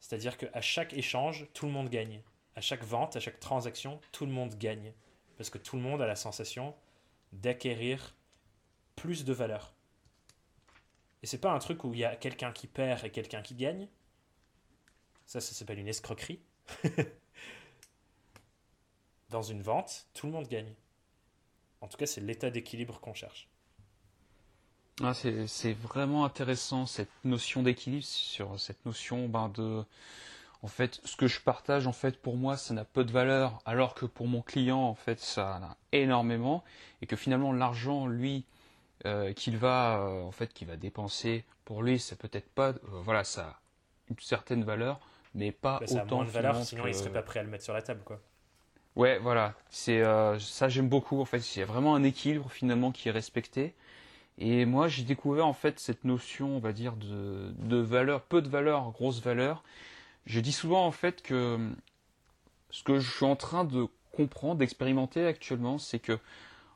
C'est-à-dire 0.00 0.36
qu'à 0.36 0.60
chaque 0.60 0.92
échange, 0.92 1.46
tout 1.54 1.66
le 1.66 1.72
monde 1.72 1.88
gagne. 1.88 2.22
À 2.56 2.60
chaque 2.60 2.84
vente, 2.84 3.16
à 3.16 3.20
chaque 3.20 3.40
transaction, 3.40 4.00
tout 4.12 4.26
le 4.26 4.32
monde 4.32 4.54
gagne. 4.56 4.92
Parce 5.36 5.50
que 5.50 5.58
tout 5.58 5.76
le 5.76 5.82
monde 5.82 6.00
a 6.02 6.06
la 6.06 6.14
sensation 6.14 6.74
d'acquérir 7.32 8.14
plus 8.94 9.24
de 9.24 9.32
valeur. 9.32 9.74
Et 11.22 11.26
c'est 11.26 11.38
pas 11.38 11.52
un 11.52 11.58
truc 11.58 11.84
où 11.84 11.94
il 11.94 12.00
y 12.00 12.04
a 12.04 12.16
quelqu'un 12.16 12.52
qui 12.52 12.66
perd 12.66 13.04
et 13.04 13.10
quelqu'un 13.10 13.42
qui 13.42 13.54
gagne. 13.54 13.88
Ça, 15.26 15.40
ça 15.40 15.54
s'appelle 15.54 15.78
une 15.78 15.88
escroquerie. 15.88 16.40
Dans 19.30 19.42
une 19.42 19.62
vente, 19.62 20.06
tout 20.14 20.26
le 20.26 20.32
monde 20.32 20.46
gagne. 20.48 20.74
En 21.84 21.88
tout 21.88 21.98
cas, 21.98 22.06
c'est 22.06 22.22
l'état 22.22 22.50
d'équilibre 22.50 22.98
qu'on 22.98 23.12
cherche. 23.12 23.46
Ah, 25.02 25.12
c'est 25.12 25.72
vraiment 25.72 26.24
intéressant 26.24 26.86
cette 26.86 27.10
notion 27.24 27.62
d'équilibre 27.62 28.04
sur 28.04 28.58
cette 28.58 28.86
notion 28.86 29.28
ben, 29.28 29.48
de 29.48 29.84
en 30.62 30.68
fait 30.68 31.00
ce 31.04 31.16
que 31.16 31.26
je 31.26 31.40
partage 31.40 31.88
en 31.88 31.92
fait 31.92 32.22
pour 32.22 32.36
moi 32.36 32.56
ça 32.56 32.74
n'a 32.74 32.84
peu 32.84 33.04
de 33.04 33.10
valeur 33.10 33.58
alors 33.66 33.94
que 33.94 34.06
pour 34.06 34.28
mon 34.28 34.40
client 34.40 34.78
en 34.78 34.94
fait 34.94 35.18
ça 35.18 35.56
a 35.56 35.76
énormément 35.90 36.62
et 37.02 37.06
que 37.06 37.16
finalement 37.16 37.52
l'argent 37.52 38.06
lui 38.06 38.44
euh, 39.04 39.32
qu'il 39.32 39.58
va 39.58 39.98
euh, 39.98 40.22
en 40.22 40.30
fait 40.30 40.54
qu'il 40.54 40.68
va 40.68 40.76
dépenser 40.76 41.44
pour 41.64 41.82
lui 41.82 41.98
c'est 41.98 42.16
peut-être 42.16 42.48
pas 42.50 42.68
euh, 42.68 42.76
voilà 43.02 43.24
ça 43.24 43.42
a 43.42 43.60
une 44.10 44.16
certaine 44.20 44.62
valeur 44.62 45.00
mais 45.34 45.50
pas 45.50 45.80
bah, 45.80 45.88
ça 45.88 46.04
autant 46.04 46.20
a 46.20 46.22
moins 46.22 46.24
de 46.24 46.30
valeur 46.30 46.64
sinon 46.64 46.86
il 46.86 46.94
serait 46.94 47.12
pas 47.12 47.22
prêt 47.22 47.40
à 47.40 47.42
le 47.42 47.50
mettre 47.50 47.64
sur 47.64 47.74
la 47.74 47.82
table 47.82 48.02
quoi 48.04 48.20
Ouais, 48.96 49.18
voilà. 49.18 49.54
C'est 49.70 50.02
euh, 50.02 50.38
ça 50.38 50.68
j'aime 50.68 50.88
beaucoup. 50.88 51.20
En 51.20 51.24
fait, 51.24 51.56
il 51.56 51.58
y 51.58 51.62
a 51.62 51.66
vraiment 51.66 51.94
un 51.94 52.02
équilibre 52.04 52.50
finalement 52.50 52.92
qui 52.92 53.08
est 53.08 53.12
respecté. 53.12 53.74
Et 54.38 54.66
moi, 54.66 54.88
j'ai 54.88 55.04
découvert 55.04 55.46
en 55.46 55.52
fait 55.52 55.80
cette 55.80 56.04
notion, 56.04 56.56
on 56.56 56.60
va 56.60 56.72
dire, 56.72 56.96
de, 56.96 57.52
de 57.58 57.76
valeur, 57.78 58.22
peu 58.22 58.42
de 58.42 58.48
valeur, 58.48 58.90
grosse 58.92 59.20
valeur. 59.22 59.62
Je 60.26 60.40
dis 60.40 60.52
souvent 60.52 60.86
en 60.86 60.92
fait 60.92 61.22
que 61.22 61.58
ce 62.70 62.82
que 62.84 62.98
je 62.98 63.10
suis 63.10 63.26
en 63.26 63.36
train 63.36 63.64
de 63.64 63.86
comprendre, 64.12 64.56
d'expérimenter 64.56 65.26
actuellement, 65.26 65.78
c'est 65.78 65.98
que 66.00 66.18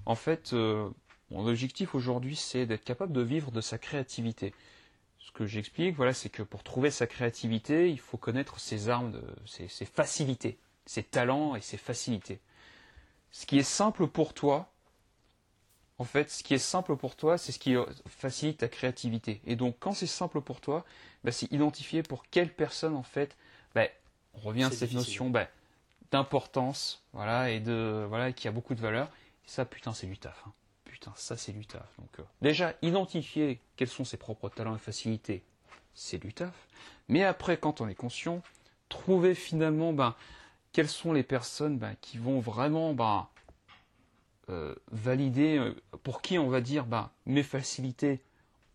en 0.07 0.15
fait, 0.15 0.53
euh, 0.53 0.91
mon 1.31 1.47
objectif 1.47 1.95
aujourd'hui, 1.95 2.37
c'est 2.37 2.67
d'être 2.67 2.85
capable 2.85 3.13
de 3.13 3.23
vivre 3.23 3.51
de 3.53 3.61
sa 3.61 3.79
créativité. 3.79 4.55
Ce 5.19 5.33
que 5.33 5.47
j'explique, 5.47 5.97
voilà, 5.97 6.15
c'est 6.15 6.31
que 6.31 6.43
pour 6.43 6.63
trouver 6.65 6.91
sa 6.91 7.07
créativité, 7.07 7.91
il 7.91 8.01
faut 8.01 8.17
connaître 8.17 8.61
ses 8.61 8.89
armes, 8.89 9.13
ses 9.47 9.85
facilités, 9.85 10.59
ses 10.89 11.03
talents 11.03 11.55
et 11.55 11.61
ses 11.61 11.77
facilités. 11.77 12.41
Ce 13.31 13.45
qui 13.45 13.59
est 13.59 13.63
simple 13.63 14.07
pour 14.07 14.33
toi, 14.33 14.73
en 15.99 16.05
fait, 16.05 16.31
ce 16.31 16.43
qui 16.43 16.55
est 16.55 16.59
simple 16.59 16.97
pour 16.97 17.15
toi, 17.15 17.37
c'est 17.37 17.53
ce 17.53 17.59
qui 17.59 17.77
facilite 18.07 18.59
ta 18.59 18.69
créativité. 18.69 19.43
Et 19.45 19.55
donc, 19.55 19.77
quand 19.81 19.93
c'est 19.93 20.07
simple 20.07 20.41
pour 20.41 20.63
toi, 20.63 20.87
bah, 21.25 21.31
c'est 21.31 21.53
identifier 21.53 22.03
pour 22.03 22.25
quelle 22.31 22.55
personne, 22.55 22.95
en 22.95 23.03
fait, 23.03 23.37
bah, 23.75 23.83
on 24.33 24.39
revient 24.39 24.65
à 24.65 24.71
cette 24.71 24.93
notion 24.93 25.29
bah, 25.29 25.49
d'importance, 26.11 27.05
voilà, 27.13 27.51
et 27.51 27.61
de 27.61 28.07
voilà, 28.09 28.33
qui 28.33 28.49
a 28.49 28.51
beaucoup 28.51 28.75
de 28.75 28.81
valeur. 28.81 29.09
Et 29.45 29.49
ça, 29.49 29.67
putain, 29.67 29.93
c'est 29.93 30.07
du 30.07 30.17
taf. 30.17 30.43
Hein. 30.47 30.53
Putain, 30.87 31.13
ça, 31.17 31.37
c'est 31.37 31.53
du 31.53 31.67
taf. 31.67 31.87
Donc, 31.99 32.19
euh, 32.19 32.23
déjà, 32.41 32.73
identifier 32.81 33.61
quels 33.77 33.89
sont 33.89 34.07
ses 34.07 34.17
propres 34.17 34.49
talents 34.49 34.75
et 34.75 34.81
facilités, 34.81 35.45
c'est 35.93 36.19
du 36.19 36.33
taf. 36.33 36.67
Mais 37.09 37.25
après, 37.25 37.59
quand 37.59 37.83
on 37.83 37.89
est 37.89 37.95
conscient, 37.95 38.41
trouver 38.89 39.35
finalement, 39.35 39.93
ben, 39.93 40.15
quelles 40.73 40.89
sont 40.89 41.13
les 41.13 41.23
personnes 41.23 41.79
ben, 41.79 41.95
qui 42.01 42.19
vont 42.19 42.41
vraiment, 42.41 42.95
ben, 42.95 43.29
euh, 44.51 44.75
valider, 44.91 45.59
euh, 45.59 45.75
pour 46.03 46.23
qui 46.23 46.39
on 46.39 46.49
va 46.49 46.61
dire 46.61 46.87
bah, 46.87 47.13
mes 47.27 47.43
facilités 47.43 48.23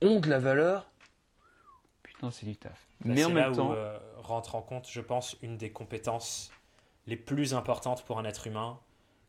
ont 0.02 0.20
de 0.20 0.30
la 0.30 0.40
valeur, 0.40 0.90
putain, 2.04 2.30
c'est 2.32 2.46
du 2.46 2.56
taf. 2.56 2.88
Bah, 3.02 3.14
Mais 3.16 3.24
en 3.24 3.32
même 3.32 3.56
temps. 3.56 3.72
Où, 3.72 3.74
euh, 3.74 3.98
rentre 4.18 4.56
en 4.56 4.62
compte, 4.62 4.88
je 4.90 5.02
pense, 5.02 5.36
une 5.42 5.58
des 5.58 5.72
compétences 5.72 6.52
les 7.08 7.18
plus 7.18 7.54
importantes 7.54 8.06
pour 8.06 8.20
un 8.20 8.26
être 8.26 8.48
humain 8.48 8.80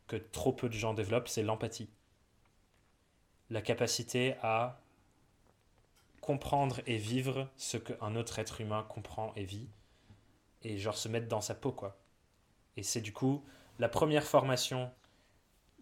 que 0.07 0.15
trop 0.15 0.53
peu 0.53 0.69
de 0.69 0.73
gens 0.73 0.93
développent, 0.93 1.27
c'est 1.27 1.43
l'empathie. 1.43 1.89
La 3.49 3.61
capacité 3.61 4.35
à 4.41 4.79
comprendre 6.21 6.79
et 6.87 6.97
vivre 6.97 7.49
ce 7.57 7.77
qu'un 7.77 8.15
autre 8.15 8.39
être 8.39 8.61
humain 8.61 8.85
comprend 8.87 9.33
et 9.35 9.43
vit, 9.43 9.67
et 10.63 10.77
genre 10.77 10.97
se 10.97 11.07
mettre 11.07 11.27
dans 11.27 11.41
sa 11.41 11.53
peau, 11.53 11.71
quoi. 11.71 11.97
Et 12.77 12.83
c'est 12.83 13.01
du 13.01 13.13
coup 13.13 13.43
la 13.79 13.89
première 13.89 14.25
formation 14.25 14.91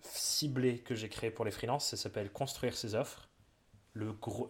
ciblé 0.02 0.80
que 0.80 0.96
j'ai 0.96 1.10
créé 1.10 1.32
pour 1.32 1.46
les 1.46 1.52
freelances. 1.52 1.88
Ça 1.88 1.98
s'appelle 1.98 2.32
Construire 2.32 2.76
ses 2.76 2.96
offres. 2.96 3.30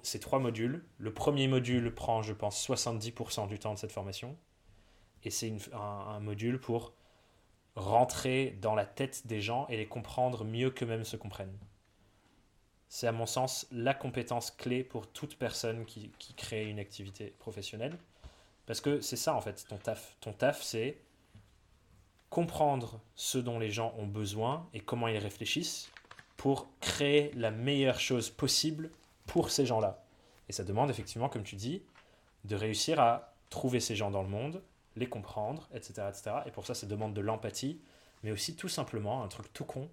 C'est 0.03 0.19
trois 0.19 0.39
modules. 0.39 0.85
Le 0.97 1.13
premier 1.13 1.47
module 1.47 1.93
prend, 1.93 2.21
je 2.21 2.33
pense, 2.33 2.65
70% 2.65 3.47
du 3.47 3.59
temps 3.59 3.73
de 3.73 3.79
cette 3.79 3.91
formation. 3.91 4.37
Et 5.23 5.29
c'est 5.29 5.53
un, 5.73 5.77
un, 5.77 6.19
module 6.19 6.59
pour 6.59 6.93
rentrer 7.75 8.57
dans 8.61 8.75
la 8.75 8.85
tête 8.85 9.27
des 9.27 9.41
gens 9.41 9.67
et 9.67 9.77
les 9.77 9.87
comprendre 9.87 10.45
mieux 10.45 10.69
qu'eux-mêmes 10.69 11.05
se 11.05 11.17
comprennent. 11.17 11.57
C'est 12.87 13.07
à 13.07 13.11
mon 13.11 13.25
sens 13.25 13.67
la 13.71 13.93
compétence 13.93 14.51
clé 14.51 14.83
pour 14.83 15.11
toute 15.11 15.37
personne 15.37 15.85
qui, 15.85 16.11
qui 16.19 16.35
crée 16.35 16.69
une 16.69 16.79
activité 16.79 17.33
professionnelle. 17.39 17.97
Parce 18.65 18.81
que 18.81 19.01
c'est 19.01 19.17
ça 19.17 19.33
en 19.33 19.41
fait, 19.41 19.65
ton 19.67 19.77
taf. 19.77 20.15
Ton 20.21 20.31
taf, 20.31 20.61
c'est 20.61 21.02
comprendre 22.33 22.99
ce 23.13 23.37
dont 23.37 23.59
les 23.59 23.69
gens 23.69 23.93
ont 23.95 24.07
besoin 24.07 24.67
et 24.73 24.79
comment 24.79 25.07
ils 25.07 25.19
réfléchissent 25.19 25.91
pour 26.35 26.67
créer 26.79 27.31
la 27.35 27.51
meilleure 27.51 27.99
chose 27.99 28.31
possible 28.31 28.89
pour 29.27 29.51
ces 29.51 29.67
gens-là. 29.67 30.03
Et 30.49 30.51
ça 30.51 30.63
demande 30.63 30.89
effectivement, 30.89 31.29
comme 31.29 31.43
tu 31.43 31.55
dis, 31.55 31.83
de 32.45 32.55
réussir 32.55 32.99
à 32.99 33.35
trouver 33.51 33.79
ces 33.79 33.95
gens 33.95 34.09
dans 34.09 34.23
le 34.23 34.29
monde, 34.29 34.63
les 34.95 35.05
comprendre, 35.07 35.69
etc. 35.75 36.07
etc. 36.09 36.37
Et 36.47 36.51
pour 36.51 36.65
ça, 36.65 36.73
ça 36.73 36.87
demande 36.87 37.13
de 37.13 37.21
l'empathie, 37.21 37.79
mais 38.23 38.31
aussi 38.31 38.55
tout 38.55 38.67
simplement 38.67 39.21
un 39.23 39.27
truc 39.27 39.53
tout 39.53 39.65
con, 39.65 39.87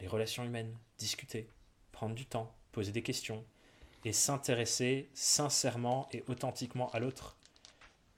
les 0.00 0.06
relations 0.06 0.44
humaines, 0.44 0.76
discuter, 0.98 1.48
prendre 1.92 2.14
du 2.14 2.26
temps, 2.26 2.52
poser 2.72 2.92
des 2.92 3.02
questions 3.02 3.42
et 4.04 4.12
s'intéresser 4.12 5.08
sincèrement 5.14 6.10
et 6.12 6.24
authentiquement 6.28 6.90
à 6.90 7.00
l'autre. 7.00 7.37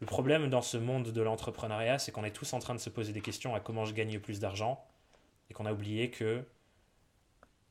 Le 0.01 0.07
problème 0.07 0.49
dans 0.49 0.63
ce 0.63 0.79
monde 0.79 1.13
de 1.13 1.21
l'entrepreneuriat, 1.21 1.99
c'est 1.99 2.11
qu'on 2.11 2.25
est 2.25 2.33
tous 2.33 2.53
en 2.55 2.59
train 2.59 2.75
de 2.75 2.81
se 2.81 2.89
poser 2.89 3.13
des 3.13 3.21
questions 3.21 3.55
à 3.55 3.61
comment 3.61 3.85
je 3.85 3.93
gagne 3.93 4.19
plus 4.19 4.41
d'argent 4.41 4.83
et 5.51 5.55
qu'on 5.55 5.67
a 5.67 5.73
oublié 5.73 6.11
que 6.11 6.45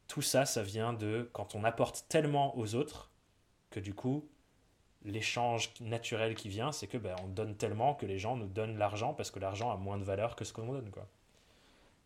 tout 0.07 0.21
ça, 0.21 0.45
ça 0.45 0.61
vient 0.61 0.93
de 0.93 1.29
quand 1.33 1.55
on 1.55 1.63
apporte 1.63 2.05
tellement 2.07 2.57
aux 2.57 2.75
autres 2.75 3.11
que 3.71 3.79
du 3.79 3.95
coup, 3.95 4.27
l'échange 5.03 5.73
naturel 5.79 6.35
qui 6.35 6.49
vient, 6.49 6.71
c'est 6.71 6.87
que 6.87 6.97
ben, 6.97 7.15
on 7.23 7.27
donne 7.27 7.55
tellement 7.55 7.95
que 7.95 8.05
les 8.05 8.19
gens 8.19 8.35
nous 8.35 8.47
donnent 8.47 8.77
l'argent 8.77 9.13
parce 9.13 9.31
que 9.31 9.39
l'argent 9.39 9.71
a 9.71 9.77
moins 9.77 9.97
de 9.97 10.03
valeur 10.03 10.35
que 10.35 10.45
ce 10.45 10.53
qu'on 10.53 10.71
donne. 10.71 10.91
Quoi. 10.91 11.07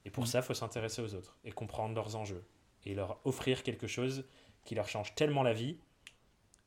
Et 0.05 0.09
pour 0.09 0.23
mmh. 0.23 0.27
ça, 0.27 0.39
il 0.39 0.43
faut 0.43 0.53
s'intéresser 0.53 1.01
aux 1.01 1.15
autres 1.15 1.37
et 1.43 1.51
comprendre 1.51 1.95
leurs 1.95 2.15
enjeux 2.15 2.45
et 2.85 2.93
leur 2.93 3.19
offrir 3.25 3.63
quelque 3.63 3.87
chose 3.87 4.25
qui 4.63 4.75
leur 4.75 4.87
change 4.87 5.15
tellement 5.15 5.43
la 5.43 5.53
vie 5.53 5.77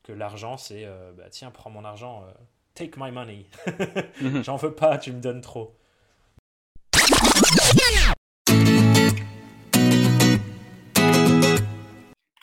que 0.03 0.11
l'argent, 0.11 0.57
c'est 0.57 0.85
euh, 0.85 1.11
bah, 1.13 1.29
tiens, 1.29 1.51
prends 1.51 1.69
mon 1.69 1.85
argent. 1.85 2.23
Euh, 2.23 2.33
Take 2.77 2.95
my 2.95 3.09
money. 3.11 3.47
Mhm. 4.21 4.43
J'en 4.43 4.55
veux 4.55 4.75
pas, 4.75 4.99
tu 4.99 5.11
me 5.11 5.19
donnes 5.19 5.41
trop. 5.41 5.75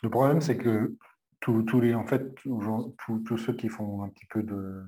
Le 0.03 0.09
problème, 0.09 0.41
c'est 0.41 0.57
que 0.57 0.97
tous 1.39 1.79
les, 1.79 1.95
en 1.95 2.05
fait, 2.05 2.35
tous 2.35 3.37
ceux 3.37 3.53
qui 3.53 3.69
font 3.69 4.03
un 4.03 4.09
petit 4.09 4.25
peu 4.25 4.43
de, 4.43 4.83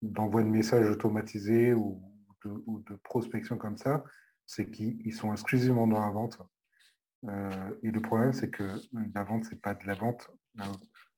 d'envoi 0.00 0.42
de 0.42 0.48
messages 0.48 0.88
automatisés 0.88 1.74
ou 1.74 2.00
de, 2.46 2.96
prospection 3.02 3.58
comme 3.58 3.76
ça, 3.76 4.02
c'est 4.46 4.70
qu'ils 4.70 5.12
sont 5.12 5.30
exclusivement 5.30 5.86
dans 5.86 6.00
la 6.00 6.10
vente. 6.10 6.38
Euh, 7.28 7.50
et 7.82 7.90
le 7.90 8.00
problème, 8.00 8.32
c'est 8.32 8.48
que 8.48 8.80
la 9.14 9.24
vente, 9.24 9.44
c'est 9.44 9.60
pas 9.60 9.74
de 9.74 9.86
la 9.86 9.94
vente. 9.94 10.30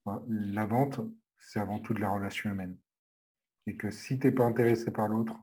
la 0.05 0.67
vente, 0.67 0.99
c'est 1.39 1.61
avant 1.61 1.79
tout 1.79 1.95
de 1.95 2.01
la 2.01 2.11
relation 2.11 2.51
humaine 2.51 2.77
et 3.67 3.77
que 3.77 3.91
si 3.91 4.19
tu 4.19 4.27
n'es 4.27 4.33
pas 4.33 4.45
intéressé 4.45 4.91
par 4.91 5.09
l'autre, 5.09 5.35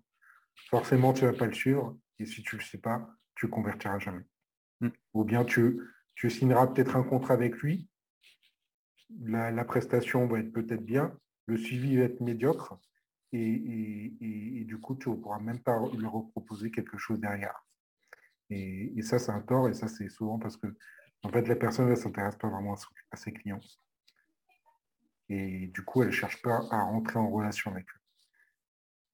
forcément, 0.69 1.13
tu 1.13 1.25
ne 1.25 1.29
vas 1.29 1.37
pas 1.37 1.45
le 1.45 1.53
suivre. 1.53 1.97
Et 2.19 2.25
si 2.25 2.41
tu 2.43 2.55
ne 2.55 2.61
le 2.61 2.65
sais 2.65 2.77
pas, 2.77 3.09
tu 3.35 3.47
ne 3.47 3.51
convertiras 3.51 3.99
jamais. 3.99 4.23
Hmm. 4.79 4.89
Ou 5.13 5.23
bien 5.23 5.43
tu, 5.43 5.81
tu 6.15 6.29
signeras 6.29 6.67
peut-être 6.67 6.95
un 6.95 7.03
contrat 7.03 7.33
avec 7.33 7.57
lui. 7.57 7.89
La, 9.19 9.65
prestation 9.65 10.25
va 10.27 10.39
être 10.39 10.51
peut-être 10.51 10.83
bien, 10.83 11.15
le 11.45 11.57
suivi 11.57 11.97
va 11.97 12.03
être 12.03 12.21
médiocre. 12.21 12.79
Et, 13.31 14.63
du 14.67 14.79
coup, 14.79 14.95
tu 14.95 15.09
ne 15.09 15.15
pourras 15.15 15.39
même 15.39 15.59
pas 15.59 15.79
lui 15.93 16.05
reproposer 16.05 16.71
quelque 16.71 16.97
chose 16.97 17.19
derrière. 17.19 17.65
Et, 18.49 19.01
ça, 19.01 19.19
c'est 19.19 19.31
un 19.31 19.41
tort. 19.41 19.69
Et 19.69 19.73
ça, 19.73 19.87
c'est 19.87 20.09
souvent 20.09 20.39
parce 20.39 20.57
que 20.57 20.67
en 21.23 21.29
fait, 21.29 21.47
la 21.47 21.55
personne 21.55 21.89
ne 21.89 21.95
s'intéresse 21.95 22.35
pas 22.35 22.49
vraiment 22.49 22.75
à 23.11 23.15
ses 23.15 23.31
clients. 23.31 23.61
Et 25.29 25.67
du 25.67 25.83
coup, 25.83 26.01
elle 26.01 26.09
ne 26.09 26.13
cherche 26.13 26.41
pas 26.41 26.61
à 26.69 26.83
rentrer 26.83 27.17
en 27.17 27.29
relation 27.29 27.71
avec 27.71 27.85
eux. 27.85 28.02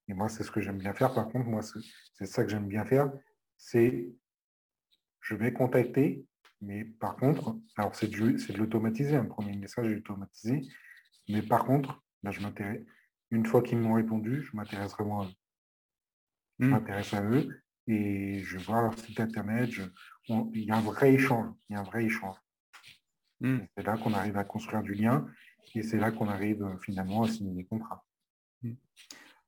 Et 0.10 0.14
moi, 0.16 0.28
c'est 0.28 0.44
ce 0.44 0.52
que 0.52 0.60
j'aime 0.60 0.80
bien 0.80 0.94
faire. 0.94 1.14
Par 1.14 1.28
contre, 1.30 1.48
moi, 1.48 1.62
c'est 1.62 2.26
ça 2.26 2.44
que 2.44 2.50
j'aime 2.50 2.68
bien 2.68 2.84
faire. 2.84 3.12
C'est, 3.58 4.10
je 5.22 5.36
vais 5.36 5.54
contacter, 5.54 6.26
mais 6.62 6.84
par 6.84 7.16
contre, 7.16 7.56
alors 7.78 7.96
c'est 7.96 8.08
de, 8.08 8.58
l'automatiser. 8.58 9.16
Un 9.16 9.26
premier 9.26 9.56
message 9.56 9.88
est 9.88 9.98
automatisé. 9.98 10.64
Mais 11.30 11.44
par 11.44 11.64
contre, 11.66 12.04
là, 12.24 12.32
je 12.32 12.42
m'intéresse. 12.42 12.82
Une 13.30 13.46
fois 13.46 13.62
qu'ils 13.62 13.78
m'ont 13.78 13.94
répondu, 13.94 14.42
je 14.42 14.58
m'intéresse 14.58 14.94
vraiment 14.94 15.22
à 15.22 15.26
eux. 15.26 15.34
Je 16.58 16.66
hmm. 16.66 16.70
m'intéresse 16.72 17.14
à 17.14 17.24
eux 17.24 17.62
et 17.86 18.42
je 18.44 18.58
voir 18.58 18.82
leur 18.82 18.98
site 18.98 19.20
internet. 19.20 19.70
il 20.28 20.64
y 20.64 20.72
a 20.72 20.78
un 20.78 20.82
vrai 20.82 21.14
échange. 21.14 21.54
Il 21.70 21.74
y 21.74 21.76
a 21.76 21.82
un 21.82 21.84
vrai 21.84 22.06
échange. 22.06 22.36
Hmm. 23.42 23.60
C'est 23.78 23.86
là 23.86 23.96
qu'on 23.98 24.14
arrive 24.16 24.38
à 24.38 24.44
construire 24.44 24.82
du 24.82 24.96
lien 24.96 25.28
et 25.76 25.84
c'est 25.84 26.00
là 26.00 26.10
qu'on 26.12 26.28
arrive 26.28 26.68
finalement 26.82 27.24
à 27.24 27.28
signer 27.28 27.54
des 27.54 27.66
contrats. 27.66 28.04
Hmm 28.64 28.74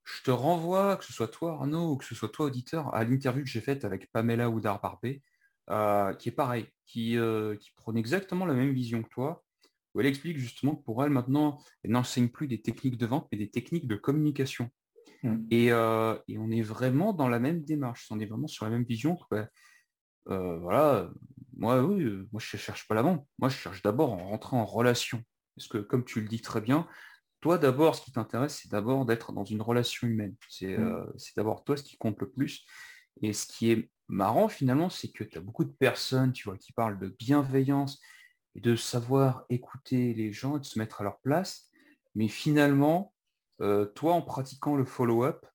je 0.03 0.23
te 0.23 0.31
renvoie, 0.31 0.97
que 0.97 1.05
ce 1.05 1.13
soit 1.13 1.27
toi 1.27 1.53
Arnaud 1.53 1.91
ou 1.91 1.97
que 1.97 2.05
ce 2.05 2.15
soit 2.15 2.29
toi 2.29 2.47
auditeur, 2.47 2.93
à 2.93 3.03
l'interview 3.03 3.43
que 3.43 3.49
j'ai 3.49 3.61
faite 3.61 3.85
avec 3.85 4.11
Pamela 4.11 4.49
Oudar-Barbé, 4.49 5.21
euh, 5.69 6.13
qui 6.15 6.29
est 6.29 6.33
pareil, 6.33 6.65
euh, 6.97 7.55
qui, 7.57 7.71
prône 7.75 7.97
exactement 7.97 8.45
la 8.45 8.53
même 8.53 8.73
vision 8.73 9.03
que 9.03 9.09
toi, 9.09 9.43
où 9.93 10.01
elle 10.01 10.07
explique 10.07 10.37
justement 10.37 10.75
que 10.75 10.83
pour 10.83 11.03
elle 11.03 11.11
maintenant, 11.11 11.61
elle 11.83 11.91
n'enseigne 11.91 12.29
plus 12.29 12.47
des 12.47 12.61
techniques 12.61 12.97
de 12.97 13.05
vente, 13.05 13.27
mais 13.31 13.37
des 13.37 13.49
techniques 13.49 13.87
de 13.87 13.95
communication. 13.95 14.69
Mmh. 15.23 15.37
Euh, 15.53 16.17
et, 16.27 16.37
on 16.37 16.49
est 16.49 16.61
vraiment 16.61 17.13
dans 17.13 17.29
la 17.29 17.39
même 17.39 17.63
démarche, 17.63 18.07
on 18.09 18.19
est 18.19 18.25
vraiment 18.25 18.47
sur 18.47 18.65
la 18.65 18.71
même 18.71 18.83
vision 18.83 19.17
que, 19.29 19.45
voilà, 20.25 21.09
moi 21.55 21.83
oui, 21.83 22.03
moi 22.31 22.41
je 22.41 22.57
ne 22.57 22.59
cherche 22.59 22.87
pas 22.87 22.95
la 22.95 23.01
vente, 23.01 23.27
moi 23.37 23.49
je 23.49 23.57
cherche 23.57 23.81
d'abord 23.81 24.13
à 24.13 24.23
rentrer 24.23 24.57
en 24.57 24.65
relation. 24.65 25.23
Parce 25.55 25.67
que 25.67 25.77
comme 25.77 26.05
tu 26.05 26.21
le 26.21 26.27
dis 26.27 26.41
très 26.41 26.61
bien, 26.61 26.87
toi, 27.41 27.57
d'abord, 27.57 27.95
ce 27.95 28.01
qui 28.01 28.11
t'intéresse, 28.11 28.61
c'est 28.61 28.71
d'abord 28.71 29.05
d'être 29.05 29.33
dans 29.33 29.43
une 29.43 29.61
relation 29.61 30.07
humaine. 30.07 30.35
Mm. 30.61 30.65
Euh, 30.65 31.05
c'est 31.17 31.35
d'abord 31.35 31.63
toi 31.63 31.75
ce 31.75 31.83
qui 31.83 31.97
compte 31.97 32.19
le 32.19 32.29
plus. 32.29 32.65
Et 33.21 33.33
ce 33.33 33.45
qui 33.45 33.71
est 33.71 33.89
marrant 34.07 34.47
finalement, 34.47 34.89
c'est 34.89 35.11
que 35.11 35.23
tu 35.23 35.37
as 35.37 35.41
beaucoup 35.41 35.65
de 35.65 35.71
personnes, 35.71 36.31
tu 36.33 36.45
vois, 36.45 36.57
qui 36.57 36.71
parlent 36.71 36.99
de 36.99 37.07
bienveillance 37.07 37.99
et 38.55 38.61
de 38.61 38.75
savoir 38.75 39.45
écouter 39.49 40.13
les 40.13 40.31
gens 40.31 40.57
et 40.57 40.59
de 40.59 40.65
se 40.65 40.77
mettre 40.77 41.01
à 41.01 41.03
leur 41.03 41.19
place. 41.19 41.69
Mais 42.15 42.27
finalement, 42.27 43.13
euh, 43.61 43.85
toi, 43.85 44.13
en 44.13 44.21
pratiquant 44.21 44.75
le 44.75 44.85
follow-up, 44.85 45.45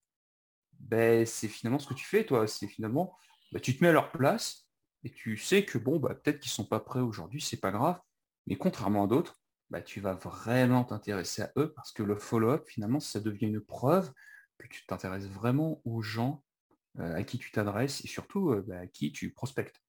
ben, 0.78 1.24
c'est 1.24 1.48
finalement 1.48 1.78
ce 1.78 1.86
que 1.86 1.94
tu 1.94 2.04
fais, 2.04 2.24
toi. 2.24 2.46
C'est 2.46 2.68
finalement, 2.68 3.16
ben, 3.52 3.60
tu 3.60 3.76
te 3.76 3.84
mets 3.84 3.90
à 3.90 3.92
leur 3.92 4.10
place 4.10 4.68
et 5.04 5.12
tu 5.12 5.36
sais 5.36 5.64
que 5.64 5.78
bon, 5.78 5.98
bah, 5.98 6.14
peut-être 6.14 6.40
qu'ils 6.40 6.50
ne 6.50 6.54
sont 6.54 6.66
pas 6.66 6.80
prêts 6.80 7.00
aujourd'hui, 7.00 7.40
c'est 7.40 7.60
pas 7.60 7.70
grave. 7.70 8.00
Mais 8.46 8.56
contrairement 8.56 9.04
à 9.04 9.06
d'autres, 9.06 9.36
bah, 9.70 9.82
tu 9.82 10.00
vas 10.00 10.14
vraiment 10.14 10.84
t'intéresser 10.84 11.42
à 11.42 11.52
eux 11.56 11.72
parce 11.74 11.92
que 11.92 12.02
le 12.02 12.16
follow-up, 12.16 12.64
finalement, 12.68 13.00
ça 13.00 13.20
devient 13.20 13.46
une 13.46 13.60
preuve 13.60 14.12
que 14.58 14.68
tu 14.68 14.86
t'intéresses 14.86 15.28
vraiment 15.28 15.80
aux 15.84 16.02
gens 16.02 16.42
euh, 16.98 17.14
à 17.14 17.22
qui 17.24 17.38
tu 17.38 17.50
t'adresses 17.50 18.04
et 18.04 18.08
surtout 18.08 18.50
euh, 18.50 18.64
bah, 18.66 18.80
à 18.80 18.86
qui 18.86 19.12
tu 19.12 19.30
prospectes. 19.30 19.82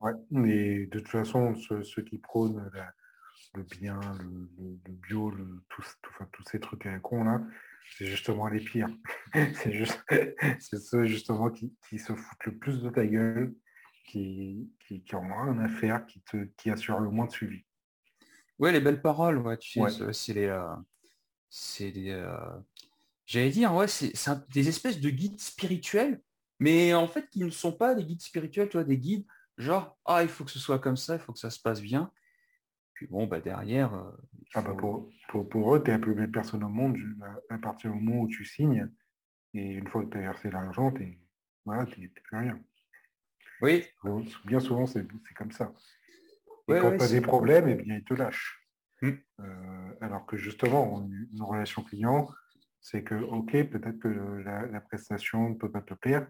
Ouais, 0.00 0.12
mais 0.30 0.86
de 0.86 0.98
toute 0.98 1.08
façon, 1.08 1.54
ceux, 1.56 2.02
qui 2.02 2.18
prônent 2.18 2.70
le 3.54 3.62
bien, 3.62 4.00
le, 4.20 4.92
bio, 4.92 5.30
le, 5.30 5.62
tous 5.68 6.42
ces 6.50 6.60
trucs 6.60 6.86
cons 7.02 7.24
là, 7.24 7.40
c'est 7.96 8.06
justement 8.06 8.48
les 8.48 8.60
pires. 8.60 8.88
c'est 10.60 10.78
ceux 10.78 11.04
justement 11.06 11.50
qui, 11.50 11.98
se 11.98 12.14
foutent 12.14 12.44
le 12.44 12.58
plus 12.58 12.80
de 12.80 12.90
ta 12.90 13.06
gueule, 13.06 13.54
qui, 14.06 14.70
qui, 14.86 15.02
qui 15.02 15.14
ont 15.16 15.22
rien 15.22 15.58
à 15.58 15.68
faire, 15.68 16.06
qui, 16.06 16.22
qui 16.56 16.70
assurent 16.70 17.00
le 17.00 17.10
moins 17.10 17.26
de 17.26 17.32
suivi. 17.32 17.64
Ouais, 18.58 18.72
les 18.72 18.80
belles 18.80 19.02
paroles, 19.02 19.38
ouais, 19.38 19.56
tu 19.56 19.80
sais, 19.80 20.12
c'est 20.12 20.32
les. 20.34 20.46
Euh, 20.46 20.74
c'est 21.48 21.92
des. 21.92 22.10
Euh, 22.10 22.36
j'allais 23.26 23.50
dire, 23.50 23.74
ouais, 23.74 23.88
c'est 23.88 24.12
des 24.52 24.68
espèces 24.68 25.00
de 25.00 25.10
guides 25.10 25.40
spirituels, 25.40 26.20
mais 26.58 26.94
en 26.94 27.06
fait 27.06 27.28
qui 27.30 27.44
ne 27.44 27.50
sont 27.50 27.72
pas 27.72 27.94
des 27.94 28.04
guides 28.04 28.22
spirituels, 28.22 28.68
tu 28.68 28.76
vois, 28.76 28.84
des 28.84 28.98
guides 28.98 29.26
genre, 29.58 29.98
ah, 30.04 30.22
il 30.22 30.28
faut 30.28 30.44
que 30.44 30.50
ce 30.50 30.58
soit 30.58 30.78
comme 30.78 30.96
ça, 30.96 31.14
il 31.16 31.20
faut 31.20 31.32
que 31.32 31.38
ça 31.38 31.50
se 31.50 31.60
passe 31.60 31.82
bien. 31.82 32.10
Puis 32.94 33.06
bon, 33.06 33.26
bah 33.26 33.40
derrière. 33.40 33.94
Euh, 33.94 34.10
ah 34.54 34.62
bah 34.62 34.74
pour, 34.74 35.10
pour, 35.48 35.74
eux, 35.74 35.82
tu 35.82 35.90
es 35.90 35.94
un 35.94 36.00
peu 36.00 36.14
belle 36.14 36.30
personne 36.30 36.64
au 36.64 36.68
monde 36.68 36.96
à, 37.50 37.58
partir 37.58 37.92
du 37.92 38.00
moment 38.00 38.22
où 38.22 38.28
tu 38.28 38.44
signes. 38.44 38.88
Et 39.54 39.74
une 39.74 39.88
fois 39.88 40.04
que 40.04 40.10
tu 40.10 40.18
as 40.18 40.22
versé 40.22 40.50
l'argent, 40.50 40.92
tu 40.92 41.18
voilà, 41.64 41.84
plus 41.84 42.12
rien. 42.32 42.58
Oui. 43.60 43.84
Bien 44.46 44.60
souvent, 44.60 44.86
c'est 44.86 45.06
comme 45.36 45.52
ça. 45.52 45.72
Et 46.68 46.80
quand 46.80 46.96
tu 46.96 47.02
as 47.02 47.08
des 47.08 47.20
problèmes, 47.20 47.68
eh 47.68 47.74
bien, 47.74 47.96
ils 47.96 48.04
te 48.04 48.14
lâchent. 48.14 48.60
Mmh. 49.00 49.10
Euh, 49.40 49.92
alors 50.00 50.26
que 50.26 50.36
justement, 50.36 51.06
une 51.32 51.42
relation 51.42 51.82
client, 51.82 52.28
c'est 52.80 53.02
que, 53.02 53.14
OK, 53.14 53.52
peut-être 53.52 53.98
que 53.98 54.08
la, 54.08 54.80
prestation 54.80 55.50
ne 55.50 55.54
peut 55.54 55.70
pas 55.70 55.82
te 55.82 55.94
plaire. 55.94 56.28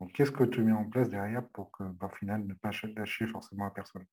Donc, 0.00 0.12
qu'est-ce 0.12 0.30
que 0.30 0.44
tu 0.44 0.62
mets 0.62 0.72
en 0.72 0.84
place 0.84 1.08
derrière 1.08 1.46
pour 1.48 1.70
que, 1.72 1.84
bah, 1.84 2.10
au 2.12 2.16
final, 2.16 2.46
ne 2.46 2.54
pas 2.54 2.70
lâcher 2.96 3.26
forcément 3.28 3.66
à 3.66 3.70
personne? 3.70 4.04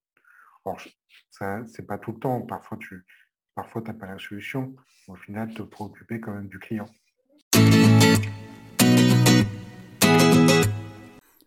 Alors, 0.65 0.82
ça, 1.30 1.65
c'est 1.67 1.86
pas 1.86 1.97
tout 1.97 2.13
le 2.13 2.19
temps. 2.19 2.41
Parfois, 2.41 2.78
tu 2.78 3.05
parfois, 3.53 3.82
n'as 3.82 3.93
pas 3.93 4.07
la 4.07 4.17
solution. 4.17 4.76
Au 5.07 5.15
final, 5.15 5.53
te 5.53 5.61
préoccuper 5.61 6.19
quand 6.19 6.34
même 6.34 6.47
du 6.47 6.59
client. 6.59 6.88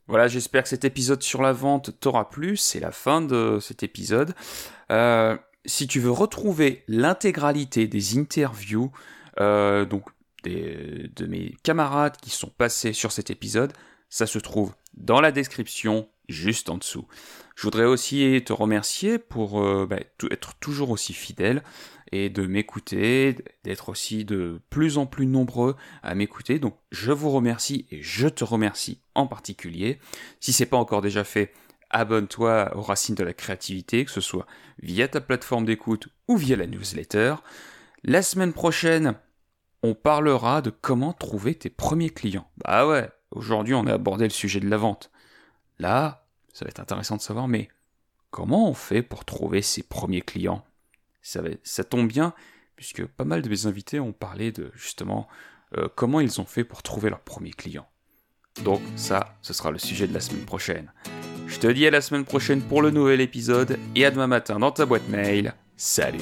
Voilà, 0.08 0.28
j'espère 0.28 0.62
que 0.62 0.68
cet 0.68 0.84
épisode 0.84 1.22
sur 1.22 1.42
la 1.42 1.52
vente 1.52 1.98
t'aura 2.00 2.30
plu. 2.30 2.56
C'est 2.56 2.80
la 2.80 2.92
fin 2.92 3.22
de 3.22 3.58
cet 3.60 3.82
épisode. 3.82 4.34
Euh, 4.90 5.36
si 5.64 5.88
tu 5.88 5.98
veux 5.98 6.10
retrouver 6.10 6.84
l'intégralité 6.86 7.88
des 7.88 8.18
interviews, 8.18 8.92
euh, 9.40 9.84
de 10.44 11.26
mes 11.26 11.56
camarades 11.64 12.16
qui 12.18 12.30
sont 12.30 12.50
passés 12.56 12.92
sur 12.92 13.10
cet 13.10 13.30
épisode, 13.30 13.72
ça 14.08 14.26
se 14.26 14.38
trouve 14.38 14.74
dans 14.94 15.20
la 15.20 15.32
description 15.32 16.08
juste 16.28 16.70
en 16.70 16.78
dessous. 16.78 17.06
Je 17.56 17.62
voudrais 17.62 17.84
aussi 17.84 18.42
te 18.44 18.52
remercier 18.52 19.18
pour 19.18 19.62
euh, 19.62 19.86
bah, 19.86 19.98
être 20.30 20.54
toujours 20.60 20.90
aussi 20.90 21.14
fidèle 21.14 21.62
et 22.12 22.30
de 22.30 22.46
m'écouter, 22.46 23.36
d'être 23.64 23.88
aussi 23.88 24.24
de 24.24 24.60
plus 24.70 24.98
en 24.98 25.06
plus 25.06 25.26
nombreux 25.26 25.76
à 26.02 26.14
m'écouter. 26.14 26.58
Donc 26.58 26.76
je 26.90 27.12
vous 27.12 27.30
remercie 27.30 27.86
et 27.90 28.02
je 28.02 28.28
te 28.28 28.44
remercie 28.44 29.00
en 29.14 29.26
particulier. 29.26 29.98
Si 30.40 30.52
c'est 30.52 30.66
pas 30.66 30.76
encore 30.76 31.02
déjà 31.02 31.24
fait, 31.24 31.52
abonne-toi 31.90 32.76
aux 32.76 32.82
racines 32.82 33.14
de 33.14 33.24
la 33.24 33.32
créativité, 33.32 34.04
que 34.04 34.10
ce 34.10 34.20
soit 34.20 34.46
via 34.82 35.08
ta 35.08 35.20
plateforme 35.20 35.64
d'écoute 35.64 36.08
ou 36.28 36.36
via 36.36 36.56
la 36.56 36.66
newsletter. 36.66 37.36
La 38.04 38.22
semaine 38.22 38.52
prochaine, 38.52 39.14
on 39.82 39.94
parlera 39.94 40.62
de 40.62 40.70
comment 40.70 41.12
trouver 41.12 41.54
tes 41.54 41.70
premiers 41.70 42.10
clients. 42.10 42.48
Bah 42.58 42.86
ouais, 42.86 43.08
aujourd'hui 43.30 43.74
on 43.74 43.86
a 43.86 43.94
abordé 43.94 44.24
le 44.24 44.30
sujet 44.30 44.60
de 44.60 44.68
la 44.68 44.76
vente. 44.76 45.10
Là, 45.78 46.26
ça 46.52 46.64
va 46.64 46.70
être 46.70 46.80
intéressant 46.80 47.16
de 47.16 47.22
savoir, 47.22 47.48
mais 47.48 47.68
comment 48.30 48.68
on 48.68 48.74
fait 48.74 49.02
pour 49.02 49.24
trouver 49.24 49.62
ses 49.62 49.82
premiers 49.82 50.22
clients? 50.22 50.64
Ça, 51.62 51.84
tombe 51.84 52.08
bien, 52.08 52.34
puisque 52.76 53.04
pas 53.04 53.24
mal 53.24 53.42
de 53.42 53.48
mes 53.48 53.66
invités 53.66 54.00
ont 54.00 54.12
parlé 54.12 54.52
de 54.52 54.70
justement 54.74 55.28
euh, 55.76 55.88
comment 55.94 56.20
ils 56.20 56.40
ont 56.40 56.44
fait 56.44 56.64
pour 56.64 56.82
trouver 56.82 57.10
leurs 57.10 57.20
premiers 57.20 57.50
clients. 57.50 57.88
Donc 58.62 58.80
ça, 58.96 59.36
ce 59.42 59.52
sera 59.52 59.70
le 59.70 59.78
sujet 59.78 60.06
de 60.06 60.14
la 60.14 60.20
semaine 60.20 60.44
prochaine. 60.44 60.92
Je 61.46 61.58
te 61.58 61.66
dis 61.66 61.86
à 61.86 61.90
la 61.90 62.00
semaine 62.00 62.24
prochaine 62.24 62.62
pour 62.62 62.82
le 62.82 62.90
nouvel 62.90 63.20
épisode 63.20 63.78
et 63.94 64.04
à 64.04 64.10
demain 64.10 64.26
matin 64.26 64.58
dans 64.58 64.72
ta 64.72 64.86
boîte 64.86 65.08
mail. 65.08 65.54
Salut 65.76 66.20